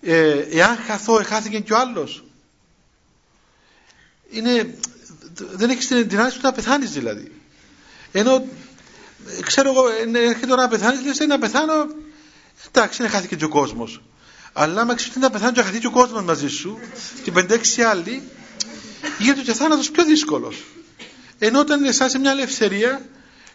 ε, 0.00 0.30
εάν 0.50 0.76
χαθώ, 0.76 1.18
εχάθηκε 1.18 1.58
και 1.58 1.72
ο 1.72 1.78
άλλος. 1.78 2.24
Είναι, 4.30 4.78
δεν 5.52 5.70
έχεις 5.70 5.86
την, 5.86 6.08
την 6.08 6.18
να 6.42 6.52
πεθάνεις 6.52 6.90
δηλαδή. 6.90 7.32
Ενώ, 8.12 8.44
ξέρω 9.42 9.70
εγώ, 9.70 9.88
έρχεται 10.18 10.46
τώρα 10.46 10.62
να 10.62 10.68
πεθάνεις, 10.68 11.04
λες, 11.04 11.18
να 11.18 11.38
πεθάνω, 11.38 11.72
εντάξει, 12.72 13.02
είναι 13.02 13.10
χάθηκε 13.10 13.36
και 13.36 13.44
ο 13.44 13.48
κόσμος. 13.48 14.02
Αλλά 14.52 14.80
άμα 14.80 14.94
ξέρεις 14.94 15.16
να 15.16 15.30
πεθάνει 15.30 15.52
και 15.52 15.62
χαθεί 15.62 15.78
και 15.78 15.86
ο 15.86 15.90
κόσμος 15.90 16.22
μαζί 16.22 16.48
σου 16.48 16.78
και 17.22 17.30
πεντέξι 17.32 17.82
άλλοι, 17.82 18.22
γίνεται 19.18 19.40
και 19.40 19.52
θάνατος 19.52 19.90
πιο 19.90 20.04
δύσκολος. 20.04 20.64
Ενώ 21.38 21.58
όταν 21.60 21.84
είναι 21.84 21.92
σε 21.92 22.18
μια 22.18 22.30
ελευθερία, 22.30 23.08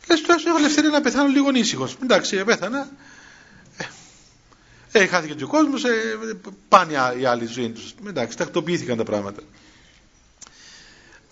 λες 0.10 0.22
τουλάχιστον 0.22 0.52
έχω 0.52 0.58
ελευθερία 0.58 0.90
να 0.90 1.02
πεθάνω 1.02 1.28
λίγο 1.30 1.50
ήσυχο. 1.54 1.90
Εντάξει, 2.04 2.44
πέθανα. 2.44 2.90
Ε, 4.92 5.00
ε, 5.00 5.08
χάθηκε 5.08 5.34
και 5.34 5.44
ο 5.44 5.48
κόσμος, 5.48 5.84
ε, 5.84 6.18
πάνε 6.68 6.94
οι 7.20 7.26
άλλοι 7.26 7.46
ζωή 7.46 7.70
τους. 7.70 7.94
Εντάξει, 8.08 8.38
τακτοποιήθηκαν 8.38 8.98
τα 8.98 9.04
πράγματα. 9.04 9.42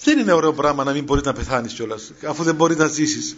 Δεν 0.03 0.19
είναι 0.19 0.31
ωραίο 0.31 0.53
πράγμα 0.53 0.83
να 0.83 0.91
μην 0.91 1.03
μπορείς 1.03 1.23
να 1.23 1.33
πεθάνεις 1.33 1.73
κιόλας, 1.73 2.11
αφού 2.27 2.43
δεν 2.43 2.55
μπορείς 2.55 2.77
να 2.77 2.87
ζήσεις. 2.87 3.35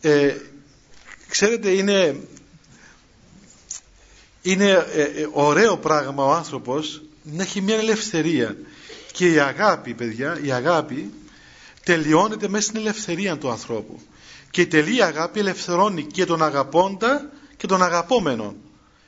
Ε, 0.00 0.36
ξέρετε, 1.28 1.70
είναι 1.70 2.20
είναι 4.42 4.70
ε, 4.70 5.02
ε, 5.02 5.28
ωραίο 5.32 5.76
πράγμα 5.76 6.24
ο 6.24 6.32
άνθρωπος 6.32 7.02
να 7.22 7.42
έχει 7.42 7.60
μια 7.60 7.76
ελευθερία. 7.76 8.56
Και 9.12 9.32
η 9.32 9.38
αγάπη 9.38 9.94
παιδιά 9.94 10.38
η 10.42 10.52
αγάπη 10.52 11.12
τελειώνεται 11.84 12.48
μέσα 12.48 12.66
στην 12.66 12.80
ελευθερία 12.80 13.38
του 13.38 13.50
ανθρώπου. 13.50 14.00
Και 14.50 14.60
η 14.60 14.66
τελεία 14.66 15.06
αγάπη 15.06 15.38
ελευθερώνει 15.38 16.02
και 16.02 16.24
τον 16.24 16.42
αγαπώντα 16.42 17.30
και 17.56 17.66
τον 17.66 17.82
αγαπόμενο 17.82 18.54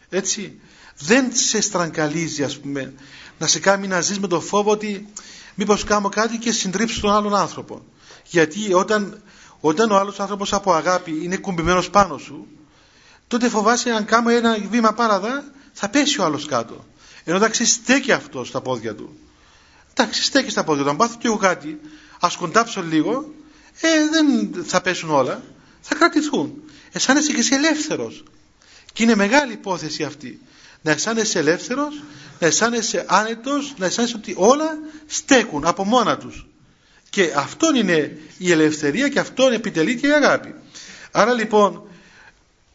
έτσι 0.08 0.60
δεν 0.98 1.30
σε 1.32 1.60
στραγγαλίζει 1.60 2.42
ας 2.42 2.58
πούμε 2.58 2.92
να 3.38 3.46
σε 3.46 3.58
κάνει 3.58 3.86
να 3.86 4.00
ζεις 4.00 4.18
με 4.18 4.26
το 4.26 4.40
φόβο 4.40 4.70
ότι 4.70 5.08
μήπως 5.54 5.84
κάνω 5.84 6.08
κάτι 6.08 6.38
και 6.38 6.52
συντρίψεις 6.52 7.00
τον 7.00 7.10
άλλον 7.10 7.34
άνθρωπο. 7.34 7.82
Γιατί 8.26 8.72
όταν, 8.72 9.22
όταν 9.60 9.90
ο 9.90 9.96
άλλος 9.96 10.20
άνθρωπος 10.20 10.52
από 10.52 10.72
αγάπη 10.72 11.20
είναι 11.22 11.36
κουμπημένος 11.36 11.90
πάνω 11.90 12.18
σου 12.18 12.46
τότε 13.30 13.48
φοβάσαι 13.48 13.90
αν 13.90 14.04
κάνω 14.04 14.30
ένα 14.30 14.58
βήμα 14.70 14.92
παραδά 14.92 15.44
θα 15.72 15.88
πέσει 15.88 16.20
ο 16.20 16.24
άλλος 16.24 16.46
κάτω. 16.46 16.84
Ενώ 17.24 17.36
εντάξει 17.36 17.64
στέκει 17.64 18.12
αυτός 18.12 18.48
στα 18.48 18.60
πόδια 18.60 18.94
του. 18.94 19.18
Εντάξει 19.90 20.22
στέκει 20.22 20.50
στα 20.50 20.64
πόδια 20.64 20.82
του. 20.84 20.90
Αν 20.90 20.96
πάθω 20.96 21.16
και 21.18 21.26
εγώ 21.26 21.36
κάτι, 21.36 21.80
ας 22.20 22.36
κοντάψω 22.36 22.82
λίγο, 22.82 23.34
ε, 23.80 23.88
δεν 24.10 24.64
θα 24.64 24.80
πέσουν 24.80 25.10
όλα. 25.10 25.42
Θα 25.80 25.94
κρατηθούν. 25.94 26.62
Αισθάνεσαι 26.92 27.32
και 27.32 27.38
εσύ 27.38 27.54
ελεύθερος. 27.54 28.22
Και 28.92 29.02
είναι 29.02 29.14
μεγάλη 29.14 29.52
υπόθεση 29.52 30.04
αυτή. 30.04 30.40
Να 30.82 30.90
αισθάνεσαι 30.90 31.38
ελεύθερος, 31.38 32.02
να 32.38 32.46
αισθάνεσαι 32.46 33.04
άνετος, 33.08 33.74
να 33.76 33.86
αισθάνεσαι 33.86 34.16
ότι 34.16 34.34
όλα 34.36 34.78
στέκουν 35.06 35.66
από 35.66 35.84
μόνα 35.84 36.16
τους. 36.16 36.46
Και 37.10 37.32
αυτό 37.36 37.74
είναι 37.74 38.18
η 38.38 38.50
ελευθερία 38.52 39.08
και 39.08 39.18
αυτό 39.18 39.46
επιτελεί 39.46 39.96
και 39.96 40.06
η 40.06 40.12
αγάπη. 40.12 40.54
Άρα 41.10 41.32
λοιπόν 41.32 41.82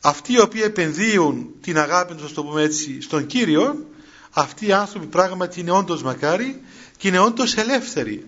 αυτοί 0.01 0.33
οι 0.33 0.39
οποίοι 0.39 0.61
επενδύουν 0.65 1.49
την 1.61 1.77
αγάπη 1.79 2.13
τους, 2.15 2.33
το 2.33 2.43
πούμε 2.43 2.61
έτσι, 2.61 3.01
στον 3.01 3.25
Κύριο, 3.25 3.85
αυτοί 4.31 4.67
οι 4.67 4.71
άνθρωποι 4.71 5.05
πράγματι 5.05 5.59
είναι 5.59 5.71
όντως 5.71 6.03
μακάρι 6.03 6.61
και 6.97 7.07
είναι 7.07 7.19
όντως 7.19 7.55
ελεύθεροι. 7.55 8.25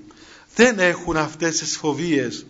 Δεν 0.56 0.80
έχουν 0.80 1.18
αυτές 1.18 1.58
τις 1.58 1.78
φοβίες 1.78 2.46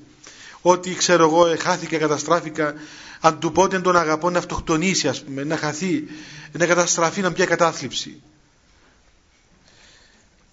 ότι 0.62 0.95
ξέρω 0.95 1.24
εγώ 1.24 1.55
χάθηκα, 1.60 1.97
καταστράφηκα 1.97 2.74
αν 3.22 3.39
του 3.39 3.51
πω 3.51 3.68
δεν 3.68 3.82
τον 3.82 3.95
αγαπώ 3.97 4.30
να 4.30 4.38
αυτοκτονήσει 4.38 5.08
ας 5.08 5.24
πούμε, 5.24 5.43
να 5.43 5.58
χαθεί, 5.58 6.03
να 6.51 6.66
καταστραφεί, 6.66 7.22
να 7.22 7.32
πιάει 7.32 7.47
κατάθλιψη. 7.47 8.22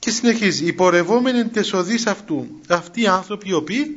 Και 0.04 0.10
συνεχίζει, 0.10 0.66
οι 0.66 0.72
πορευόμενοι 0.72 1.44
τεσοδείς 1.48 2.06
αυτού, 2.06 2.60
αυτοί 2.68 3.00
οι 3.00 3.06
άνθρωποι 3.06 3.48
οι 3.48 3.52
οποίοι 3.52 3.96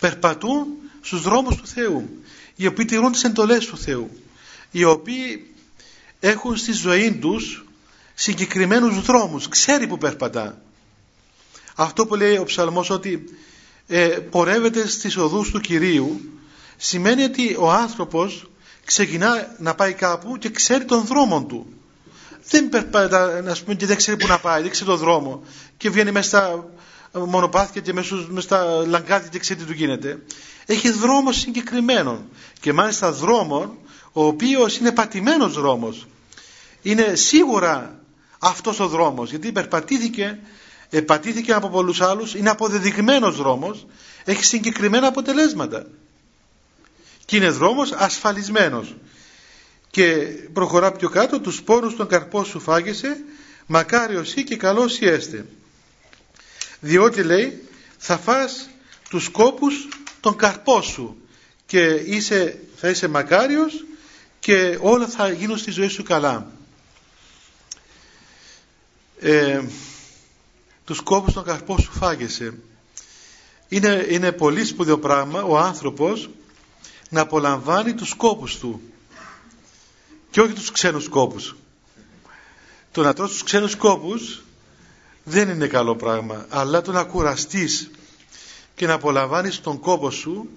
περπατούν 0.00 0.66
στους 1.00 1.22
δρόμους 1.22 1.56
του 1.56 1.66
Θεού 1.66 2.08
οι 2.56 2.66
οποίοι 2.66 2.84
τηρούν 2.84 3.12
τις 3.12 3.24
εντολές 3.24 3.66
του 3.66 3.78
Θεού 3.78 4.10
οι 4.70 4.84
οποίοι 4.84 5.54
έχουν 6.20 6.56
στη 6.56 6.72
ζωή 6.72 7.12
τους 7.12 7.64
συγκεκριμένους 8.14 9.02
δρόμους 9.02 9.48
ξέρει 9.48 9.86
που 9.86 9.98
περπατά 9.98 10.62
αυτό 11.74 12.06
που 12.06 12.14
λέει 12.14 12.36
ο 12.36 12.44
ψαλμός 12.44 12.90
ότι 12.90 13.24
ε, 13.86 14.06
πορεύεται 14.06 14.86
στις 14.86 15.16
οδούς 15.16 15.50
του 15.50 15.60
Κυρίου 15.60 16.20
σημαίνει 16.76 17.22
ότι 17.22 17.56
ο 17.58 17.72
άνθρωπος 17.72 18.50
ξεκινά 18.84 19.54
να 19.58 19.74
πάει 19.74 19.92
κάπου 19.92 20.38
και 20.38 20.50
ξέρει 20.50 20.84
τον 20.84 21.04
δρόμο 21.04 21.44
του 21.44 21.75
δεν 22.48 22.68
περπατά 22.68 23.42
να 23.42 23.56
πούμε, 23.64 23.74
και 23.74 23.86
δεν 23.86 23.96
ξέρει 23.96 24.16
που 24.16 24.26
να 24.26 24.38
πάει 24.38 24.62
δεν 24.62 24.70
ξέρει 24.70 24.90
τον 24.90 24.98
δρόμο. 24.98 25.42
Και 25.76 25.90
βγαίνει 25.90 26.10
μέσα 26.10 26.28
στα 26.28 26.68
μονοπάτια 27.26 27.80
και 27.80 27.92
μέσα 27.92 28.16
στα 28.38 28.86
λαγκάδια 28.86 29.28
και 29.28 29.38
ξέρει 29.38 29.58
τι 29.58 29.66
του 29.66 29.72
γίνεται. 29.72 30.18
Έχει 30.66 30.90
δρόμο 30.90 31.32
συγκεκριμένο. 31.32 32.24
Και 32.60 32.72
μάλιστα 32.72 33.12
δρόμο 33.12 33.76
ο 34.12 34.24
οποίος 34.24 34.76
είναι 34.76 34.92
πατημένος 34.92 35.52
δρόμος. 35.52 36.06
Είναι 36.82 37.14
σίγουρα 37.14 38.00
αυτός 38.38 38.80
ο 38.80 38.88
δρόμος 38.88 39.30
γιατί 39.30 39.52
περπατήθηκε 39.52 40.38
επατήθηκε 40.90 41.52
από 41.52 41.68
πολλούς 41.68 42.00
άλλους 42.00 42.34
είναι 42.34 42.50
αποδεδειγμένος 42.50 43.36
δρόμος 43.36 43.86
έχει 44.24 44.44
συγκεκριμένα 44.44 45.06
αποτελέσματα. 45.06 45.86
Και 47.24 47.36
είναι 47.36 47.50
δρόμος 47.50 47.92
ασφαλισμένος 47.92 48.94
και 49.96 50.26
προχωρά 50.52 50.92
πιο 50.92 51.08
κάτω 51.08 51.40
τους 51.40 51.54
σπόρους 51.56 51.96
των 51.96 52.06
καρπών 52.06 52.44
σου 52.44 52.60
φάγεσαι 52.60 53.24
μακάριος 53.66 54.34
ή 54.34 54.44
και 54.44 54.56
καλός 54.56 55.00
ή 55.00 55.08
έστε 55.08 55.46
διότι 56.80 57.22
λέει 57.22 57.62
θα 57.98 58.18
φας 58.18 58.68
τους 59.08 59.28
κόπους 59.28 59.88
τον 60.20 60.36
καρπό 60.36 60.82
σου 60.82 61.16
και 61.66 61.84
είσαι, 61.84 62.58
θα 62.76 62.88
είσαι 62.88 63.08
μακάριος 63.08 63.84
και 64.40 64.78
όλα 64.80 65.06
θα 65.06 65.28
γίνουν 65.28 65.58
στη 65.58 65.70
ζωή 65.70 65.88
σου 65.88 66.02
καλά. 66.02 66.50
Ε, 69.20 69.62
τους 70.84 71.00
κόπους 71.00 71.32
τον 71.32 71.44
καρπό 71.44 71.78
σου 71.78 71.92
φάγεσαι. 71.92 72.58
είναι, 73.68 74.06
είναι 74.08 74.32
πολύ 74.32 74.64
σπουδαίο 74.64 74.98
πράγμα 74.98 75.42
ο 75.42 75.58
άνθρωπος 75.58 76.30
να 77.08 77.20
απολαμβάνει 77.20 77.94
τους 77.94 78.08
σκόπους 78.08 78.58
του 78.58 78.80
και 80.36 80.42
όχι 80.42 80.52
τους 80.52 80.70
ξένους 80.70 81.04
σκόπους. 81.04 81.56
Το 82.92 83.02
να 83.02 83.12
τρως 83.12 83.30
τους 83.30 83.42
ξένους 83.42 83.70
σκόπους 83.70 84.42
δεν 85.24 85.48
είναι 85.48 85.66
καλό 85.66 85.96
πράγμα 85.96 86.46
αλλά 86.48 86.82
το 86.82 86.92
να 86.92 87.04
κουραστείς 87.04 87.90
και 88.74 88.86
να 88.86 88.92
απολαμβάνεις 88.92 89.60
τον 89.60 89.80
κόπο 89.80 90.10
σου 90.10 90.48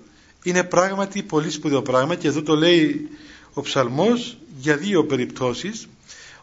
είναι 0.43 0.63
πράγματι 0.63 1.23
πολύ 1.23 1.49
σπουδαίο 1.49 1.81
πράγμα 1.81 2.15
και 2.15 2.27
εδώ 2.27 2.41
το 2.41 2.55
λέει 2.55 3.09
ο 3.53 3.61
ψαλμός 3.61 4.37
για 4.57 4.77
δύο 4.77 5.05
περιπτώσεις. 5.05 5.87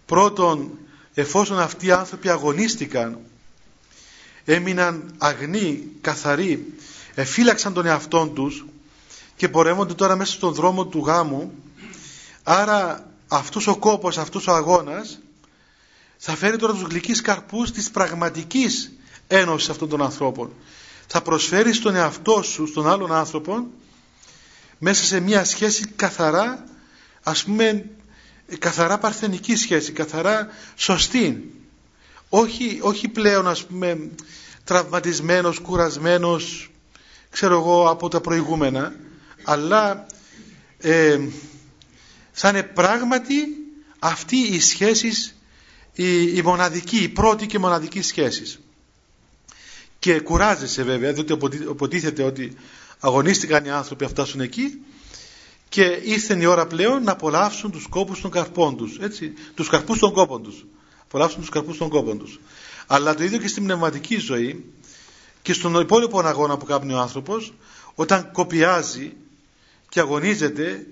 Πρώτον 0.06 0.70
εφόσον 1.14 1.60
αυτοί 1.60 1.86
οι 1.86 1.90
άνθρωποι 1.90 2.28
αγωνίστηκαν 2.28 3.18
έμειναν 4.44 5.14
αγνοί, 5.18 5.82
καθαροί 6.00 6.74
εφύλαξαν 7.14 7.72
τον 7.72 7.86
εαυτόν 7.86 8.34
τους 8.34 8.64
και 9.36 9.48
πορεύονται 9.48 9.94
τώρα 9.94 10.16
μέσα 10.16 10.32
στον 10.32 10.52
δρόμο 10.52 10.86
του 10.86 10.98
γάμου 10.98 11.52
άρα 12.42 13.10
αυτός 13.28 13.66
ο 13.66 13.76
κόπος, 13.76 14.18
αυτός 14.18 14.46
ο 14.46 14.52
αγώνας 14.54 15.18
θα 16.16 16.36
φέρει 16.36 16.56
τώρα 16.56 16.72
τους 16.72 16.82
γλυκείς 16.82 17.20
καρπούς 17.20 17.70
της 17.70 17.90
πραγματικής 17.90 18.92
ένωσης 19.26 19.68
αυτών 19.68 19.88
των 19.88 20.02
ανθρώπων. 20.02 20.52
Θα 21.06 21.22
προσφέρει 21.22 21.72
στον 21.72 21.94
εαυτό 21.94 22.42
σου, 22.42 22.66
στον 22.66 22.88
άλλον 22.88 23.12
άνθρωπο 23.12 23.66
μέσα 24.78 25.04
σε 25.04 25.20
μια 25.20 25.44
σχέση 25.44 25.86
καθαρά 25.86 26.64
ας 27.22 27.44
πούμε 27.44 27.84
καθαρά 28.58 28.98
παρθενική 28.98 29.56
σχέση, 29.56 29.92
καθαρά 29.92 30.48
σωστή. 30.76 31.50
Όχι, 32.28 32.78
όχι 32.82 33.08
πλέον 33.08 33.48
ας 33.48 33.64
πούμε 33.64 34.10
τραυματισμένος, 34.64 35.58
κουρασμένος 35.58 36.70
ξέρω 37.30 37.58
εγώ 37.58 37.88
από 37.88 38.08
τα 38.08 38.20
προηγούμενα 38.20 38.94
αλλά 39.42 40.06
ε, 40.78 41.18
θα 42.38 42.48
είναι 42.48 42.62
πράγματι 42.62 43.34
αυτή 43.98 44.36
η 44.36 44.60
σχέση 44.60 45.10
η, 45.92 46.36
η 46.36 46.42
μοναδική, 46.42 46.96
η 47.02 47.08
πρώτη 47.08 47.46
και 47.46 47.58
μοναδική 47.58 48.02
σχέση 48.02 48.58
και 49.98 50.20
κουράζεσαι 50.20 50.82
βέβαια 50.82 51.12
διότι 51.12 51.32
υποτίθεται 51.60 52.22
ότι 52.22 52.56
αγωνίστηκαν 53.00 53.64
οι 53.64 53.70
άνθρωποι 53.70 54.04
να 54.04 54.10
φτάσουν 54.10 54.40
εκεί 54.40 54.80
και 55.68 55.82
ήρθε 56.04 56.38
η 56.40 56.44
ώρα 56.44 56.66
πλέον 56.66 57.02
να 57.02 57.12
απολαύσουν 57.12 57.70
τους 57.70 57.86
κόπους 57.86 58.20
των 58.20 58.30
καρπών 58.30 58.76
τους 58.76 58.98
έτσι, 59.00 59.32
τους 59.54 59.68
καρπούς 59.68 59.98
των 59.98 60.12
κόπων 60.12 60.42
τους. 60.42 60.66
Απολαύσουν 61.02 61.40
τους 61.40 61.48
καρπούς 61.48 61.76
των 61.76 61.88
κόπων 61.88 62.18
τους. 62.18 62.40
Αλλά 62.86 63.14
το 63.14 63.24
ίδιο 63.24 63.38
και 63.38 63.48
στην 63.48 63.62
πνευματική 63.64 64.16
ζωή 64.16 64.64
και 65.42 65.52
στον 65.52 65.80
υπόλοιπο 65.80 66.20
αγώνα 66.20 66.56
που 66.56 66.64
κάνει 66.64 66.92
ο 66.92 66.98
άνθρωπος 66.98 67.52
όταν 67.94 68.30
κοπιάζει 68.32 69.12
και 69.88 70.00
αγωνίζεται 70.00 70.86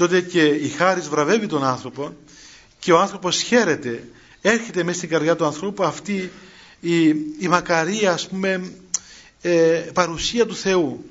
τότε 0.00 0.20
και 0.20 0.44
η 0.44 0.68
χάρις 0.68 1.08
βραβεύει 1.08 1.46
τον 1.46 1.64
άνθρωπο 1.64 2.14
και 2.78 2.92
ο 2.92 2.98
άνθρωπος 2.98 3.40
χαίρεται. 3.40 4.08
Έρχεται 4.40 4.82
μέσα 4.82 4.96
στην 4.96 5.08
καρδιά 5.08 5.36
του 5.36 5.44
ανθρώπου 5.44 5.84
αυτή 5.84 6.32
η, 6.80 7.08
η 7.38 7.48
μακαρία 7.48 8.12
ας 8.12 8.28
πούμε 8.28 8.72
ε, 9.40 9.50
παρουσία 9.94 10.46
του 10.46 10.56
Θεού 10.56 11.04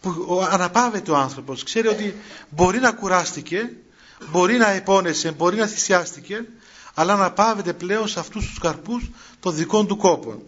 που 0.00 0.40
αναπαύεται 0.50 1.10
ο 1.10 1.16
άνθρωπος. 1.16 1.62
Ξέρει 1.62 1.88
ότι 1.88 2.14
μπορεί 2.50 2.78
να 2.78 2.92
κουράστηκε 2.92 3.70
μπορεί 4.30 4.56
να 4.56 4.70
επώνεσε, 4.70 5.32
μπορεί 5.32 5.56
να 5.56 5.66
θυσιάστηκε 5.66 6.44
αλλά 6.94 7.12
αναπαύεται 7.12 7.72
πλέον 7.72 8.08
σε 8.08 8.20
αυτούς 8.20 8.46
τους 8.46 8.58
καρπούς 8.58 9.10
των 9.40 9.54
δικών 9.54 9.86
του 9.86 9.96
κόπων. 9.96 10.42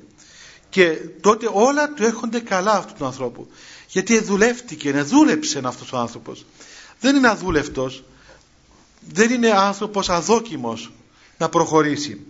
Και 0.68 0.98
τότε 1.20 1.48
όλα 1.52 1.88
του 1.88 2.04
έρχονται 2.04 2.40
καλά 2.40 2.72
αυτού 2.72 2.92
του 2.98 3.04
ανθρώπου. 3.04 3.48
Γιατί 3.88 4.20
δουλεύτηκε, 4.20 5.02
δούλεψε 5.02 5.60
αυτός 5.64 5.92
ο 5.92 5.96
άνθρωπος 5.98 6.44
δεν 7.06 7.16
είναι 7.16 7.28
αδούλευτος. 7.28 8.04
Δεν 9.08 9.30
είναι 9.30 9.50
άνθρωπος 9.50 10.08
αδόκιμος 10.08 10.92
να 11.38 11.48
προχωρήσει. 11.48 12.20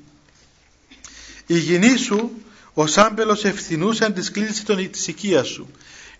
Η 1.46 1.58
γυνή 1.58 1.96
σου 1.96 2.30
ο 2.74 2.84
άμπελος 2.94 3.44
ευθυνούσαν 3.44 4.12
της 4.14 4.26
σκλήση 4.26 4.64
των, 4.64 4.90
της 4.90 5.06
οικίας 5.06 5.48
σου. 5.48 5.70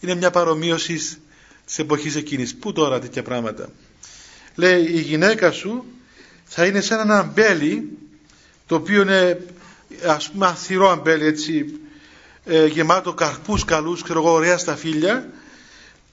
Είναι 0.01 0.15
μια 0.15 0.31
παρομοίωση 0.31 0.95
της 1.67 1.79
εποχής 1.79 2.17
εκείνης. 2.17 2.55
Πού 2.55 2.73
τώρα 2.73 2.99
τέτοια 3.01 3.23
πράγματα. 3.23 3.69
Λέει 4.55 4.83
η 4.83 5.01
γυναίκα 5.01 5.51
σου 5.51 5.85
θα 6.45 6.67
είναι 6.67 6.81
σαν 6.81 7.01
ένα 7.01 7.19
αμπέλι 7.19 7.99
το 8.67 8.75
οποίο 8.75 9.03
είναι 9.03 9.47
ας 10.07 10.31
πούμε 10.31 10.47
αθυρό 10.47 10.89
αμπέλι 10.91 11.27
έτσι 11.27 11.81
ε, 12.45 12.67
γεμάτο 12.67 13.15
καρπούς 13.15 13.65
καλούς 13.65 14.03
ξέρω 14.03 14.19
εγώ 14.19 14.33
ωραία 14.33 14.59
σταφύλια 14.59 15.29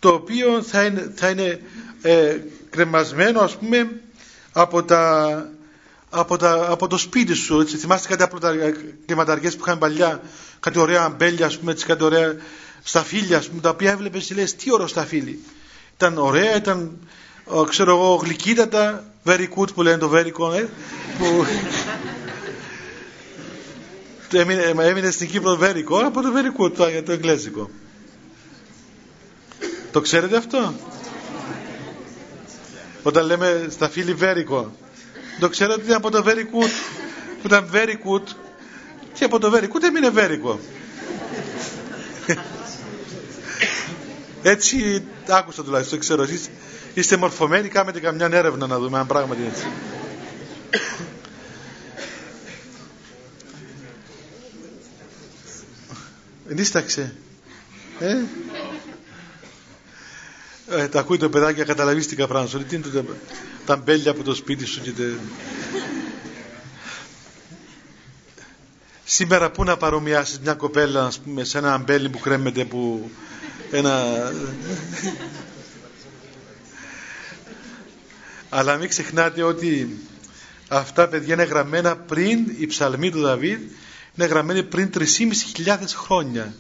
το 0.03 0.09
οποίο 0.09 0.63
θα 0.63 0.83
είναι, 0.83 1.11
θα 1.15 1.29
είναι 1.29 1.61
ε, 2.03 2.37
κρεμασμένο 2.69 3.39
ας 3.39 3.57
πούμε 3.57 4.01
από, 4.51 4.83
τα, 4.83 5.49
από, 6.09 6.37
τα, 6.37 6.67
από 6.69 6.87
το 6.87 6.97
σπίτι 6.97 7.33
σου 7.33 7.59
έτσι. 7.59 7.77
θυμάστε 7.77 8.07
κάτι 8.07 8.23
από 8.23 8.39
τα 8.39 8.53
κλιματαριές 9.05 9.55
που 9.55 9.63
είχαν 9.65 9.77
παλιά; 9.77 10.21
Κάτι 10.59 10.79
ωραία 10.79 11.03
αμπέλια 11.03 11.45
ας 11.45 11.57
πούμε 11.57 11.71
έτσι, 11.71 11.85
κάτι 11.85 12.03
ωραία 12.03 12.35
σταφύλια 12.83 13.37
ας 13.37 13.47
πούμε, 13.47 13.61
τα 13.61 13.69
οποία 13.69 13.91
έβλεπες 13.91 14.25
και 14.25 14.33
λες 14.33 14.55
τι 14.55 14.73
ωραίο 14.73 14.87
σταφύλι 14.87 15.39
ήταν 15.95 16.17
ωραία, 16.17 16.55
ήταν 16.55 16.97
ξέρω 17.69 17.91
εγώ 17.95 18.15
γλυκύτατα 18.15 19.03
very 19.25 19.47
good 19.57 19.73
που 19.73 19.81
λένε 19.81 19.97
το 19.97 20.11
very 20.13 20.31
good 20.31 20.53
ε, 20.53 20.65
που 21.17 21.45
έμεινε, 24.37 24.61
έμεινε 24.79 25.11
στην 25.11 25.29
Κύπρο 25.29 25.59
very 25.61 25.83
good 25.91 26.03
από 26.05 26.21
το 26.21 26.29
very 26.35 26.61
good 26.61 26.73
το, 26.73 26.85
το 27.05 27.11
εγγλέζικο 27.11 27.69
το 29.91 30.01
ξέρετε 30.01 30.37
αυτό; 30.37 30.73
Όταν 33.03 33.25
λέμε 33.25 33.67
στα 33.69 33.89
φίλη 33.89 34.13
βέρικο 34.13 34.75
το 35.39 35.49
ξέρετε 35.49 35.81
ότι 35.81 35.93
από 35.93 36.11
το 36.11 36.23
very 36.25 36.43
good. 36.55 36.71
Που 37.41 37.47
ήταν 37.47 37.69
very 37.73 37.93
good. 38.07 38.23
Και 39.13 39.23
από 39.23 39.39
το 39.39 39.51
very 39.55 39.63
good 39.63 39.83
έμεινε 39.83 40.09
βέρικο 40.09 40.59
έτσι 44.43 45.03
άκουσα 45.27 45.63
τουλάχιστον 45.63 45.99
ξέρω 45.99 46.23
εσείς 46.23 46.49
είστε 46.93 47.17
μορφωμένοι 47.17 47.67
κάνετε 47.67 47.99
καμιά 47.99 48.29
έρευνα 48.31 48.67
να 48.67 48.79
δούμε 48.79 48.99
αν 48.99 49.07
πράγματι 49.07 49.41
έτσι. 49.51 49.65
Ενίσταξε. 56.49 57.15
Ε; 57.99 58.15
Ε, 60.69 60.87
τα 60.87 60.99
ακούει 60.99 61.17
το 61.17 61.29
παιδάκι, 61.29 61.63
καταλαβείς 61.63 62.07
τι 62.07 62.15
καπράνσο. 62.15 62.57
Τι 62.57 62.75
είναι 62.75 62.85
το, 62.87 63.05
τα 63.65 63.75
μπέλια 63.75 64.11
από 64.11 64.23
το 64.23 64.35
σπίτι 64.35 64.65
σου 64.65 64.81
και 64.81 64.91
τε... 64.91 65.03
Σήμερα 69.03 69.51
πού 69.51 69.63
να 69.63 69.77
παρομοιάσεις 69.77 70.39
μια 70.39 70.53
κοπέλα 70.53 71.05
ας 71.05 71.19
πούμε, 71.19 71.43
σε 71.43 71.57
ένα 71.57 71.73
αμπέλι 71.73 72.09
που 72.09 72.19
κρέμεται 72.19 72.65
που 72.65 73.09
ένα... 73.71 74.31
Αλλά 78.49 78.75
μην 78.77 78.89
ξεχνάτε 78.89 79.43
ότι 79.43 79.97
αυτά 80.67 81.07
παιδιά 81.07 81.33
είναι 81.33 81.43
γραμμένα 81.43 81.95
πριν 81.97 82.39
η 82.57 82.65
ψαλμή 82.65 83.11
του 83.11 83.21
Δαβίδ 83.21 83.59
είναι 84.15 84.27
γραμμένη 84.27 84.63
πριν 84.63 84.89
3.500 84.97 85.77
χρόνια 85.95 86.53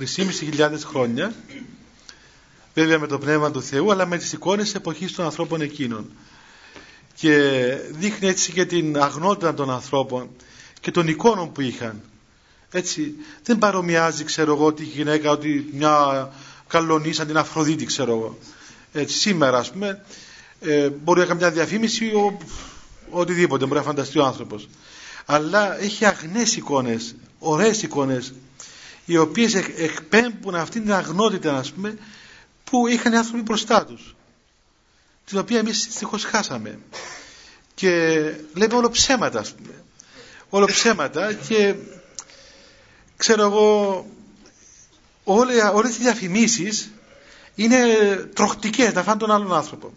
3.500 0.00 0.70
χρόνια 0.84 1.32
βέβαια 2.76 2.98
με 2.98 3.06
το 3.06 3.18
Πνεύμα 3.18 3.50
του 3.50 3.62
Θεού 3.62 3.90
αλλά 3.92 4.06
με 4.06 4.18
τις 4.18 4.32
εικόνες 4.32 4.74
εποχής 4.74 5.12
των 5.12 5.24
ανθρώπων 5.24 5.60
εκείνων. 5.60 6.10
Και 7.14 7.38
δείχνει 7.90 8.28
έτσι 8.28 8.52
και 8.52 8.64
την 8.64 8.98
αγνότητα 9.02 9.54
των 9.54 9.70
ανθρώπων 9.70 10.28
και 10.80 10.90
των 10.90 11.08
εικόνων 11.08 11.52
που 11.52 11.60
είχαν. 11.60 12.00
Έτσι 12.70 13.14
δεν 13.42 13.58
παρομοιάζει 13.58 14.24
ξέρω 14.24 14.52
εγώ 14.52 14.72
τη 14.72 14.84
γυναίκα 14.84 15.30
ότι 15.30 15.68
μια 15.72 16.28
καλονή 16.68 17.12
σαν 17.12 17.26
την 17.26 17.36
Αφροδίτη 17.36 17.84
ξέρω 17.84 18.12
εγώ. 18.12 18.38
Έτσι 18.92 19.18
σήμερα 19.18 19.58
ας 19.58 19.70
πούμε 19.70 20.04
ε, 20.60 20.88
μπορεί 20.88 21.20
να 21.20 21.26
κάνει 21.26 21.38
μια 21.40 21.50
διαφήμιση 21.50 22.04
ο, 22.04 22.38
οτιδήποτε 23.10 23.64
μπορεί 23.66 23.78
να 23.78 23.86
φανταστεί 23.86 24.18
ο 24.18 24.24
άνθρωπος. 24.24 24.68
Αλλά 25.26 25.80
έχει 25.80 26.04
αγνές 26.04 26.56
εικόνες 26.56 27.14
ωραίες 27.38 27.82
εικόνες 27.82 28.32
οι 29.04 29.16
οποίες 29.16 29.54
εκπέμπουν 29.54 30.54
αυτήν 30.54 30.82
την 30.82 30.92
αγνότητα 30.92 31.56
ας 31.58 31.72
πούμε 31.72 31.98
που 32.70 32.86
είχαν 32.86 33.12
οι 33.12 33.16
άνθρωποι 33.16 33.42
μπροστά 33.42 33.84
τους 33.84 34.16
την 35.26 35.38
οποία 35.38 35.58
εμείς 35.58 35.84
δυστυχώς 35.84 36.24
χάσαμε. 36.24 36.78
Και 37.74 37.88
λέμε 38.54 38.74
όλο 38.74 38.90
ψέματα 38.90 39.38
ας 39.38 39.52
πούμε. 39.54 39.84
Όλο 40.48 40.66
ψέματα 40.66 41.32
και 41.32 41.74
ξέρω 43.16 43.42
εγώ 43.42 44.06
όλες, 45.24 45.70
όλες 45.72 45.96
οι 45.96 45.98
διαφημίσεις 46.00 46.90
είναι 47.54 47.78
τροχτικές 48.34 48.92
να 48.92 49.02
φάνε 49.02 49.18
τον 49.18 49.30
άλλον 49.30 49.54
άνθρωπο. 49.54 49.94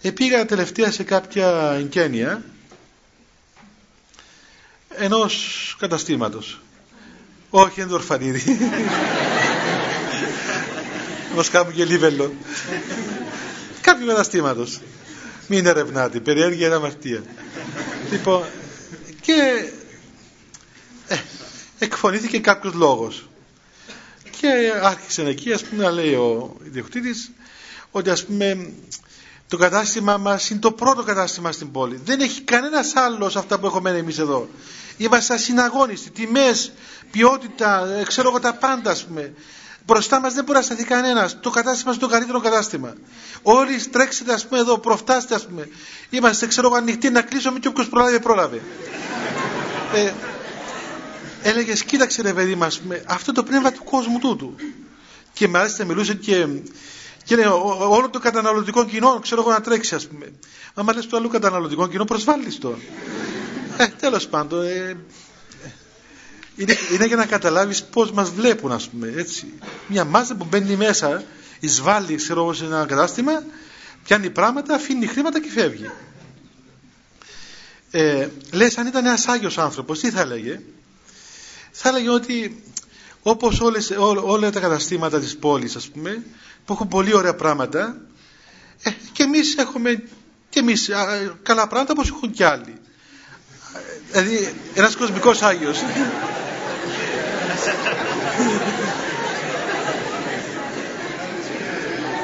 Επήγα 0.00 0.46
τελευταία 0.46 0.90
σε 0.92 1.02
κάποια 1.02 1.72
εγκαίνια 1.78 2.44
ενός 4.88 5.76
καταστήματος. 5.78 6.60
Όχι 7.50 7.80
ενδορφανίδη 7.80 8.58
Μας 11.38 11.50
κάνουν 11.50 11.72
και 11.74 11.84
λίβελο. 11.84 12.32
Κάποιου 13.80 14.06
καταστήματο. 14.06 14.66
Μην 15.46 15.66
ερευνάτε. 15.66 16.20
Περιέργεια 16.20 16.66
είναι 16.66 16.74
αμαρτία. 16.76 17.22
λοιπόν, 18.10 18.44
και 19.20 19.70
ε, 21.08 21.16
εκφωνήθηκε 21.78 22.38
κάποιος 22.38 22.74
λόγος. 22.74 23.28
Και 24.40 24.48
άρχισε 24.82 25.22
εκεί, 25.22 25.52
ας 25.52 25.62
πούμε, 25.64 25.82
να 25.82 25.90
λέει 25.90 26.14
ο 26.14 26.56
ιδιοκτήτης 26.66 27.30
ότι 27.90 28.10
ας 28.10 28.24
πούμε 28.24 28.72
το 29.48 29.56
κατάστημα 29.56 30.16
μας 30.16 30.50
είναι 30.50 30.60
το 30.60 30.72
πρώτο 30.72 31.02
κατάστημα 31.02 31.52
στην 31.52 31.70
πόλη. 31.70 32.00
Δεν 32.04 32.20
έχει 32.20 32.40
κανένας 32.40 32.96
άλλος 32.96 33.36
αυτά 33.36 33.58
που 33.58 33.66
έχουμε 33.66 33.90
εμείς 33.90 34.18
εδώ. 34.18 34.48
Είμαστε 34.96 35.34
ασυναγώνιστοι, 35.34 36.10
τιμές, 36.10 36.72
ποιότητα, 37.10 37.86
ε, 38.00 38.02
ξέρω 38.04 38.28
εγώ 38.28 38.40
τα 38.40 38.54
πάντα 38.54 38.90
ας 38.90 39.04
πούμε. 39.04 39.32
Μπροστά 39.86 40.20
μας 40.20 40.34
δεν 40.34 40.44
μπορεί 40.44 40.58
να 40.58 40.64
σταθεί 40.64 40.84
κανένας. 40.84 41.40
Το 41.40 41.50
κατάστημα 41.50 41.92
είναι 41.92 42.00
το 42.00 42.08
καλύτερο 42.08 42.40
κατάστημα. 42.40 42.94
Όλοι 43.42 43.80
τρέξετε 43.80 44.32
ας 44.32 44.46
πούμε 44.46 44.60
εδώ, 44.60 44.78
προφτάστε 44.78 45.34
ας 45.34 45.46
πούμε. 45.46 45.68
Είμαστε 46.10 46.46
ξέρω 46.46 46.66
εγώ 46.66 46.76
ανοιχτοί 46.76 47.10
να 47.10 47.22
κλείσουμε 47.22 47.58
και 47.58 47.68
όποιος 47.68 47.88
προλάβει 47.88 48.20
πρόλαβε. 48.20 48.60
ε, 49.94 50.12
έλεγες 51.42 51.84
κοίταξε 51.84 52.22
ρε 52.22 52.32
παιδί 52.32 52.54
μας, 52.54 52.80
αυτό 53.06 53.32
το 53.32 53.42
πνεύμα 53.42 53.72
του 53.72 53.84
κόσμου 53.84 54.18
τούτου. 54.18 54.54
Και 55.32 55.48
μάλιστα 55.48 55.84
μιλούσε 55.84 56.14
και 56.14 56.46
και 57.28 57.36
λέει, 57.36 57.44
όλο 57.88 58.10
το 58.10 58.18
καταναλωτικό 58.18 58.84
κοινό, 58.84 59.18
ξέρω 59.22 59.40
εγώ 59.40 59.50
να 59.50 59.60
τρέξει, 59.60 59.94
ας 59.94 60.06
πούμε. 60.06 60.32
Άμα 60.74 60.94
λες 60.94 61.06
το 61.06 61.16
άλλο 61.16 61.28
καταναλωτικό 61.28 61.88
κοινό, 61.88 62.04
προσβάλλεις 62.04 62.58
το. 62.58 62.78
Ε, 63.76 63.86
τέλος 63.86 64.28
πάντων. 64.28 64.66
Ε, 64.66 64.96
είναι, 66.58 66.76
είναι 66.92 67.06
για 67.06 67.16
να 67.16 67.26
καταλάβεις 67.26 67.84
πώς 67.84 68.10
μας 68.10 68.30
βλέπουν, 68.30 68.72
ας 68.72 68.88
πούμε. 68.88 69.12
Έτσι. 69.16 69.52
Μια 69.86 70.04
μάζα 70.04 70.34
που 70.34 70.46
μπαίνει 70.50 70.76
μέσα, 70.76 71.24
εισβάλλει, 71.60 72.14
ξέρω 72.14 72.42
εγώ, 72.42 72.52
σε 72.52 72.64
ένα 72.64 72.86
κατάστημα, 72.86 73.42
πιάνει 74.04 74.30
πράγματα, 74.30 74.74
αφήνει 74.74 75.06
χρήματα 75.06 75.40
και 75.40 75.50
φεύγει. 75.50 75.90
Ε, 77.90 78.28
λες 78.52 78.78
αν 78.78 78.86
ήταν 78.86 79.06
ένας 79.06 79.26
Άγιος 79.26 79.58
άνθρωπος 79.58 80.00
τι 80.00 80.10
θα 80.10 80.20
έλεγε; 80.20 80.60
Θα 81.70 81.88
έλεγε 81.88 82.10
ότι 82.10 82.62
όπως 83.22 83.60
όλες, 83.60 83.90
όλα 84.22 84.50
τα 84.50 84.60
καταστήματα 84.60 85.20
της 85.20 85.36
πόλης 85.36 85.76
ας 85.76 85.88
πούμε 85.88 86.22
που 86.64 86.72
έχουν 86.72 86.88
πολύ 86.88 87.14
ωραία 87.14 87.34
πράγματα 87.34 87.96
ε, 88.82 88.90
και 89.12 89.22
εμείς 89.22 89.56
έχουμε 89.56 90.02
και 90.48 90.58
εμείς 90.58 90.90
καλά 91.42 91.66
πράγματα 91.66 91.92
όπως 91.92 92.08
έχουν 92.08 92.30
κι 92.30 92.42
άλλοι. 92.42 92.74
Δηλαδή 94.10 94.54
ένας 94.74 94.96
κοσμικός 94.96 95.42
Άγιος. 95.42 95.78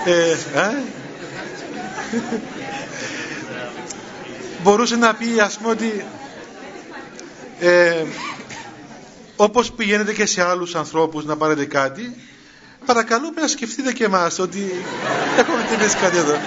Ε, 0.05 0.37
μπορούσε 4.62 4.97
να 4.97 5.15
πει 5.15 5.41
ας 5.41 5.57
πούμε 5.59 5.71
ότι 5.71 6.05
ε, 7.61 8.05
όπως 9.37 9.73
πηγαίνετε 9.73 10.12
και 10.12 10.27
σε 10.27 10.43
άλλους 10.43 10.75
ανθρώπους 10.75 11.25
να 11.25 11.37
πάρετε 11.37 11.65
κάτι 11.65 12.15
παρακαλούμε 12.87 13.41
να 13.41 13.49
σκεφτείτε 13.49 13.93
και 13.93 14.05
εμάς 14.05 14.39
ότι 14.39 14.85
έχουμε 15.39 15.67
τιμήσει 15.71 15.97
κάτι 15.97 16.17
εδώ. 16.17 16.39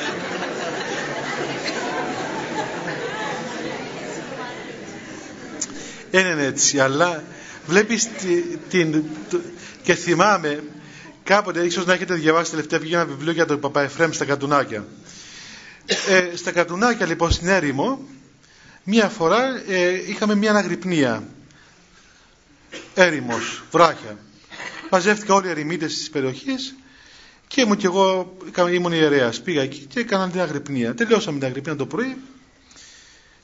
Δεν 6.11 6.25
είναι 6.25 6.43
έτσι, 6.45 6.79
αλλά 6.79 7.23
βλέπεις 7.65 8.09
την, 8.69 9.03
και 9.87 9.95
θυμάμαι 9.95 10.63
κάποτε, 11.23 11.65
ίσως 11.65 11.85
να 11.85 11.93
έχετε 11.93 12.13
διαβάσει 12.13 12.51
τελευταία 12.51 12.79
βγήκε 12.79 12.95
ένα 12.95 13.05
βιβλίο 13.05 13.31
για 13.31 13.45
τον 13.45 13.59
Παπα 13.59 13.81
Εφραίμ 13.81 14.11
στα 14.11 14.25
Κατουνάκια. 14.25 14.87
Ε, 16.07 16.35
στα 16.35 16.51
Κατουνάκια 16.51 17.05
λοιπόν 17.05 17.31
στην 17.31 17.47
έρημο, 17.47 17.99
μία 18.83 19.09
φορά 19.09 19.63
ε, 19.67 20.09
είχαμε 20.09 20.35
μία 20.35 20.49
αναγρυπνία. 20.49 21.23
Έρημος, 22.93 23.63
βράχια. 23.71 24.17
Μαζεύτηκα 24.91 25.33
όλοι 25.33 25.47
οι 25.47 25.49
ερημίτες 25.49 25.93
της 25.93 26.09
περιοχής 26.09 26.75
και 27.47 27.61
ήμουν 27.61 27.77
και 27.77 27.85
εγώ, 27.85 28.37
ήμουν 28.71 28.91
ιερέας. 28.91 29.41
Πήγα 29.41 29.61
εκεί 29.61 29.85
και 29.85 29.99
έκανα 29.99 30.29
την 30.29 30.39
αγρυπνία. 30.41 30.93
Τελειώσαμε 30.93 31.37
την 31.39 31.47
αγρυπνία 31.47 31.75
το 31.75 31.85
πρωί 31.85 32.17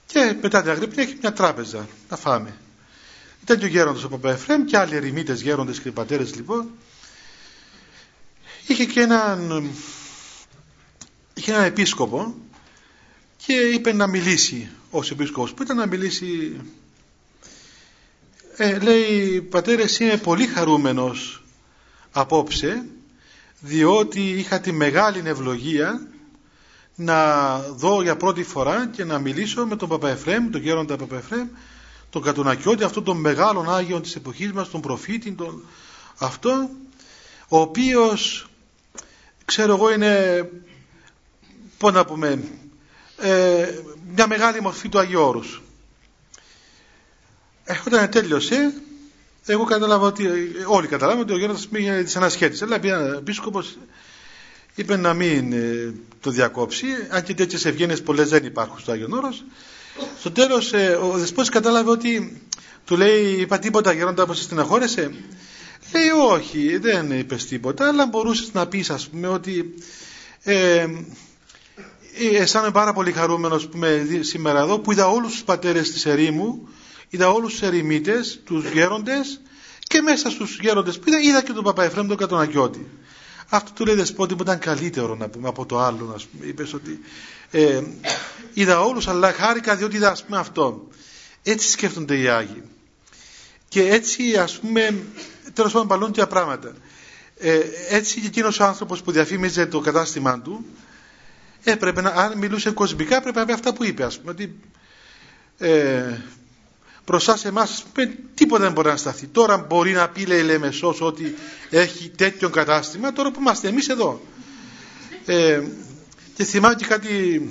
και 0.05 0.35
μετά 0.41 0.61
την 0.61 0.71
αγρυπνία 0.71 1.03
έχει 1.03 1.17
μια 1.21 1.33
τράπεζα 1.33 1.87
να 2.09 2.17
φάμε. 2.17 2.53
Ήταν 3.43 3.57
και 3.57 3.65
ο 3.65 3.67
γέροντας 3.67 4.03
ο 4.03 4.09
Παπαεφρέμ 4.09 4.63
και 4.65 4.77
άλλοι 4.77 4.95
ερημίτες 4.95 5.41
γέροντες 5.41 5.79
και 5.79 5.91
πατέρες 5.91 6.35
λοιπόν. 6.35 6.69
Είχε 8.67 8.85
και 8.85 9.01
έναν, 9.01 9.69
είχε 11.33 11.51
έναν 11.51 11.63
επίσκοπο 11.63 12.35
και 13.45 13.53
είπε 13.53 13.93
να 13.93 14.07
μιλήσει 14.07 14.69
ως 14.89 15.11
επίσκοπος 15.11 15.53
που 15.53 15.63
ήταν 15.63 15.77
να 15.77 15.85
μιλήσει 15.85 16.59
ε, 18.57 18.79
λέει 18.79 19.41
πατέρες 19.41 19.99
είμαι 19.99 20.17
πολύ 20.17 20.45
χαρούμενος 20.47 21.43
απόψε 22.11 22.85
διότι 23.59 24.29
είχα 24.29 24.59
τη 24.59 24.71
μεγάλη 24.71 25.21
ευλογία 25.25 26.07
να 26.95 27.57
δω 27.59 28.01
για 28.01 28.17
πρώτη 28.17 28.43
φορά 28.43 28.87
και 28.87 29.03
να 29.03 29.19
μιλήσω 29.19 29.65
με 29.65 29.75
τον 29.75 29.89
Παπαεφρέμ, 29.89 30.49
τον 30.49 30.61
γέροντα 30.61 30.95
Παπαεφρέμ, 30.95 31.47
τον 32.13 32.21
Κατουνακιώτη, 32.21 32.83
αυτόν 32.83 33.03
τον 33.03 33.17
μεγάλο 33.17 33.65
Άγιο 33.69 34.01
της 34.01 34.15
εποχής 34.15 34.51
μας, 34.51 34.69
τον 34.69 34.81
προφήτη, 34.81 35.31
τον... 35.31 35.63
αυτό, 36.17 36.69
ο 37.47 37.59
οποίος, 37.59 38.47
ξέρω 39.45 39.73
εγώ, 39.73 39.91
είναι, 39.93 40.49
πώς 41.77 41.93
να 41.93 42.05
πούμε, 42.05 42.43
ε, 43.17 43.79
μια 44.15 44.27
μεγάλη 44.27 44.61
μορφή 44.61 44.89
του 44.89 44.99
Αγίου 44.99 45.21
Όρους. 45.21 45.61
Ε, 47.63 47.75
όταν 47.87 48.09
τέλειωσε, 48.09 48.73
εγώ 49.45 49.63
κατάλαβα 49.63 50.07
ότι, 50.07 50.27
όλοι 50.67 50.87
καταλάβαμε 50.87 51.21
ότι 51.23 51.33
ο 51.33 51.37
Γιώργος 51.37 51.67
πήγε 51.67 52.03
τη 52.03 52.13
ανασχέτηση. 52.15 52.63
Αλλά 52.63 52.79
πήρε 52.79 52.93
ένα 52.93 53.17
επίσκοπος, 53.17 53.77
είπε 54.75 54.95
να 54.97 55.13
μην 55.13 55.53
ε, 55.53 55.93
το 56.21 56.29
διακόψει, 56.31 56.85
αν 57.09 57.23
και 57.23 57.33
τέτοιες 57.33 57.65
ευγένειες 57.65 58.01
πολλές 58.01 58.29
δεν 58.29 58.45
υπάρχουν 58.45 58.79
στο 58.79 58.91
Άγιο 58.91 59.07
Όρος. 59.11 59.43
Στο 60.19 60.31
τέλος, 60.31 60.73
ε, 60.73 60.99
ο 61.01 61.17
δεσπότης 61.17 61.49
κατάλαβε 61.49 61.89
ότι 61.89 62.41
του 62.85 62.97
λέει: 62.97 63.31
Είπα 63.39 63.59
τίποτα, 63.59 63.93
Γέροντα, 63.93 64.23
όπω 64.23 64.33
στεναχώρεσαι. 64.33 65.13
Λέει: 65.93 66.09
Όχι, 66.29 66.77
δεν 66.77 67.11
είπες 67.11 67.45
τίποτα, 67.45 67.87
αλλά 67.87 68.05
μπορούσες 68.05 68.53
να 68.53 68.67
πεις, 68.67 68.89
ας 68.89 69.07
πούμε, 69.07 69.27
ότι. 69.27 69.73
Ε, 70.43 70.87
αισθάνομαι 72.33 72.71
πάρα 72.71 72.93
πολύ 72.93 73.11
χαρούμενος 73.11 73.69
σήμερα 74.19 74.59
εδώ 74.59 74.79
που 74.79 74.91
είδα 74.91 75.07
όλους 75.07 75.31
τους 75.31 75.43
πατέρες 75.43 75.91
της 75.91 76.05
ερήμου 76.05 76.67
είδα 77.13 77.29
όλους 77.29 77.51
τους 77.51 77.61
ερημίτες, 77.61 78.39
τους 78.45 78.71
γέροντες 78.71 79.41
και 79.79 80.01
μέσα 80.01 80.29
στους 80.29 80.57
γέροντες 80.61 80.99
που 80.99 81.09
είδα, 81.09 81.19
είδα 81.19 81.43
και 81.43 81.51
τον 81.51 81.63
Παπαεφρέμ 81.63 82.07
τον 82.07 82.17
Κατονακιώτη. 82.17 82.87
Αυτό 83.49 83.71
του 83.73 83.85
λέει 83.85 83.95
δεσπότη 83.95 84.35
που 84.35 84.43
ήταν 84.43 84.59
καλύτερο 84.59 85.15
να 85.15 85.29
πούμε 85.29 85.47
από 85.47 85.65
το 85.65 85.79
άλλο. 85.79 86.05
Να 86.05 86.13
πούμε. 86.31 86.45
Είπες 86.45 86.73
ότι 86.73 86.99
ε, 87.51 87.81
είδα 88.53 88.81
όλους 88.81 89.07
αλλά 89.07 89.31
χάρηκα 89.31 89.75
διότι 89.75 89.95
είδα 89.95 90.09
ας 90.09 90.23
πούμε 90.23 90.37
αυτό. 90.37 90.87
Έτσι 91.43 91.69
σκέφτονται 91.69 92.17
οι 92.17 92.27
Άγιοι. 92.27 92.63
Και 93.67 93.89
έτσι 93.89 94.37
ας 94.37 94.59
πούμε 94.59 95.03
τέλος 95.53 95.71
πάντων 95.71 95.87
παλούν 95.87 96.11
και 96.11 96.25
πράγματα. 96.25 96.73
Ε, 97.37 97.59
έτσι 97.89 98.19
και 98.19 98.27
εκείνος 98.27 98.59
ο 98.59 98.63
άνθρωπος 98.63 99.01
που 99.01 99.11
διαφήμιζε 99.11 99.65
το 99.65 99.79
κατάστημά 99.79 100.41
του 100.41 100.65
έπρεπε 101.63 102.01
να, 102.01 102.09
αν 102.09 102.37
μιλούσε 102.37 102.71
κοσμικά 102.71 103.15
έπρεπε 103.15 103.39
να 103.39 103.45
πει 103.45 103.51
αυτά 103.51 103.73
που 103.73 103.83
είπε 103.83 104.03
ας 104.03 104.19
πούμε 104.19 104.31
ότι 104.31 104.59
ε, 105.57 106.17
μπροστά 107.05 107.37
σε 107.37 107.47
εμάς 107.47 107.85
τίποτα 108.33 108.63
δεν 108.63 108.71
μπορεί 108.71 108.87
να 108.87 108.97
σταθεί. 108.97 109.27
Τώρα 109.27 109.57
μπορεί 109.57 109.91
να 109.91 110.09
πει 110.09 110.25
λέει 110.25 110.41
Λεμεσός 110.41 111.01
ότι 111.01 111.35
έχει 111.69 112.09
τέτοιο 112.09 112.49
κατάστημα, 112.49 113.13
τώρα 113.13 113.31
που 113.31 113.39
είμαστε 113.39 113.67
εμείς 113.67 113.87
εδώ. 113.89 114.21
Ε, 115.25 115.61
και 116.35 116.43
θυμάμαι 116.43 116.75
και 116.75 116.85
κάτι, 116.85 117.41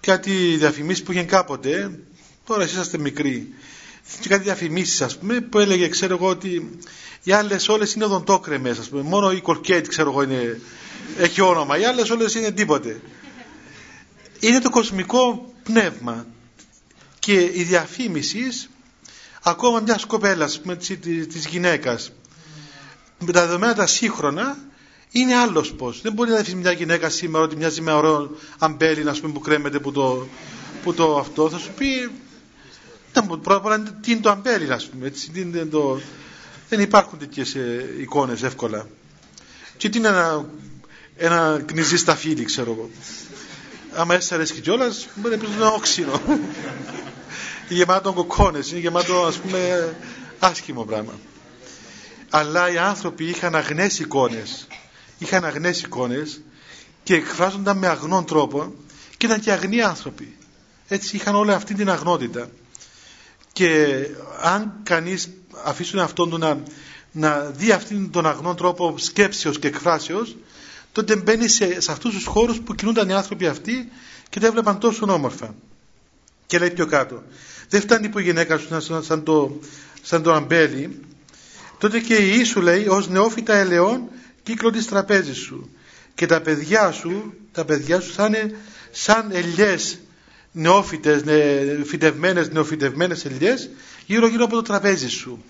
κάτι 0.00 0.56
διαφημίσεις 0.56 1.02
που 1.02 1.12
είχε 1.12 1.22
κάποτε, 1.22 1.98
τώρα 2.46 2.62
εσείς 2.62 2.78
είστε 2.78 2.98
μικροί, 2.98 3.54
και 4.20 4.28
κάτι 4.28 4.42
διαφημίσεις 4.42 5.02
ας 5.02 5.18
πούμε, 5.18 5.40
που 5.40 5.58
έλεγε 5.58 5.88
ξέρω 5.88 6.14
εγώ 6.14 6.28
ότι 6.28 6.78
οι 7.22 7.32
άλλες 7.32 7.68
όλες 7.68 7.94
είναι 7.94 8.04
οδοντόκρεμες 8.04 8.78
ας 8.78 8.88
πούμε, 8.88 9.02
μόνο 9.02 9.32
η 9.32 9.40
κορκέτη 9.40 9.88
ξέρω 9.88 10.10
εγώ 10.10 10.22
είναι, 10.22 10.60
έχει 11.18 11.40
όνομα, 11.40 11.78
οι 11.78 11.84
άλλες 11.84 12.10
όλες 12.10 12.34
είναι 12.34 12.50
τίποτε. 12.50 13.00
Είναι 14.40 14.60
το 14.60 14.70
κοσμικό 14.70 15.52
πνεύμα 15.62 16.26
και 17.28 17.50
η 17.54 17.62
διαφήμισης 17.62 18.68
ακόμα 19.42 19.80
μιας 19.80 20.04
κοπέλας 20.04 20.60
της 21.28 21.46
γυναίκας 21.46 22.12
με 23.18 23.32
τα 23.32 23.40
δεδομένα 23.46 23.74
τα 23.74 23.86
σύγχρονα 23.86 24.56
είναι 25.10 25.34
άλλος 25.34 25.72
πώς. 25.72 26.00
Δεν 26.00 26.12
μπορεί 26.12 26.30
να 26.30 26.34
διαφημίσει 26.36 26.62
μια 26.68 26.72
γυναίκα 26.78 27.08
σήμερα 27.08 27.44
ότι 27.44 27.56
μοιάζει 27.56 27.80
με 27.80 27.92
ωραίο 27.92 28.30
αμπέλι 28.58 29.02
πούμε, 29.20 29.32
που 29.32 29.40
κρέμεται 29.40 29.78
που 29.78 29.92
το, 29.92 30.26
που 30.82 30.94
το 30.94 31.18
αυτό. 31.18 31.50
Θα 31.50 31.58
σου 31.58 31.70
πει. 31.76 32.10
Πρώτα 33.12 33.54
απ' 33.54 33.64
όλα 33.64 33.82
τι 34.02 34.10
είναι 34.12 34.20
το 34.20 34.30
αμπέλι, 34.30 34.72
α 34.72 34.80
πούμε. 34.90 35.06
Έτσι, 35.06 35.30
το... 35.70 36.00
Δεν 36.68 36.80
υπάρχουν 36.80 37.18
τέτοιες 37.18 37.56
εικόνες 38.00 38.42
εύκολα. 38.42 38.88
Και 39.76 39.88
τι 39.88 39.98
είναι 39.98 40.08
ένα, 40.08 40.50
ένα 41.16 41.62
κνηζί 41.66 41.96
στα 41.96 42.16
φίλη, 42.16 42.44
ξέρω 42.44 42.70
εγώ. 42.72 42.90
Άμα 43.94 44.14
έτσι 44.14 44.34
αρέσει 44.34 44.60
κιόλας, 44.60 45.08
μπορεί 45.14 45.34
να 45.36 45.40
πεις 45.40 45.54
ένα 45.54 45.68
όξινο. 45.70 46.20
Γεμάτο 47.74 48.12
κοκκόνες, 48.12 48.70
είναι 48.70 48.80
γεμάτο 48.80 49.24
ας 49.24 49.36
πούμε 49.36 49.94
άσχημο 50.38 50.84
πράγμα. 50.84 51.12
Αλλά 52.30 52.70
οι 52.72 52.78
άνθρωποι 52.78 53.24
είχαν 53.24 53.54
αγνές 53.54 53.98
εικόνες. 53.98 54.66
Είχαν 55.18 55.44
αγνές 55.44 55.80
εικόνες 55.82 56.40
και 57.02 57.14
εκφράζονταν 57.14 57.78
με 57.78 57.86
αγνών 57.86 58.24
τρόπο 58.24 58.74
και 59.16 59.26
ήταν 59.26 59.40
και 59.40 59.52
αγνοί 59.52 59.82
άνθρωποι. 59.82 60.36
Έτσι 60.88 61.16
είχαν 61.16 61.34
όλη 61.34 61.52
αυτή 61.52 61.74
την 61.74 61.90
αγνότητα. 61.90 62.48
Και 63.52 63.96
αν 64.42 64.72
κανείς 64.82 65.28
αφήσουν 65.64 65.98
αυτόν 65.98 66.30
του 66.30 66.38
να, 66.38 66.62
να 67.12 67.38
δει 67.40 67.70
αυτόν 67.72 68.10
τον 68.10 68.26
αγνόν 68.26 68.56
τρόπο 68.56 68.94
σκέψεως 68.98 69.58
και 69.58 69.66
εκφράσεως, 69.66 70.36
τότε 70.92 71.16
μπαίνει 71.16 71.48
σε, 71.48 71.80
σε 71.80 71.92
αυτούς 71.92 72.14
τους 72.14 72.24
χώρους 72.24 72.60
που 72.60 72.74
κινούνταν 72.74 73.08
οι 73.08 73.12
άνθρωποι 73.12 73.46
αυτοί 73.46 73.88
και 74.28 74.40
τα 74.40 74.46
έβλεπαν 74.46 74.78
τόσο 74.78 75.12
όμορφα. 75.12 75.54
Και 76.48 76.58
λέει 76.58 76.70
πιο 76.70 76.86
κάτω. 76.86 77.22
Δεν 77.68 77.80
φτάνει 77.80 78.08
που 78.08 78.18
η 78.18 78.22
γυναίκα 78.22 78.58
σου 78.58 78.66
σαν, 78.80 79.02
σαν, 79.02 79.22
το, 79.22 79.58
σαν 80.02 80.22
το 80.22 80.32
αμπέλι, 80.32 81.00
τότε 81.78 82.00
και 82.00 82.14
η 82.14 82.44
σου 82.44 82.60
λέει 82.60 82.86
ως 82.86 83.08
νεόφυτα 83.08 83.54
ελαιών 83.54 84.02
κύκλο 84.42 84.70
της 84.70 84.86
τραπέζης 84.86 85.36
σου 85.36 85.70
και 86.14 86.26
τα 86.26 86.40
παιδιά 86.40 86.90
σου, 86.90 87.34
τα 87.52 87.64
παιδιά 87.64 88.00
σου 88.00 88.12
θα 88.12 88.26
είναι 88.26 88.54
σαν 88.90 89.28
ελιές 89.32 89.98
νεόφυτες, 90.52 91.22
φυτευμένες, 91.84 92.50
νεοφυτευμένες 92.50 93.24
ελιές 93.24 93.70
γύρω 94.06 94.26
γύρω 94.26 94.44
από 94.44 94.54
το 94.54 94.62
τραπέζι 94.62 95.08
σου. 95.08 95.44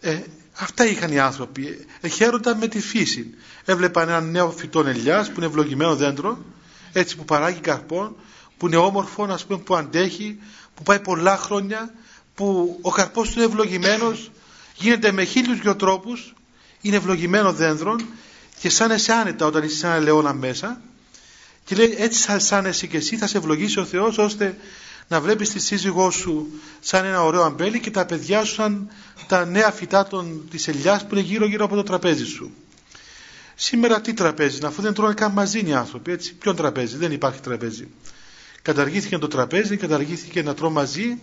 Ε, 0.00 0.18
αυτά 0.52 0.86
είχαν 0.86 1.12
οι 1.12 1.18
άνθρωποι. 1.18 1.86
Εχαίρονταν 2.00 2.58
με 2.58 2.68
τη 2.68 2.80
φύση. 2.80 3.34
Έβλεπαν 3.64 4.08
ένα 4.08 4.20
νέο 4.20 4.50
φυτό 4.50 4.80
ελιάς 4.80 5.28
που 5.28 5.34
είναι 5.36 5.46
ευλογημένο 5.46 5.96
δέντρο, 5.96 6.44
έτσι 6.92 7.16
που 7.16 7.24
παράγει 7.24 7.60
καρπό, 7.60 8.16
που 8.58 8.66
είναι 8.66 8.76
όμορφο, 8.76 9.24
ας 9.24 9.44
πούμε, 9.44 9.58
που 9.58 9.76
αντέχει, 9.76 10.38
που 10.74 10.82
πάει 10.82 11.00
πολλά 11.00 11.36
χρόνια, 11.36 11.94
που 12.34 12.78
ο 12.82 12.90
καρπός 12.90 13.28
του 13.28 13.34
είναι 13.38 13.48
ευλογημένος, 13.48 14.30
γίνεται 14.74 15.12
με 15.12 15.24
χίλιους 15.24 15.60
δυο 15.60 15.76
τρόπους, 15.76 16.34
είναι 16.80 16.96
ευλογημένο 16.96 17.52
δέντρο 17.52 17.96
και 18.58 18.68
σαν 18.70 18.90
εσύ 18.90 19.12
άνετα 19.12 19.46
όταν 19.46 19.62
είσαι 19.62 19.76
σαν 19.76 19.92
ελαιόνα 19.92 20.32
μέσα 20.32 20.80
και 21.64 21.74
λέει 21.74 21.94
έτσι 21.98 22.40
σαν 22.40 22.66
εσύ 22.66 22.88
και 22.88 22.96
εσύ 22.96 23.16
θα 23.16 23.26
σε 23.26 23.38
ευλογήσει 23.38 23.78
ο 23.78 23.84
Θεός 23.84 24.18
ώστε 24.18 24.56
να 25.08 25.20
βλέπεις 25.20 25.50
τη 25.50 25.58
σύζυγό 25.58 26.10
σου 26.10 26.48
σαν 26.80 27.04
ένα 27.04 27.22
ωραίο 27.22 27.42
αμπέλι 27.42 27.80
και 27.80 27.90
τα 27.90 28.06
παιδιά 28.06 28.44
σου 28.44 28.54
σαν 28.54 28.90
τα 29.26 29.44
νέα 29.44 29.70
φυτά 29.70 30.06
των, 30.06 30.48
της 30.50 30.68
ελιάς 30.68 31.06
που 31.06 31.14
είναι 31.14 31.24
γύρω 31.24 31.46
γύρω 31.46 31.64
από 31.64 31.74
το 31.74 31.82
τραπέζι 31.82 32.24
σου. 32.24 32.52
Σήμερα 33.54 34.00
τι 34.00 34.14
τραπέζι, 34.14 34.58
αφού 34.64 34.82
δεν 34.82 34.94
τρώνε 34.94 35.14
καν 35.14 35.32
μαζί 35.32 35.66
οι 35.66 35.72
άνθρωποι, 35.72 36.12
έτσι. 36.12 36.34
Ποιον 36.34 36.56
τραπέζι, 36.56 36.96
δεν 36.96 37.12
υπάρχει 37.12 37.40
τραπέζι. 37.40 37.88
Καταργήθηκε 38.68 39.18
το 39.18 39.28
τραπέζι, 39.28 39.76
καταργήθηκε 39.76 40.42
να 40.42 40.54
τρώω 40.54 40.70
μαζί, 40.70 41.18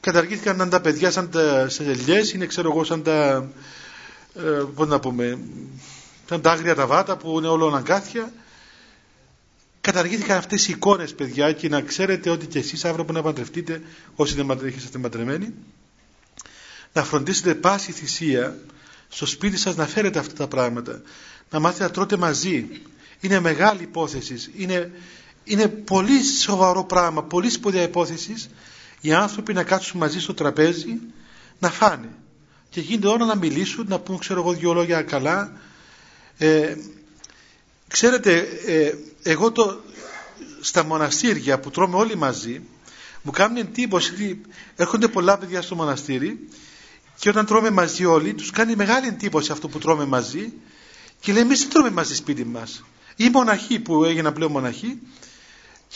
καταργήθηκαν 0.00 0.68
τα 0.70 0.80
παιδιά 0.80 1.10
σαν 1.10 1.30
τα 1.30 1.68
ελιές, 1.78 2.32
είναι 2.32 2.46
ξέρω 2.46 2.70
εγώ 2.70 2.84
σαν 2.84 3.02
τα, 3.02 3.48
ε, 4.34 4.40
πώς 4.74 4.88
να 4.88 5.00
πούμε, 5.00 5.38
ήταν 6.26 6.40
τα 6.40 6.50
άγρια 6.50 6.74
τα 6.74 6.86
βάτα 6.86 7.16
που 7.16 7.38
είναι 7.38 7.46
όλο 7.48 7.66
αγκάθια. 7.66 8.32
Καταργήθηκαν 9.80 10.36
αυτές 10.38 10.68
οι 10.68 10.72
εικόνες 10.72 11.14
παιδιά 11.14 11.52
και 11.52 11.68
να 11.68 11.80
ξέρετε 11.80 12.30
ότι 12.30 12.46
και 12.46 12.58
εσείς 12.58 12.84
αύριο 12.84 13.04
που 13.04 13.12
να 13.12 13.22
παντρευτείτε 13.22 13.82
όσοι 14.14 14.34
δεν 14.34 14.60
είστε 14.76 14.98
παντρεμένοι 14.98 15.54
να 16.92 17.04
φροντίσετε 17.04 17.54
πάση 17.54 17.92
θυσία 17.92 18.58
στο 19.08 19.26
σπίτι 19.26 19.56
σας 19.56 19.76
να 19.76 19.86
φέρετε 19.86 20.18
αυτά 20.18 20.34
τα 20.34 20.48
πράγματα. 20.48 21.02
Να 21.50 21.58
μάθετε 21.58 21.84
να 21.84 21.90
τρώτε 21.90 22.16
μαζί. 22.16 22.68
Είναι 23.20 23.40
μεγάλη 23.40 23.82
υπόθεση. 23.82 24.52
Είναι, 24.56 24.90
είναι 25.46 25.68
πολύ 25.68 26.22
σοβαρό 26.22 26.84
πράγμα 26.84 27.22
πολύ 27.22 27.50
σπουδαία 27.50 27.82
υπόθεση 27.82 28.34
οι 29.00 29.12
άνθρωποι 29.12 29.52
να 29.52 29.64
κάτσουν 29.64 30.00
μαζί 30.00 30.20
στο 30.20 30.34
τραπέζι 30.34 30.98
να 31.58 31.70
φάνε 31.70 32.08
και 32.70 32.80
γίνεται 32.80 33.08
ώρα 33.08 33.24
να 33.24 33.36
μιλήσουν 33.36 33.86
να 33.88 33.98
πούν 33.98 34.18
ξέρω 34.18 34.40
εγώ 34.40 34.52
δυο 34.52 34.72
λόγια 34.72 35.02
καλά 35.02 35.52
ε, 36.38 36.76
ξέρετε, 37.88 38.38
ε, 38.66 38.94
εγώ 39.22 39.52
το, 39.52 39.80
στα 40.60 40.84
μοναστήρια 40.84 41.60
που 41.60 41.70
τρώμε 41.70 41.96
όλοι 41.96 42.16
μαζί, 42.16 42.62
μου 43.22 43.30
κάνει 43.30 43.60
εντύπωση 43.60 44.12
ότι 44.12 44.40
έρχονται 44.76 45.08
πολλά 45.08 45.38
παιδιά 45.38 45.62
στο 45.62 45.74
μοναστήρι 45.74 46.48
και 47.18 47.28
όταν 47.28 47.46
τρώμε 47.46 47.70
μαζί 47.70 48.04
όλοι, 48.04 48.34
τους 48.34 48.50
κάνει 48.50 48.76
μεγάλη 48.76 49.06
εντύπωση 49.06 49.52
αυτό 49.52 49.68
που 49.68 49.78
τρώμε 49.78 50.04
μαζί 50.04 50.52
και 51.20 51.32
λέει 51.32 51.42
εμείς 51.42 51.60
δεν 51.60 51.68
τρώμε 51.70 51.90
μαζί 51.90 52.14
σπίτι 52.14 52.44
μας; 52.44 52.84
Ή 53.16 53.28
μοναχοί 53.28 53.78
που 53.78 54.04
έγιναν 54.04 54.32
πλέον 54.32 54.50
μοναχοί 54.50 54.98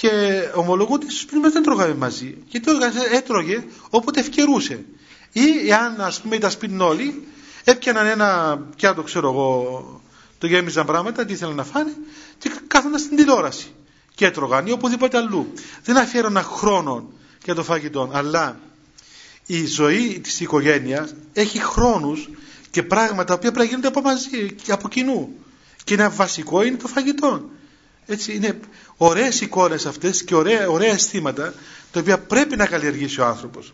και 0.01 0.11
ομολογούν 0.55 0.95
ότι 0.95 1.11
στο 1.11 1.21
σπίτι 1.21 1.39
μας 1.39 1.53
δεν 1.53 1.63
τρώγαμε 1.63 1.95
μαζί. 1.95 2.37
Γιατί 2.47 2.71
έτρωγε 3.13 3.65
όποτε 3.91 4.21
ευκαιρούσε. 4.21 4.85
Ή 5.33 5.73
αν 5.73 6.01
ας 6.01 6.21
πούμε 6.21 6.37
ήταν 6.37 6.51
σπίτι 6.51 6.81
όλοι, 6.81 7.29
έπιαναν 7.65 8.07
ένα 8.07 8.59
πιάτο 8.77 9.03
ξέρω 9.03 9.29
εγώ 9.31 10.01
το 10.39 10.47
γέμιζαν 10.47 10.87
πράγματα, 10.87 11.25
τι 11.25 11.33
ήθελαν 11.33 11.55
να 11.55 11.65
φάνε 11.65 11.93
και 12.39 12.51
κάθονταν 12.67 13.01
στην 13.01 13.17
τηλεόραση 13.17 13.75
και 14.15 14.27
έτρωγαν 14.27 14.67
ή 14.67 14.73
οπουδήποτε 14.73 15.17
αλλού. 15.17 15.53
Δεν 15.85 15.97
αφιέρωναν 15.97 16.45
χρόνο 16.45 17.13
για 17.45 17.55
το 17.55 17.63
φαγητό, 17.63 18.11
αλλά 18.13 18.61
η 19.47 19.67
ζωή 19.67 20.21
της 20.23 20.41
οικογένειας 20.41 21.15
έχει 21.33 21.59
χρόνους 21.63 22.29
και 22.71 22.83
πράγματα 22.83 23.35
που 23.35 23.41
πρέπει 23.41 23.59
να 23.59 23.65
γίνονται 23.65 23.89
από 23.89 24.01
μαζί 24.01 24.53
και 24.63 24.73
από 24.73 24.89
κοινού. 24.89 25.35
Και 25.85 25.95
ένα 25.95 26.11
βασικό 26.11 26.63
είναι 26.63 26.77
το 26.77 26.89
φαγητό. 26.89 27.51
Έτσι 28.07 28.35
είναι 28.35 28.61
ωραίες 29.03 29.41
εικόνες 29.41 29.87
αυτές 29.87 30.25
και 30.25 30.35
ωραία, 30.35 30.69
ωραία 30.69 30.93
αισθήματα 30.93 31.55
τα 31.93 32.01
οποία 32.01 32.19
πρέπει 32.19 32.57
να 32.57 32.67
καλλιεργήσει 32.67 33.21
ο 33.21 33.27
άνθρωπος. 33.27 33.73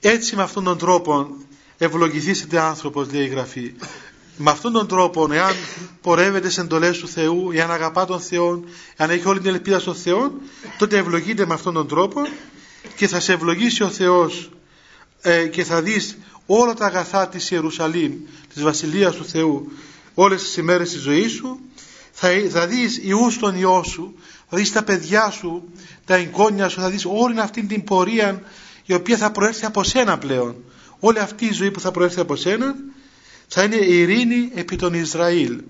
Έτσι 0.00 0.36
με 0.36 0.42
αυτόν 0.42 0.64
τον 0.64 0.78
τρόπο 0.78 1.36
ευλογηθήσετε 1.78 2.60
άνθρωπος 2.60 3.12
λέει 3.12 3.24
η 3.24 3.28
Γραφή 3.28 3.74
με 4.36 4.50
αυτόν 4.50 4.72
τον 4.72 4.86
τρόπο 4.86 5.32
εάν 5.32 5.54
πορεύεται 6.00 6.50
σε 6.50 6.60
εντολές 6.60 6.98
του 6.98 7.08
Θεού 7.08 7.50
εάν 7.52 7.70
αγαπά 7.70 8.04
τον 8.04 8.20
Θεό 8.20 8.64
εάν 8.96 9.10
έχει 9.10 9.28
όλη 9.28 9.40
την 9.40 9.54
ελπίδα 9.54 9.78
στον 9.78 9.94
Θεό 9.94 10.32
τότε 10.78 10.96
ευλογείται 10.96 11.46
με 11.46 11.54
αυτόν 11.54 11.74
τον 11.74 11.88
τρόπο 11.88 12.20
και 12.96 13.08
θα 13.08 13.20
σε 13.20 13.32
ευλογήσει 13.32 13.82
ο 13.82 13.88
Θεός 13.88 14.50
ε, 15.20 15.46
και 15.46 15.64
θα 15.64 15.82
δεις 15.82 16.18
όλα 16.46 16.74
τα 16.74 16.86
αγαθά 16.86 17.28
της 17.28 17.50
Ιερουσαλήμ 17.50 18.12
της 18.54 18.62
Βασιλείας 18.62 19.14
του 19.14 19.24
Θεού 19.24 19.72
όλες 20.22 20.42
τις 20.42 20.56
ημέρες 20.56 20.90
της 20.90 21.00
ζωής 21.00 21.32
σου 21.32 21.60
θα, 22.12 22.28
θα 22.50 22.66
δεις 22.66 23.00
ιούς 23.02 23.38
τον 23.38 23.54
Υιό 23.54 23.82
σου 23.84 24.14
θα 24.48 24.56
δεις 24.56 24.72
τα 24.72 24.82
παιδιά 24.82 25.30
σου 25.30 25.68
τα 26.04 26.14
εγγόνια 26.14 26.68
σου 26.68 26.80
θα 26.80 26.90
δεις 26.90 27.04
όλη 27.04 27.40
αυτή 27.40 27.62
την 27.62 27.84
πορεία 27.84 28.42
η 28.84 28.92
οποία 28.94 29.16
θα 29.16 29.30
προέρθει 29.30 29.64
από 29.64 29.82
σένα 29.82 30.18
πλέον 30.18 30.56
όλη 31.00 31.18
αυτή 31.18 31.44
η 31.46 31.52
ζωή 31.52 31.70
που 31.70 31.80
θα 31.80 31.90
προέρθει 31.90 32.20
από 32.20 32.36
σένα 32.36 32.74
θα 33.52 33.62
είναι 33.62 33.76
η 33.76 33.98
ειρήνη 33.98 34.50
επί 34.54 34.76
τον 34.76 34.94
Ισραήλ. 34.94 35.62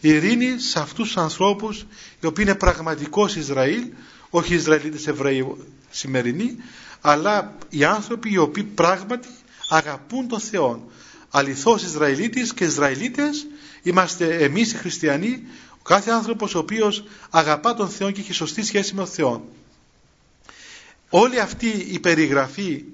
Η 0.00 0.08
ειρήνη 0.08 0.58
σε 0.58 0.78
αυτούς 0.78 1.06
τους 1.06 1.16
ανθρώπους 1.16 1.86
οι 2.20 2.26
οποίοι 2.26 2.44
είναι 2.48 2.56
πραγματικός 2.56 3.36
Ισραήλ, 3.36 3.84
όχι 4.30 4.54
Ισραηλίτες 4.54 5.06
Εβραίοι 5.06 5.56
σημερινοί, 5.90 6.56
αλλά 7.00 7.56
οι 7.68 7.84
άνθρωποι 7.84 8.32
οι 8.32 8.36
οποίοι 8.36 8.62
πράγματι 8.62 9.28
αγαπούν 9.68 10.28
τον 10.28 10.40
Θεό. 10.40 10.90
Αληθώς 11.36 11.82
Ισραηλίτης 11.82 12.54
και 12.54 12.64
Ισραηλίτες 12.64 13.46
είμαστε 13.82 14.36
εμείς 14.36 14.72
οι 14.72 14.76
χριστιανοί, 14.76 15.42
ο 15.70 15.82
κάθε 15.82 16.10
άνθρωπος 16.10 16.54
ο 16.54 16.58
οποίος 16.58 17.04
αγαπά 17.30 17.74
τον 17.74 17.88
Θεό 17.88 18.10
και 18.10 18.20
έχει 18.20 18.32
σωστή 18.32 18.62
σχέση 18.62 18.94
με 18.94 19.02
τον 19.02 19.10
Θεό. 19.10 19.48
Όλη 21.08 21.38
αυτή 21.38 21.68
η 21.68 21.98
περιγραφή 21.98 22.84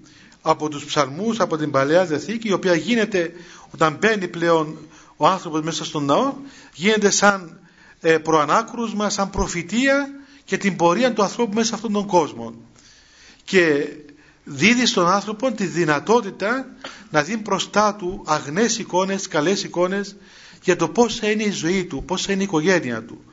από 0.43 0.69
τους 0.69 0.85
ψαλμούς, 0.85 1.41
από 1.41 1.57
την 1.57 1.71
Παλαιά 1.71 2.05
Διαθήκη, 2.05 2.49
η 2.49 2.53
οποία 2.53 2.75
γίνεται 2.75 3.33
όταν 3.71 3.97
μπαίνει 4.01 4.29
πλέον 4.29 4.79
ο 5.17 5.27
άνθρωπος 5.27 5.63
μέσα 5.63 5.85
στον 5.85 6.05
ναό, 6.05 6.35
γίνεται 6.75 7.11
σαν 7.11 7.61
ε, 8.01 8.19
προανάκρουσμα, 8.19 9.11
σαν 9.11 9.31
προφητεία 9.31 10.11
και 10.45 10.57
την 10.57 10.77
πορεία 10.77 11.13
του 11.13 11.23
ανθρώπου 11.23 11.55
μέσα 11.55 11.67
σε 11.67 11.75
αυτόν 11.75 11.93
τον 11.93 12.07
κόσμο. 12.07 12.55
Και 13.45 13.89
δίδει 14.45 14.87
στον 14.87 15.09
άνθρωπο 15.09 15.53
τη 15.53 15.65
δυνατότητα 15.67 16.67
να 17.11 17.23
δει 17.23 17.37
μπροστά 17.37 17.95
του 17.95 18.23
αγνές 18.27 18.79
εικόνες, 18.79 19.29
καλές 19.29 19.63
εικόνες 19.63 20.17
για 20.63 20.77
το 20.77 20.89
πώς 20.89 21.17
θα 21.17 21.31
είναι 21.31 21.43
η 21.43 21.51
ζωή 21.51 21.85
του, 21.85 22.05
πώς 22.05 22.23
θα 22.23 22.33
είναι 22.33 22.43
η 22.43 22.45
οικογένεια 22.45 23.03
του. 23.03 23.25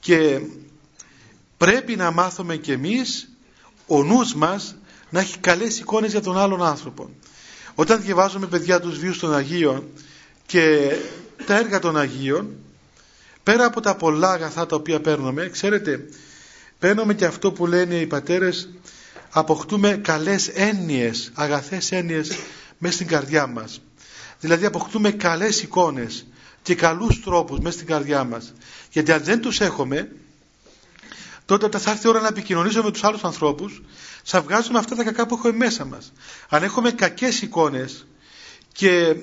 Και 0.00 0.40
πρέπει 1.56 1.96
να 1.96 2.10
μάθουμε 2.10 2.56
κι 2.56 2.72
εμείς 2.72 3.28
ο 3.86 4.02
νους 4.02 4.34
μας 4.34 4.76
να 5.10 5.20
έχει 5.20 5.38
καλές 5.38 5.78
εικόνες 5.78 6.10
για 6.10 6.20
τον 6.20 6.38
άλλον 6.38 6.62
άνθρωπο. 6.62 7.10
Όταν 7.74 8.02
διαβάζουμε 8.02 8.46
παιδιά 8.46 8.80
τους 8.80 8.98
βίους 8.98 9.18
των 9.18 9.34
Αγίων 9.34 9.84
και 10.46 10.96
τα 11.46 11.56
έργα 11.56 11.78
των 11.78 11.96
Αγίων, 11.96 12.54
πέρα 13.42 13.64
από 13.64 13.80
τα 13.80 13.96
πολλά 13.96 14.30
αγαθά 14.30 14.66
τα 14.66 14.76
οποία 14.76 15.00
παίρνουμε, 15.00 15.48
ξέρετε, 15.48 16.08
παίρνουμε 16.78 17.14
και 17.14 17.24
αυτό 17.24 17.52
που 17.52 17.66
λένε 17.66 17.94
οι 17.94 18.06
πατέρες, 18.06 18.68
αποκτούμε 19.32 19.96
καλές 19.96 20.48
έννοιες, 20.48 21.30
αγαθές 21.34 21.92
έννοιες 21.92 22.38
μέσα 22.78 22.94
στην 22.94 23.06
καρδιά 23.06 23.46
μας. 23.46 23.80
Δηλαδή 24.40 24.64
αποκτούμε 24.66 25.10
καλές 25.10 25.62
εικόνες 25.62 26.26
και 26.62 26.74
καλούς 26.74 27.22
τρόπους 27.22 27.58
μέσα 27.58 27.74
στην 27.76 27.86
καρδιά 27.86 28.24
μας. 28.24 28.52
Γιατί 28.90 29.12
αν 29.12 29.22
δεν 29.22 29.40
τους 29.40 29.60
έχουμε, 29.60 30.10
τότε 31.44 31.64
όταν 31.64 31.80
θα 31.80 31.90
έρθει 31.90 32.06
η 32.06 32.08
ώρα 32.08 32.20
να 32.20 32.26
επικοινωνήσουμε 32.28 32.84
με 32.84 32.90
τους 32.90 33.04
άλλους 33.04 33.24
ανθρώπους, 33.24 33.82
θα 34.22 34.40
βγάζουμε 34.40 34.78
αυτά 34.78 34.94
τα 34.96 35.04
κακά 35.04 35.26
που 35.26 35.34
έχουμε 35.34 35.52
μέσα 35.52 35.84
μας. 35.84 36.12
Αν 36.48 36.62
έχουμε 36.62 36.90
κακές 36.90 37.42
εικόνες 37.42 38.06
και 38.72 39.16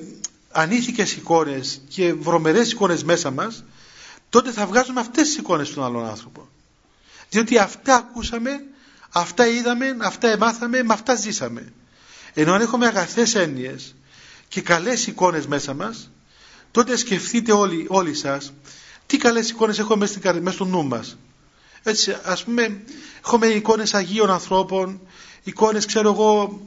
ανήθικες 0.51 1.16
εικόνες 1.16 1.82
και 1.88 2.14
βρωμερές 2.14 2.72
εικόνες 2.72 3.03
μέσα 3.03 3.32
μας, 3.32 3.64
τότε 4.30 4.51
θα 4.51 4.66
βγάζουμε 4.66 4.99
αυτές 4.99 5.28
τις 5.28 5.38
εικόνες 5.38 5.68
στον 5.68 5.84
άλλον 5.84 6.05
άνθρωπο. 6.05 6.47
Διότι 7.30 7.57
αυτά 7.57 7.95
ακούσαμε, 7.95 8.49
αυτά 9.12 9.47
είδαμε, 9.47 9.97
αυτά 10.01 10.28
εμάθαμε, 10.28 10.84
με 10.84 10.93
αυτά 10.93 11.16
ζήσαμε. 11.16 11.74
Ενώ 12.34 12.53
αν 12.53 12.62
έχουμε 12.62 12.86
αγαθές 12.86 13.36
έννοιες 13.36 13.95
και 14.47 14.62
καλές 14.62 15.07
εικόνες 15.07 15.47
μέσα 15.47 15.74
μας, 15.74 16.10
τότε 16.72 16.95
σκεφτείτε 16.97 17.51
όλοι, 17.51 17.86
όλοι 17.89 18.14
σας 18.14 18.53
τι 19.10 19.18
καλές 19.18 19.49
εικόνες 19.49 19.80
έχουμε 19.80 19.95
μέσα, 19.95 20.34
μέσα 20.34 20.51
στο 20.55 20.66
νου 20.66 20.86
μας. 20.88 21.18
Έτσι, 21.84 22.18
ας 22.24 22.43
πούμε, 22.43 22.82
έχουμε 23.26 23.47
εικόνες 23.47 23.93
Αγίων 23.93 24.30
ανθρώπων, 24.30 24.99
εικόνες, 25.43 25.86
ξέρω 25.86 26.10
εγώ, 26.12 26.62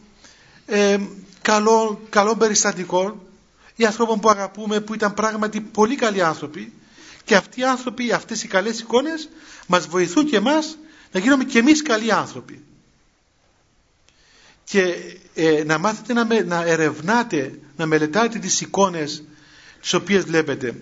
ε, 0.66 0.98
καλών, 1.42 1.98
καλών 2.10 2.38
περιστατικών, 2.38 3.20
ή 3.76 3.84
ανθρώπων 3.84 4.20
που 4.20 4.30
αγαπούμε, 4.30 4.80
που 4.80 4.94
ήταν 4.94 5.14
πράγματι 5.14 5.60
πολύ 5.60 5.94
καλοί 5.94 6.22
άνθρωποι, 6.22 6.72
και 7.24 7.36
αυτοί 7.36 7.60
οι 7.60 7.64
άνθρωποι, 7.64 8.12
αυτές 8.12 8.42
οι 8.42 8.48
καλές 8.48 8.80
εικόνες, 8.80 9.28
μας 9.66 9.86
βοηθούν 9.86 10.26
και 10.26 10.36
εμάς 10.36 10.78
να 11.12 11.20
γίνουμε 11.20 11.44
και 11.44 11.58
εμείς 11.58 11.82
καλοί 11.82 12.12
άνθρωποι. 12.12 12.64
Και 14.64 14.94
ε, 15.34 15.62
να 15.64 15.78
μάθετε 15.78 16.12
να, 16.12 16.44
να 16.44 16.62
ερευνάτε, 16.64 17.58
να 17.76 17.86
μελετάτε 17.86 18.38
τις 18.38 18.60
εικόνες 18.60 19.22
τις 19.80 19.92
οποίες 19.92 20.24
βλέπετε. 20.24 20.74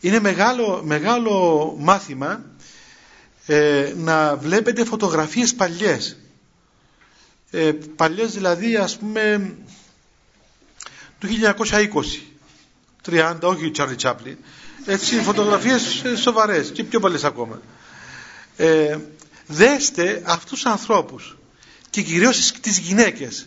Είναι 0.00 0.20
μεγάλο, 0.20 0.82
μεγάλο 0.84 1.74
μάθημα 1.78 2.44
ε, 3.46 3.92
να 3.96 4.36
βλέπετε 4.36 4.84
φωτογραφίες 4.84 5.54
παλιές. 5.54 6.16
Ε, 7.50 7.72
παλιές 7.96 8.32
δηλαδή 8.32 8.76
ας 8.76 8.96
πούμε 8.96 9.54
του 11.18 11.28
1920, 11.66 11.72
30, 13.10 13.36
όχι 13.42 13.70
Τσάρλι 13.70 13.94
Τσάπλιν. 13.96 14.36
Έτσι 14.86 15.16
φωτογραφίες 15.20 16.02
σοβαρές 16.16 16.70
και 16.70 16.84
πιο 16.84 17.00
πολλές 17.00 17.24
ακόμα. 17.24 17.60
Ε, 18.56 18.98
δέστε 19.52 20.22
αυτούς 20.24 20.50
τους 20.50 20.66
ανθρώπους 20.66 21.36
και 21.90 22.02
κυρίως 22.02 22.52
τις 22.52 22.78
γυναίκες. 22.78 23.46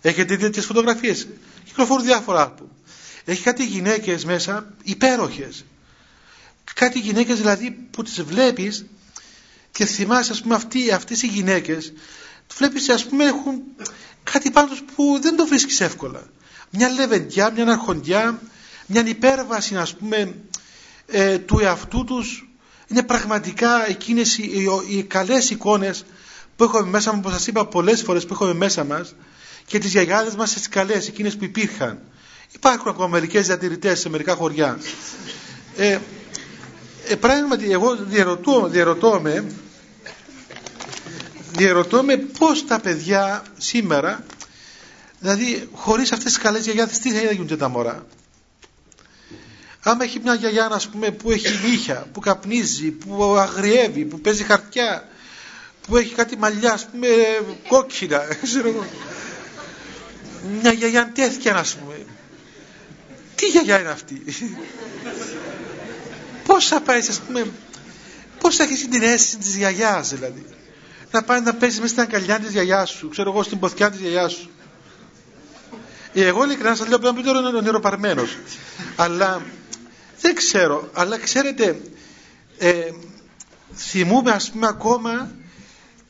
Έχετε 0.00 0.36
δει 0.36 0.50
τις 0.50 0.64
φωτογραφίες. 0.64 1.28
Κυκλοφορούν 1.64 2.04
διάφορα 2.04 2.40
άλπου. 2.40 2.68
Έχει 3.24 3.42
κάτι 3.42 3.64
γυναίκες 3.64 4.24
μέσα 4.24 4.74
υπέροχες. 4.82 5.64
Κάτι 6.74 6.98
γυναίκες 6.98 7.36
δηλαδή 7.38 7.70
που 7.90 8.02
τις 8.02 8.22
βλέπεις 8.22 8.84
και 9.70 9.84
θυμάσαι 9.84 10.32
ας 10.32 10.40
πούμε 10.42 10.54
αυτοί, 10.54 10.90
αυτές 10.92 11.22
οι 11.22 11.26
γυναίκες 11.26 11.92
βλέπεις 12.56 12.88
ας 12.88 13.04
πούμε 13.06 13.24
έχουν 13.24 13.62
κάτι 14.22 14.50
πάνω 14.50 14.68
τους 14.68 14.82
που 14.94 15.18
δεν 15.22 15.36
το 15.36 15.46
βρίσκεις 15.46 15.80
εύκολα. 15.80 16.22
Μια 16.70 16.88
λεβεντιά, 16.88 17.50
μια 17.50 17.66
αρχοντιά, 17.66 18.40
μια 18.86 19.06
υπέρβαση 19.06 19.76
ας 19.76 19.94
πούμε 19.96 20.34
ε, 21.06 21.38
του 21.38 21.58
εαυτού 21.58 22.04
τους 22.04 22.47
είναι 22.88 23.02
πραγματικά 23.02 23.88
εκείνες 23.88 24.38
οι, 24.38 24.42
οι, 24.42 24.96
οι 24.96 25.02
καλές 25.02 25.50
εικόνες 25.50 26.04
που 26.56 26.64
έχουμε 26.64 26.88
μέσα 26.90 27.10
μας, 27.10 27.18
όπως 27.18 27.32
σας 27.32 27.46
είπα 27.46 27.66
πολλές 27.66 28.02
φορές 28.02 28.26
που 28.26 28.34
έχουμε 28.34 28.52
μέσα 28.54 28.84
μας 28.84 29.14
και 29.66 29.78
τις 29.78 29.90
γιαγιάδες 29.90 30.34
μας 30.34 30.52
τις 30.52 30.68
καλές, 30.68 31.08
εκείνες 31.08 31.36
που 31.36 31.44
υπήρχαν. 31.44 31.98
Υπάρχουν 32.52 32.88
ακόμα 32.90 33.08
μερικές 33.08 33.46
διατηρητές 33.46 34.00
σε 34.00 34.08
μερικά 34.08 34.34
χωριά. 34.34 34.78
Ε, 35.76 35.98
ε, 37.08 37.14
πράγματι 37.16 37.72
εγώ 37.72 37.96
διαρωτώ, 37.96 38.68
διαρωτώ 38.68 39.20
με 39.22 39.44
διαρωτώ 41.52 42.02
με 42.02 42.16
πώς 42.16 42.66
τα 42.66 42.80
παιδιά 42.80 43.42
σήμερα 43.58 44.24
δηλαδή 45.20 45.68
χωρίς 45.72 46.12
αυτές 46.12 46.32
τις 46.32 46.42
καλές 46.42 46.64
γιαγιάδες 46.64 46.98
τι 46.98 47.10
θα 47.12 47.32
γίνονται 47.32 47.56
τα 47.56 47.68
μωρά; 47.68 48.06
Άμα 49.88 50.04
έχει 50.04 50.20
μια 50.22 50.34
γιαγιά 50.34 50.68
ας 50.72 50.88
πούμε, 50.88 51.10
που 51.10 51.30
έχει 51.30 51.68
νύχια 51.68 52.06
που 52.12 52.20
καπνίζει, 52.20 52.90
που 52.90 53.24
αγριεύει 53.24 54.04
που 54.04 54.20
παίζει 54.20 54.44
χαρτιά 54.44 55.08
που 55.86 55.96
έχει 55.96 56.14
κάτι 56.14 56.36
μαλλιά 56.36 56.72
ας 56.72 56.86
πούμε 56.86 57.08
κόκκινα 57.68 58.22
μια 60.62 60.72
γιαγιά 60.72 61.12
τέτοια 61.14 61.56
ας 61.56 61.74
πούμε. 61.74 62.04
Τι 63.34 63.46
γιαγιά 63.46 63.80
είναι 63.80 63.90
αυτή; 63.90 64.24
Πώς 66.46 66.66
θα 66.66 66.80
πάει 66.80 66.98
ας 66.98 67.20
πούμε 67.20 67.46
πώς 68.40 68.56
θα 68.56 68.62
έχεις 68.62 68.88
την 68.88 69.02
αίσθηση 69.02 69.36
της 69.36 69.56
γιαγιάς 69.56 70.08
δηλαδή; 70.08 70.46
Να 71.10 71.22
πάει 71.22 71.40
να 71.40 71.54
παίζει 71.54 71.80
μέσα 71.80 71.88
στην 71.88 72.02
αγκαλιά 72.02 72.38
της 72.38 72.50
γιαγιάς 72.50 72.90
σου 72.90 73.08
ξέρω 73.08 73.30
εγώ 73.30 73.42
στην 73.42 73.58
ποθιά 73.58 73.90
της 73.90 74.00
γιαγιάς 74.00 74.32
σου. 74.32 74.50
Ε, 76.12 76.26
εγώ 76.26 76.44
ειλικρινά 76.44 76.74
σας 76.74 76.88
λέω 76.88 76.98
πρέπει 76.98 77.22
να 77.22 77.48
είναι 77.48 77.60
νεροπαρμένος 77.60 78.36
αλλά 78.96 79.42
δεν 80.20 80.34
ξέρω 80.34 80.90
αλλά 80.92 81.18
ξέρετε 81.18 81.80
ε, 82.58 82.90
θυμούμε 83.74 84.30
ας 84.30 84.50
πούμε 84.50 84.66
ακόμα 84.66 85.30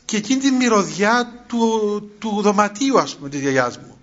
και 0.05 0.17
εκείνη 0.17 0.41
τη 0.41 0.51
μυρωδιά 0.51 1.45
του, 1.47 2.03
του 2.19 2.41
δωματίου 2.43 2.99
ας 2.99 3.17
πούμε 3.17 3.29
της 3.29 3.41
γιαγιάς 3.41 3.79
μου 3.79 3.99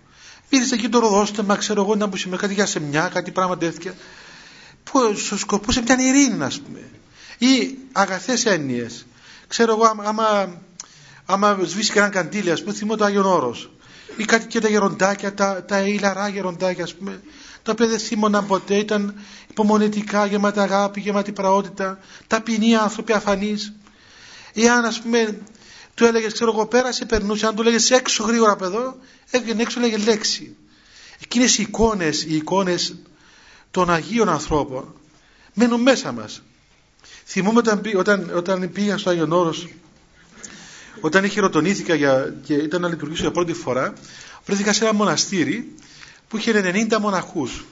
Ήρθε 0.50 0.76
εκεί 0.76 0.90
το 0.90 1.00
ροδόστεμα, 1.00 1.56
ξέρω 1.56 1.82
εγώ, 1.82 1.96
να 1.96 2.06
μπούσε 2.06 2.30
με 2.30 2.38
κάτι 2.38 2.54
για 2.54 2.66
σεμιά, 2.66 3.10
κάτι 3.14 3.32
πράγματα 3.32 3.72
τέτοια. 3.72 3.94
Που 4.84 5.16
σου 5.16 5.38
σκοπούσε 5.38 5.82
μια 5.82 5.96
ειρήνη, 6.00 6.44
ας 6.44 6.60
πούμε. 6.60 6.80
Ή 7.38 7.78
αγαθές 7.92 8.46
έννοιες. 8.46 9.06
Ξέρω 9.48 9.72
εγώ, 9.72 10.04
άμα, 10.04 10.62
άμα 11.26 11.60
σβήσει 11.64 11.92
κανένα 11.92 12.14
καντήλι, 12.14 12.52
ας 12.52 12.62
πούμε, 12.62 12.74
θυμώ 12.74 12.96
το 12.96 13.04
Άγιον 13.04 13.26
Όρος. 13.26 13.72
Ή 14.18 14.26
κάτι 14.26 14.46
και 14.46 14.60
τα 14.60 14.70
γεροντάκια, 14.70 15.34
τα, 15.34 15.64
τα 15.64 15.80
ηλαρά 15.80 16.28
γεροντάκια, 16.28 16.84
ας 16.84 16.96
πούμε, 16.96 17.22
τα 17.66 17.72
οποία 17.72 17.88
δεν 17.88 18.00
θύμωναν 18.00 18.46
ποτέ, 18.48 18.76
ήταν 18.76 19.16
υπομονετικά, 19.50 20.26
γεμάτα 20.26 20.62
αγάπη, 20.62 21.00
γεμάτη 21.00 21.32
πραότητα, 21.32 22.00
ταπεινοί 22.28 22.76
άνθρωποι 22.76 23.14
αφανείς. 23.14 23.74
Εάν, 24.54 24.86
ας 24.86 25.02
πούμε, 25.02 25.38
του 25.94 26.06
έλεγες, 26.06 26.34
ξέρω 26.34 26.52
εγώ, 26.52 26.66
πέρασε, 26.66 27.06
περνούσε. 27.06 27.48
Αν 27.48 27.56
του 27.56 27.62
έλεγε 27.62 27.96
έξω 27.96 28.24
γρήγορα 28.24 28.56
παιδό, 28.56 28.96
έβγαινε 29.30 29.62
έξω, 29.62 29.80
λέγε 29.80 29.98
λέξη. 29.98 30.56
Εκείνες 31.24 31.58
οι 31.58 31.62
εικόνες, 31.62 32.24
οι 32.24 32.36
εικόνες 32.36 32.96
των 33.72 33.90
Αγίων 33.90 34.30
ανθρώπων 34.30 34.94
μένουν 35.54 35.82
μέσα 35.82 36.12
μας. 36.12 36.42
Θυμούμαι 37.26 37.58
όταν, 37.58 37.82
όταν, 37.96 38.32
όταν 38.36 38.72
πήγα 38.72 38.98
στο 38.98 39.10
Άγιον 39.10 39.32
Όρος, 39.32 39.68
όταν 41.02 41.30
χειροτονήθηκα 41.30 41.96
για, 41.96 42.36
και 42.44 42.54
ήταν 42.54 42.82
να 42.82 42.88
λειτουργήσω 42.88 43.22
για 43.22 43.32
πρώτη 43.32 43.54
φορά, 43.54 43.94
βρέθηκα 44.46 44.74
σε 44.74 44.84
ένα 44.84 44.94
μοναστήρι 44.94 45.76
που 46.36 46.42
είχε 46.42 46.88
90 46.90 46.98
μοναχούς. 47.00 47.66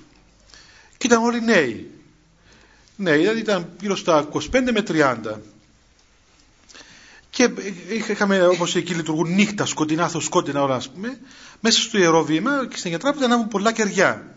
Και 0.97 1.07
ήταν 1.07 1.24
όλοι 1.24 1.41
νέοι. 1.41 1.91
Ναι, 2.95 3.18
δηλαδή 3.18 3.39
ήταν 3.39 3.70
γύρω 3.82 3.95
στα 3.95 4.28
25 4.34 4.39
με 4.51 4.84
30. 4.88 5.39
Και 7.30 7.49
είχαμε 8.09 8.47
όπως 8.47 8.76
εκεί 8.76 8.93
λειτουργούν 8.93 9.34
νύχτα, 9.34 9.66
σκοτεινά, 9.66 10.11
σκότεινα 10.20 10.61
όλα, 10.64 10.76
ας 10.76 10.89
πούμε, 10.89 11.20
μέσα 11.59 11.82
στο 11.82 11.97
ιερό 11.97 12.24
βήμα 12.24 12.68
και 12.70 12.78
στην 12.78 12.89
γιατράπητα 12.89 13.28
να 13.28 13.45
πολλά 13.45 13.72
κεριά. 13.72 14.36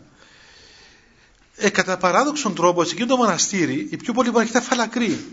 Ε, 1.57 1.71
κατά 1.71 1.97
παράδοξον 1.97 2.55
τρόπο, 2.55 2.85
σε 2.85 2.93
εκείνο 2.93 3.07
το 3.07 3.17
μοναστήρι, 3.17 3.89
οι 3.91 3.97
πιο 3.97 4.13
πολλοί 4.13 4.31
μοναχοί 4.31 4.51
ήταν 4.51 4.63
φαλακροί. 4.63 5.25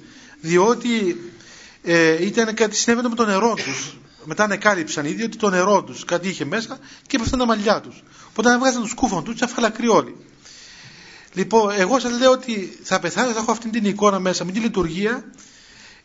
Διότι 0.41 1.21
ε, 1.83 2.25
ήταν 2.25 2.53
κάτι 2.53 2.75
συνέβαινε 2.75 3.09
με 3.09 3.15
το 3.15 3.25
νερό 3.25 3.53
τους. 3.53 3.97
Μετά 4.25 4.43
ανεκάλυψαν 4.43 5.05
ήδη 5.05 5.23
ότι 5.23 5.37
το 5.37 5.49
νερό 5.49 5.83
τους 5.83 6.05
κάτι 6.05 6.27
είχε 6.27 6.45
μέσα 6.45 6.79
και 7.07 7.15
έπεφταν 7.15 7.39
τα 7.39 7.45
μαλλιά 7.45 7.81
τους. 7.81 8.03
Οπότε 8.29 8.49
αν 8.49 8.55
έβγαζαν 8.55 8.81
του 8.81 8.95
κούφων 8.95 9.23
τους, 9.23 9.35
ήταν 9.35 9.49
φαλακροί 9.49 9.87
όλοι. 9.87 10.15
Λοιπόν, 11.33 11.73
εγώ 11.77 11.99
σας 11.99 12.19
λέω 12.19 12.31
ότι 12.31 12.79
θα 12.83 12.99
πεθάνω, 12.99 13.31
θα 13.31 13.39
έχω 13.39 13.51
αυτή 13.51 13.69
την 13.69 13.85
εικόνα 13.85 14.19
μέσα 14.19 14.45
με 14.45 14.51
τη 14.51 14.59
λειτουργία 14.59 15.23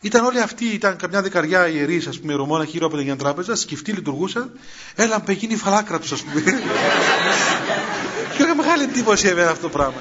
ήταν 0.00 0.24
όλοι 0.24 0.40
αυτοί, 0.40 0.64
ήταν 0.64 0.96
καμιά 0.96 1.22
δεκαριά 1.22 1.68
ιερείς, 1.68 2.06
ας 2.06 2.20
πούμε, 2.20 2.34
Ρωμόνα 2.34 2.64
γύρω 2.64 2.86
από 2.86 2.96
την 2.96 3.16
τράπεζα, 3.16 3.56
σκεφτοί 3.56 3.92
λειτουργούσαν, 3.92 4.50
έλαν 4.94 5.24
πεγίνει 5.24 5.52
η 5.52 5.56
φαλάκρα 5.56 5.98
τους, 5.98 6.12
ας 6.12 6.22
πούμε. 6.22 6.40
και 8.36 8.42
είχα 8.42 8.54
μεγάλη 8.54 8.82
εντύπωση 8.82 9.28
εμένα 9.28 9.50
αυτό 9.50 9.62
το 9.62 9.68
πράγμα. 9.68 10.00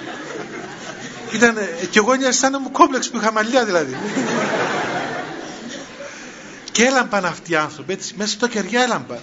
Ήταν, 1.34 1.56
και 1.90 2.00
εγώ 2.00 2.14
αισθάνομαι 2.28 2.64
μου 2.64 2.72
κόμπλεξ 2.72 3.10
που 3.10 3.18
είχα 3.18 3.32
μαλλιά 3.32 3.66
δηλαδή. 3.66 3.96
Και 6.78 6.86
έλαμπαν 6.86 7.26
αυτοί 7.26 7.52
οι 7.52 7.56
άνθρωποι, 7.56 7.94
έτσι, 7.94 8.14
μέσα 8.18 8.32
στο 8.32 8.48
κεριά 8.48 8.82
έλαμπαν. 8.82 9.20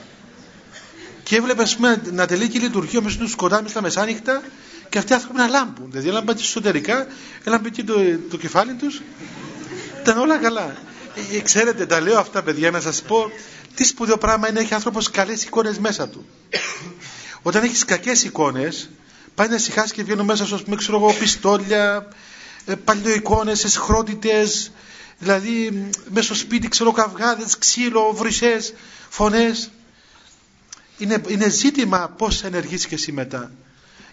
Και 1.23 1.37
έβλεπες, 1.37 1.65
ας 1.65 1.77
πούμε, 1.77 2.03
να 2.13 2.27
τελεί 2.27 2.49
και 2.49 2.59
η 2.59 2.61
λειτουργία 2.61 3.01
μέσα 3.01 3.19
του 3.19 3.29
σκοτάδι 3.29 3.69
στα 3.69 3.83
μεσάνυχτα 3.83 4.43
και 4.89 4.99
αυτοί 4.99 5.13
οι 5.13 5.15
άνθρωποι 5.15 5.37
να 5.37 5.47
λάμπουν. 5.47 5.91
Δηλαδή, 5.91 6.09
έλαμπαν 6.09 6.37
εσωτερικά, 6.39 7.07
έλαμπε 7.45 7.69
και 7.69 7.85
το, 7.85 7.95
το 8.31 8.37
κεφάλι 8.37 8.73
τους 8.75 9.03
ήταν 10.01 10.19
όλα 10.19 10.39
καλά. 10.39 10.77
Ε, 11.33 11.41
ξέρετε, 11.41 11.87
τα 11.87 12.01
λέω 12.01 12.19
αυτά 12.19 12.43
παιδιά 12.43 12.71
να 12.71 12.81
σας 12.81 13.03
πω 13.03 13.31
τι 13.75 13.85
σπουδαίο 13.85 14.19
πράγμα 14.19 14.49
είναι 14.49 14.59
να 14.59 14.65
έχει 14.65 14.75
άνθρωπος 14.75 15.11
καλές 15.11 15.45
εικόνες 15.45 15.79
μέσα 15.79 16.09
του. 16.09 16.27
Όταν 17.43 17.63
έχεις 17.63 17.85
κακές 17.85 18.25
εικόνες, 18.25 18.89
πάει 19.35 19.49
να 19.49 19.55
ησυχάσει 19.55 19.93
και 19.93 20.03
βγαίνουν 20.03 20.25
μέσα 20.25 20.47
σου, 20.47 20.63
με 20.67 20.77
ξέρω 20.77 20.97
εγώ, 20.97 21.13
πιστόλια, 21.13 22.09
ε, 22.65 22.75
παλιοεικόνες, 22.75 23.65
εσχρότητες, 23.65 24.73
δηλαδή 25.19 25.89
μέσα 26.11 26.25
στο 26.27 26.35
σπίτι 26.35 26.69
ξέρω 26.69 26.93
καυγάδες, 26.93 27.59
ξύλο, 27.59 28.13
βρυσές, 28.13 28.75
φωνές. 29.09 29.71
Είναι, 30.99 31.23
είναι 31.29 31.49
ζήτημα 31.49 32.09
πώς 32.19 32.39
θα 32.41 32.47
ενεργήσεις 32.47 32.87
και 32.87 32.95
εσύ 32.95 33.13
μετά. 33.13 33.51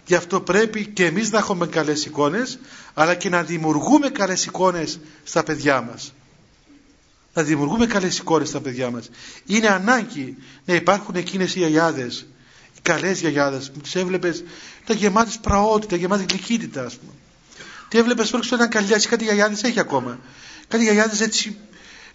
Γι' 0.06 0.14
αυτό 0.14 0.40
πρέπει 0.40 0.86
και 0.86 1.04
εμείς 1.06 1.30
να 1.30 1.38
έχουμε 1.38 1.66
καλές 1.66 2.04
εικόνες, 2.04 2.58
αλλά 2.94 3.14
και 3.14 3.28
να 3.28 3.42
δημιουργούμε 3.42 4.08
καλές 4.08 4.44
εικόνες 4.44 5.00
στα 5.24 5.42
παιδιά 5.42 5.80
μας. 5.80 6.12
Να 7.34 7.42
δημιουργούμε 7.42 7.86
καλές 7.86 8.18
εικόνες 8.18 8.48
στα 8.48 8.60
παιδιά 8.60 8.90
μας. 8.90 9.10
Είναι 9.46 9.68
ανάγκη 9.68 10.36
να 10.64 10.74
υπάρχουν 10.74 11.14
εκείνες 11.14 11.54
οι 11.54 11.58
γιαγιάδες, 11.58 12.26
οι 12.76 12.80
καλές 12.82 13.20
γιαγιάδες 13.20 13.70
που 13.70 13.80
τις 13.80 13.94
έβλεπες, 13.94 14.44
τα 14.86 14.94
γεμάτες 14.94 15.38
πραότητα, 15.38 15.96
γεμάτη 15.96 16.24
γλυκύτητα 16.28 16.84
ας 16.84 16.96
πούμε. 16.96 17.12
Τι 17.88 17.98
έβλεπες 17.98 18.30
πρώτα 18.30 18.44
στο 18.44 18.54
έναν 18.54 18.68
καλλιάσει, 18.68 19.08
κάτι 19.08 19.24
γιαγιάδες 19.24 19.62
έχει 19.62 19.80
ακόμα. 19.80 20.18
Κάτι 20.68 20.82
γιαγιάδες 20.84 21.20
έτσι 21.20 21.56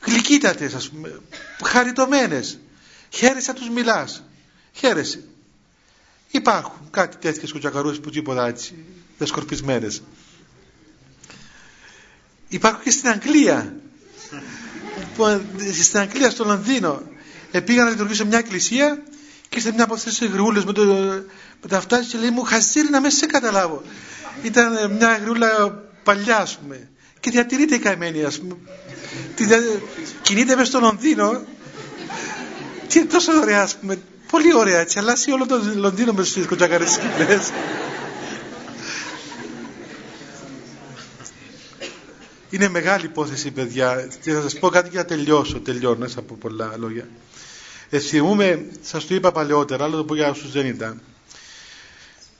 γλυκύτατες 0.01 0.73
ας 0.73 0.89
πούμε, 0.89 1.21
χαριτωμένες. 1.63 2.59
Χαίρεσαι 3.09 3.51
να 3.51 3.57
τους 3.57 3.69
μιλάς. 3.69 4.23
Χαίρεσαι. 4.73 5.23
Υπάρχουν 6.31 6.89
κάτι 6.91 7.17
τέτοιες 7.17 7.51
κουτσακαρούες 7.51 7.99
που 7.99 8.09
τίποτα 8.09 8.47
έτσι, 8.47 8.75
δεσκορπισμένες. 9.17 10.01
Υπάρχουν 12.47 12.83
και 12.83 12.91
στην 12.91 13.09
Αγγλία. 13.09 13.75
στην 15.81 15.99
Αγγλία, 15.99 16.29
στο 16.29 16.43
Λονδίνο. 16.45 17.01
Ε, 17.51 17.59
πήγα 17.59 17.83
να 17.83 17.89
λειτουργήσω 17.89 18.25
μια 18.25 18.37
εκκλησία 18.37 19.03
και 19.49 19.59
σε 19.59 19.71
μια 19.71 19.83
από 19.83 19.93
αυτές 19.93 20.17
τις 20.17 20.27
γριούλες 20.27 20.65
με, 20.65 20.73
το, 20.73 20.83
με 21.61 21.67
τα 21.67 21.77
αυτά 21.77 22.03
και 22.03 22.17
λέει 22.17 22.29
μου 22.29 22.43
χαζίρι 22.43 22.89
να 22.89 23.01
μες 23.01 23.13
σε 23.13 23.25
καταλάβω. 23.25 23.83
Ήταν 24.43 24.91
μια 24.91 25.17
γριούλα 25.17 25.69
παλιά 26.03 26.37
ας 26.37 26.57
πούμε 26.57 26.89
και 27.29 27.33
διατηρείται 27.33 27.75
η 27.75 27.79
καημένη 27.79 28.23
ας 28.23 28.39
πούμε. 28.39 28.55
Κινείται 30.21 30.55
μέσα 30.55 30.67
στο 30.67 30.79
Λονδίνο 30.79 31.43
και 32.87 32.99
είναι 32.99 33.07
τόσο 33.07 33.31
ωραία 33.41 33.61
ας 33.61 33.75
πούμε 33.75 33.97
Πολύ 34.31 34.55
ωραία 34.55 34.79
έτσι, 34.79 34.99
αλλάζει 34.99 35.31
όλο 35.31 35.45
το 35.45 35.61
Λονδίνο 35.75 36.13
μες 36.13 36.27
στις 36.29 36.45
κοτσακαρές 36.45 36.91
σκηνές. 36.91 37.51
Είναι 42.49 42.69
μεγάλη 42.69 43.05
υπόθεση 43.05 43.51
παιδιά 43.51 44.09
και 44.21 44.31
θα 44.31 44.41
σας 44.41 44.59
πω 44.59 44.69
κάτι 44.69 44.89
για 44.89 44.99
να 44.99 45.05
τελειώσω, 45.05 45.59
τελειώνω 45.59 46.05
από 46.15 46.35
πολλά 46.35 46.73
λόγια. 46.77 47.07
Ε, 47.89 47.99
θυμούμε, 47.99 48.65
σας 48.81 49.07
το 49.07 49.15
είπα 49.15 49.31
παλαιότερα, 49.31 49.83
αλλά 49.83 49.95
το 49.95 50.03
πω 50.03 50.15
για 50.15 50.29
όσους 50.29 50.51
δεν 50.51 50.65
ήταν. 50.65 51.01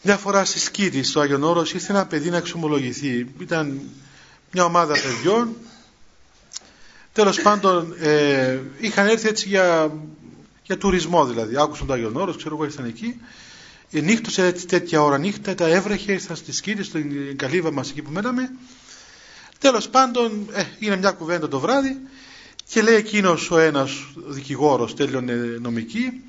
Μια 0.02 0.18
φορά 0.18 0.46
στη 0.46 0.60
Σκήτη, 0.60 1.04
στο 1.04 1.20
Άγιον 1.20 1.44
Όρος, 1.44 1.74
ήρθε 1.74 1.92
ένα 1.92 2.06
παιδί 2.06 2.30
να 2.30 2.38
εξομολογηθεί. 2.38 3.28
Ήταν 3.40 3.82
μια 4.52 4.66
ομάδα 4.66 4.94
παιδιών. 4.94 5.56
Τέλος 7.14 7.42
πάντων, 7.42 7.96
ε, 8.00 8.60
είχαν 8.80 9.08
έρθει 9.08 9.28
έτσι 9.28 9.48
για 9.48 9.92
για 10.68 10.78
τουρισμό 10.78 11.26
δηλαδή. 11.26 11.58
Άκουσαν 11.58 11.88
το 11.88 11.94
Άγιον 11.94 12.16
Όρος, 12.16 12.38
ξέρω 12.38 12.56
εγώ 12.56 12.64
ήρθαν 12.64 12.86
εκεί. 12.86 13.22
Ε, 13.92 14.02
νύχτωσε 14.02 14.52
τέτοια 14.52 15.02
ώρα 15.02 15.18
νύχτα, 15.18 15.56
τα 15.56 15.68
έβρεχε, 15.68 16.12
ήρθαν 16.12 16.36
στη 16.36 16.52
σκήτη, 16.52 16.84
στην 16.84 17.38
καλύβα 17.38 17.72
μας 17.72 17.90
εκεί 17.90 18.02
που 18.02 18.12
μέναμε. 18.12 18.52
Τέλος 19.60 19.90
πάντων, 19.90 20.48
ε, 20.54 20.64
είναι 20.80 20.96
μια 20.96 21.12
κουβέντα 21.12 21.48
το 21.48 21.60
βράδυ 21.60 21.98
και 22.70 22.82
λέει 22.82 22.96
εκείνος 22.96 23.52
ο 23.52 23.58
ένας 23.60 23.92
δικηγόρος, 24.16 24.96
τέλειωνε 24.96 25.34
νομική, 25.62 26.24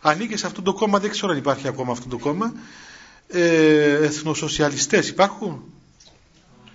ανήκε 0.00 0.36
σε 0.36 0.46
αυτό 0.46 0.62
το 0.62 0.72
κόμμα, 0.72 0.98
δεν 0.98 1.10
ξέρω 1.10 1.32
αν 1.32 1.38
υπάρχει 1.38 1.68
ακόμα 1.68 1.92
αυτό 1.92 2.08
το 2.08 2.18
κόμμα, 2.18 2.54
ε, 3.28 3.94
εθνοσοσιαλιστές 3.94 5.08
υπάρχουν; 5.08 5.62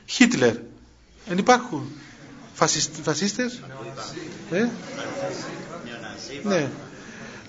Χίτλερ, 0.05 0.55
δεν 1.29 1.37
υπάρχουν. 1.37 1.91
Φασίστες; 3.03 3.61
Ε; 4.51 4.67
Ναι. 6.43 6.69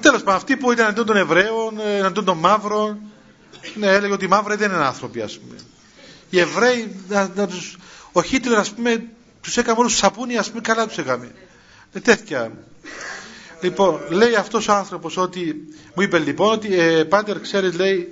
Τέλος 0.01 0.23
πάντων, 0.23 0.35
αυτοί 0.35 0.57
που 0.57 0.73
ήταν 0.73 0.85
εναντίον 0.85 1.07
των 1.07 1.17
Εβραίων, 1.17 1.81
εναντίον 1.81 2.25
των 2.25 2.39
Μαύρων, 2.39 3.01
ναι, 3.75 3.87
έλεγε 3.87 4.13
ότι 4.13 4.25
οι 4.25 4.29
Μαύροι 4.29 4.57
δεν 4.57 4.71
είναι 4.71 4.85
άνθρωποι, 4.85 5.21
ας 5.21 5.39
πούμε. 5.39 5.57
Οι 6.31 6.39
Εβραίοι, 6.39 6.97
να, 7.09 7.31
να 7.35 7.47
τους, 7.47 7.79
ο 8.13 8.23
Χίτλερ, 8.23 8.59
ας 8.59 8.71
πούμε, 8.71 9.05
τους 9.41 9.57
έκαμε 9.57 9.79
όλους 9.79 9.97
σαπούνι, 9.97 10.37
ας 10.37 10.49
πούμε, 10.49 10.61
καλά 10.61 10.87
τους 10.87 10.99
έκαμε. 10.99 11.33
Ε, 11.93 12.01
τέτοια. 12.01 12.53
Λοιπόν, 13.61 14.01
λέει 14.09 14.35
αυτός 14.35 14.69
ο 14.69 14.73
άνθρωπος 14.73 15.17
ότι, 15.17 15.57
μου 15.95 16.03
είπε 16.03 16.19
λοιπόν 16.19 16.53
ότι, 16.53 16.79
ε, 16.79 17.05
Πάτερ, 17.05 17.41
ξέρεις, 17.41 17.75
λέει, 17.75 18.09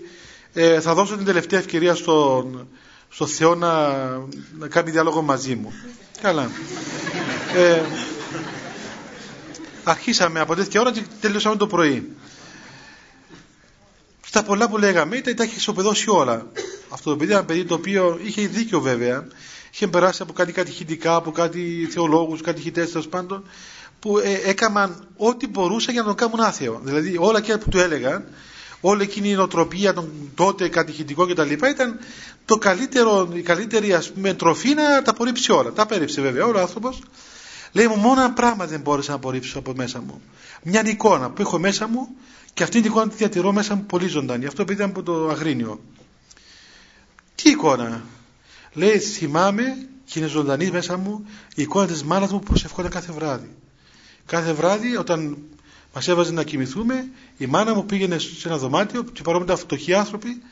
ε, 0.52 0.80
θα 0.80 0.94
δώσω 0.94 1.16
την 1.16 1.24
τελευταία 1.24 1.58
ευκαιρία 1.58 1.94
στον, 1.94 2.68
στο 3.08 3.26
Θεό 3.26 3.54
να, 3.54 3.88
να 4.58 4.68
κάνει 4.68 4.90
διάλογο 4.90 5.22
μαζί 5.22 5.54
μου. 5.54 5.72
Καλά. 6.22 6.50
Ε, 7.54 7.82
αρχίσαμε 9.84 10.40
από 10.40 10.54
τέτοια 10.54 10.80
ώρα 10.80 10.92
και 10.92 11.02
τελειώσαμε 11.20 11.56
το 11.56 11.66
πρωί. 11.66 12.12
Στα 14.26 14.42
πολλά 14.42 14.68
που 14.68 14.78
λέγαμε 14.78 15.16
ήταν 15.16 15.34
τα 15.34 15.44
είχε 15.44 15.56
ισοπεδώσει 15.56 16.10
όλα. 16.10 16.46
Αυτό 16.88 17.10
το 17.10 17.16
παιδί 17.16 17.30
ήταν 17.30 17.38
ένα 17.38 17.46
παιδί 17.46 17.64
το 17.64 17.74
οποίο 17.74 18.18
είχε 18.22 18.46
δίκιο 18.46 18.80
βέβαια. 18.80 19.26
Είχε 19.72 19.86
περάσει 19.86 20.22
από 20.22 20.32
κάτι 20.32 20.52
κατηχητικά, 20.52 21.14
από 21.14 21.30
κάτι 21.30 21.88
θεολόγους, 21.90 22.40
κατηχητές 22.40 22.90
τέλος 22.90 23.08
πάντων, 23.08 23.44
που 24.00 24.18
ε, 24.18 24.40
έκαναν 24.44 25.08
ό,τι 25.16 25.46
μπορούσαν 25.46 25.92
για 25.92 26.02
να 26.02 26.08
τον 26.08 26.16
κάνουν 26.16 26.40
άθεο. 26.40 26.80
Δηλαδή 26.84 27.16
όλα 27.18 27.40
και 27.40 27.56
που 27.56 27.68
του 27.68 27.78
έλεγαν, 27.78 28.28
όλη 28.80 29.02
εκείνη 29.02 29.28
η 29.28 29.34
νοοτροπία 29.34 29.92
των 29.94 30.12
τότε 30.34 30.68
κατηχητικό 30.68 31.26
κτλ. 31.26 31.50
ήταν 31.50 31.98
το 32.44 32.58
καλύτερο, 32.58 33.28
η 33.32 33.42
καλύτερη 33.42 33.94
ας 33.94 34.10
πούμε 34.10 34.34
τροφή 34.34 34.74
να 34.74 35.02
τα 35.02 35.10
απορρίψει 35.10 35.52
όλα. 35.52 35.72
Τα 35.72 35.82
απέρριψε 35.82 36.20
βέβαια 36.20 36.46
ο 36.46 36.58
άνθρωπος 36.58 37.00
Λέει 37.72 37.86
μου 37.86 37.96
μόνο 37.96 38.20
ένα 38.20 38.32
πράγμα 38.32 38.66
δεν 38.66 38.80
μπόρεσα 38.80 39.10
να 39.10 39.16
απορρίψω 39.16 39.58
από 39.58 39.72
μέσα 39.76 40.00
μου. 40.00 40.22
Μια 40.62 40.82
εικόνα 40.86 41.30
που 41.30 41.42
έχω 41.42 41.58
μέσα 41.58 41.88
μου 41.88 42.08
και 42.54 42.62
αυτή 42.62 42.80
την 42.80 42.90
εικόνα 42.90 43.08
τη 43.08 43.16
διατηρώ 43.16 43.52
μέσα 43.52 43.74
μου 43.74 43.84
πολύ 43.84 44.06
ζωντανή. 44.06 44.46
Αυτό 44.46 44.62
επειδή 44.62 44.78
ήταν 44.78 44.90
από 44.90 45.02
το 45.02 45.28
Αγρίνιο. 45.28 45.80
Τι 47.34 47.50
εικόνα; 47.50 48.04
Λέει 48.72 48.98
θυμάμαι 48.98 49.88
και 50.04 50.18
είναι 50.18 50.28
ζωντανή 50.28 50.70
μέσα 50.70 50.96
μου 50.96 51.26
η 51.54 51.62
εικόνα 51.62 51.86
της 51.86 52.02
μάνας 52.04 52.32
μου 52.32 52.38
που 52.38 52.44
προσευχόταν 52.46 52.90
κάθε 52.90 53.12
βράδυ. 53.12 53.50
Κάθε 54.26 54.52
βράδυ 54.52 54.96
όταν 54.96 55.38
μας 55.94 56.08
έβαζε 56.08 56.32
να 56.32 56.42
κοιμηθούμε 56.42 57.08
η 57.36 57.46
μάνα 57.46 57.74
μου 57.74 57.86
πήγαινε 57.86 58.18
σε 58.18 58.48
ένα 58.48 58.58
δωμάτιο 58.58 59.02
και 59.02 59.22
παρόμοια 59.22 59.56
φτωχοί 59.56 59.94
άνθρωποι 59.94 60.42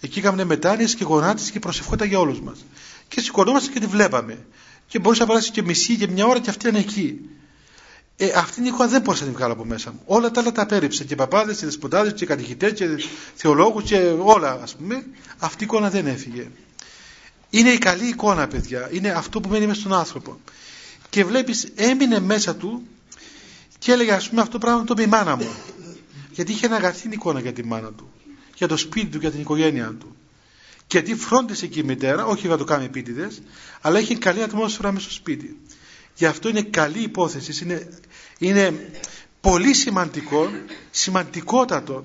εκεί 0.00 0.18
έκαναν 0.18 0.46
μετάνοιες 0.46 0.94
και 0.94 1.04
γονάτισε 1.04 1.50
και 1.50 1.58
προσευχόταν 1.58 2.08
για 2.08 2.18
όλους 2.18 2.40
μας. 2.40 2.64
Και 3.08 3.20
σηκωνόμαστε 3.20 3.72
και 3.72 3.80
τη 3.80 3.86
βλέπαμε 3.86 4.38
και 4.86 4.98
μπορούσε 4.98 5.20
να 5.20 5.26
περάσει 5.26 5.50
και 5.50 5.62
μισή 5.62 5.96
και 5.96 6.08
μια 6.08 6.26
ώρα 6.26 6.38
και 6.38 6.50
αυτή 6.50 6.68
είναι 6.68 6.78
εκεί. 6.78 7.20
Ε, 8.16 8.32
αυτή 8.36 8.54
την 8.54 8.64
εικόνα 8.64 8.88
δεν 8.88 9.00
μπορούσα 9.00 9.22
να 9.22 9.28
την 9.28 9.38
βγάλω 9.38 9.52
από 9.52 9.64
μέσα 9.64 9.90
μου. 9.90 10.00
Όλα 10.06 10.30
τα 10.30 10.40
άλλα 10.40 10.52
τα 10.52 10.62
απέρριψα. 10.62 11.04
Και 11.04 11.14
παπάδες, 11.14 11.58
και 11.58 11.64
δεσποτάδες, 11.64 12.12
και 12.12 12.26
κατηχητέ, 12.26 12.70
και 12.70 12.86
θεολόγους, 13.34 13.82
και 13.82 13.96
όλα 14.18 14.60
ας 14.62 14.74
πούμε. 14.74 15.06
Αυτή 15.38 15.62
η 15.62 15.66
εικόνα 15.66 15.90
δεν 15.90 16.06
έφυγε. 16.06 16.48
Είναι 17.50 17.70
η 17.70 17.78
καλή 17.78 18.08
εικόνα, 18.08 18.48
παιδιά. 18.48 18.88
Είναι 18.92 19.10
αυτό 19.10 19.40
που 19.40 19.48
μένει 19.48 19.66
μέσα 19.66 19.80
στον 19.80 19.92
άνθρωπο. 19.92 20.40
Και 21.10 21.24
βλέπεις, 21.24 21.72
έμεινε 21.74 22.20
μέσα 22.20 22.56
του 22.56 22.82
και 23.82 23.92
έλεγε, 23.92 24.12
ας 24.12 24.28
πούμε, 24.28 24.40
αυτό 24.40 24.52
το 24.52 24.58
πράγμα 24.58 24.84
το 24.84 24.92
είπε 24.92 25.02
η 25.02 25.06
μάνα 25.06 25.36
μου. 25.36 25.50
Γιατί 26.30 26.52
είχε 26.52 26.66
αγαθή 26.74 27.08
εικόνα 27.10 27.40
για 27.40 27.52
τη 27.52 27.64
μάνα 27.64 27.92
του. 27.92 28.12
Για 28.56 28.68
το 28.68 28.76
σπίτι 28.76 29.06
του, 29.06 29.18
για 29.18 29.30
την 29.30 29.40
οικογένειά 29.40 29.94
του. 30.00 30.16
Γιατί 30.90 31.14
φρόντισε 31.14 31.66
και 31.66 31.80
η 31.80 31.82
μητέρα, 31.82 32.26
όχι 32.26 32.46
για 32.46 32.56
το 32.56 32.64
κάνει 32.64 32.84
επίτηδες, 32.84 33.42
αλλά 33.80 33.98
έχει 33.98 34.18
καλή 34.18 34.42
ατμόσφαιρα 34.42 34.92
μέσα 34.92 35.04
στο 35.04 35.14
σπίτι. 35.14 35.56
Γι' 36.14 36.26
αυτό 36.26 36.48
είναι 36.48 36.62
καλή 36.62 37.02
υπόθεση, 37.02 37.64
είναι, 37.64 37.88
είναι 38.38 38.90
πολύ 39.40 39.74
σημαντικό, 39.74 40.50
σημαντικότατο 40.90 42.04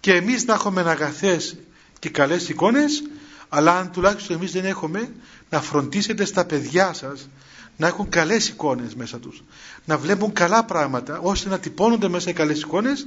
και 0.00 0.12
εμείς 0.12 0.44
να 0.44 0.54
έχουμε 0.54 0.80
αγαθές 0.80 1.56
και 1.98 2.08
καλές 2.08 2.48
εικόνες, 2.48 3.02
αλλά 3.48 3.78
αν 3.78 3.90
τουλάχιστον 3.92 4.36
εμείς 4.36 4.52
δεν 4.52 4.64
έχουμε, 4.64 5.12
να 5.50 5.60
φροντίσετε 5.60 6.24
στα 6.24 6.44
παιδιά 6.44 6.92
σας 6.92 7.28
να 7.76 7.86
έχουν 7.86 8.08
καλές 8.08 8.48
εικόνες 8.48 8.94
μέσα 8.94 9.18
τους. 9.18 9.42
Να 9.84 9.98
βλέπουν 9.98 10.32
καλά 10.32 10.64
πράγματα, 10.64 11.18
ώστε 11.18 11.48
να 11.48 11.58
τυπώνονται 11.58 12.08
μέσα 12.08 12.30
οι 12.30 12.32
καλές 12.32 12.60
εικόνες 12.60 13.06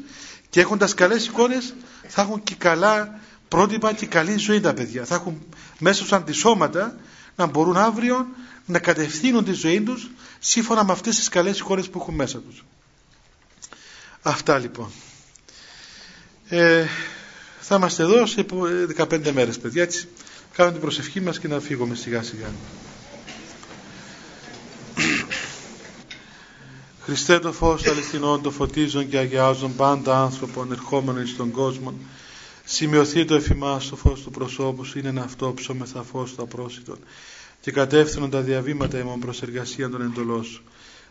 και 0.50 0.60
έχοντας 0.60 0.94
καλές 0.94 1.26
εικόνες 1.26 1.74
θα 2.08 2.22
έχουν 2.22 2.44
και 2.44 2.56
καλά 2.56 3.20
πρότυπα 3.48 3.94
και 3.94 4.06
καλή 4.06 4.38
ζωή 4.38 4.60
τα 4.60 4.74
παιδιά. 4.74 5.06
Θα 5.06 5.16
έχουν 5.16 5.42
μέσα 5.80 5.96
στους 5.98 6.12
αντισώματα 6.14 6.96
να 7.36 7.46
μπορούν 7.46 7.78
αύριο 7.78 8.28
να 8.66 8.80
κατευθύνουν 8.80 9.44
τη 9.44 9.52
ζωή 9.52 9.82
τους 9.82 10.10
σύμφωνα 10.40 10.84
με 10.84 10.92
αυτές 10.92 11.16
τις 11.16 11.30
καλές 11.30 11.60
εικόνες 11.60 11.90
που 11.90 12.00
έχουν 12.02 12.16
μέσα 12.16 12.40
τους. 12.40 12.66
Αυτά 14.22 14.58
λοιπόν. 14.58 14.90
Ε, 16.50 16.86
θα 17.60 17.76
είμαστε 17.76 18.04
εδώ 18.04 18.26
σε 18.26 18.46
15 18.98 19.32
μέρες 19.34 19.60
παιδιά 19.60 19.84
έτσι. 19.84 20.08
Κάνουμε 20.54 20.76
την 20.78 20.86
προσευχή 20.86 21.22
μας 21.22 21.40
και 21.40 21.48
να 21.48 21.60
φύγουμε 21.60 21.96
σιγά 21.96 22.24
σιγά. 22.24 22.48
Χριστέ 27.08 27.40
το 27.40 27.52
φως 27.52 27.88
αληθινών 27.88 28.42
το 28.42 28.52
φωτίζουν 28.52 29.10
και 29.10 29.18
αγιάζουν 29.18 29.76
πάντα 29.76 30.22
άνθρωπον 30.22 30.72
ερχόμενων 30.72 31.28
στον 31.28 31.52
κόσμο 31.52 31.94
Σημειωθεί 32.64 33.26
το 33.26 33.36
εφημά 33.36 33.80
στο 33.80 33.96
φως 33.96 34.22
του 34.22 34.32
προσώπου 34.32 34.84
σου, 34.84 35.00
είναι 35.00 35.10
ένα 35.10 35.24
αυτό 35.24 35.54
ψώμεθα 35.54 36.04
φως 36.04 36.36
του 36.36 36.42
απρόσιτον 36.42 36.98
και 37.62 37.72
κατεύθυνον 37.72 38.30
τα 38.30 38.42
διαβήματα 38.42 39.00
ημών 39.00 39.20
προς 39.20 39.42
εργασία 39.42 39.90
των 39.90 40.02
εντολών 40.02 40.44
σου. 40.44 40.64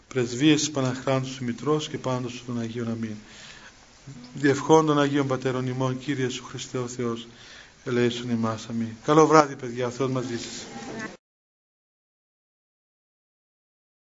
Πρεσβείες 0.08 0.60
της 0.60 0.70
Παναχράντου 0.70 1.26
σου 1.26 1.44
Μητρός 1.44 1.88
και 1.88 1.98
πάντως 1.98 2.32
σου 2.32 2.42
των 2.46 2.60
Αγίων 2.60 2.88
Αμήν. 2.88 3.16
Διευχών 4.34 4.86
των 4.86 5.00
Αγίων 5.00 5.26
Πατέρων 5.26 5.66
ημών, 5.66 5.98
Κύριε 5.98 6.28
σου 6.28 6.44
Χριστέ 6.44 6.78
ο 6.78 6.86
Θεός, 6.86 7.26
ελέησον 7.84 8.30
ημάς. 8.30 8.66
Αμήν. 8.70 8.88
Καλό 9.04 9.26
βράδυ 9.26 9.54
παιδιά, 9.54 9.86
ο 9.86 9.90
Θεός 9.90 10.10
μαζί 10.10 10.38
σας. 10.38 10.66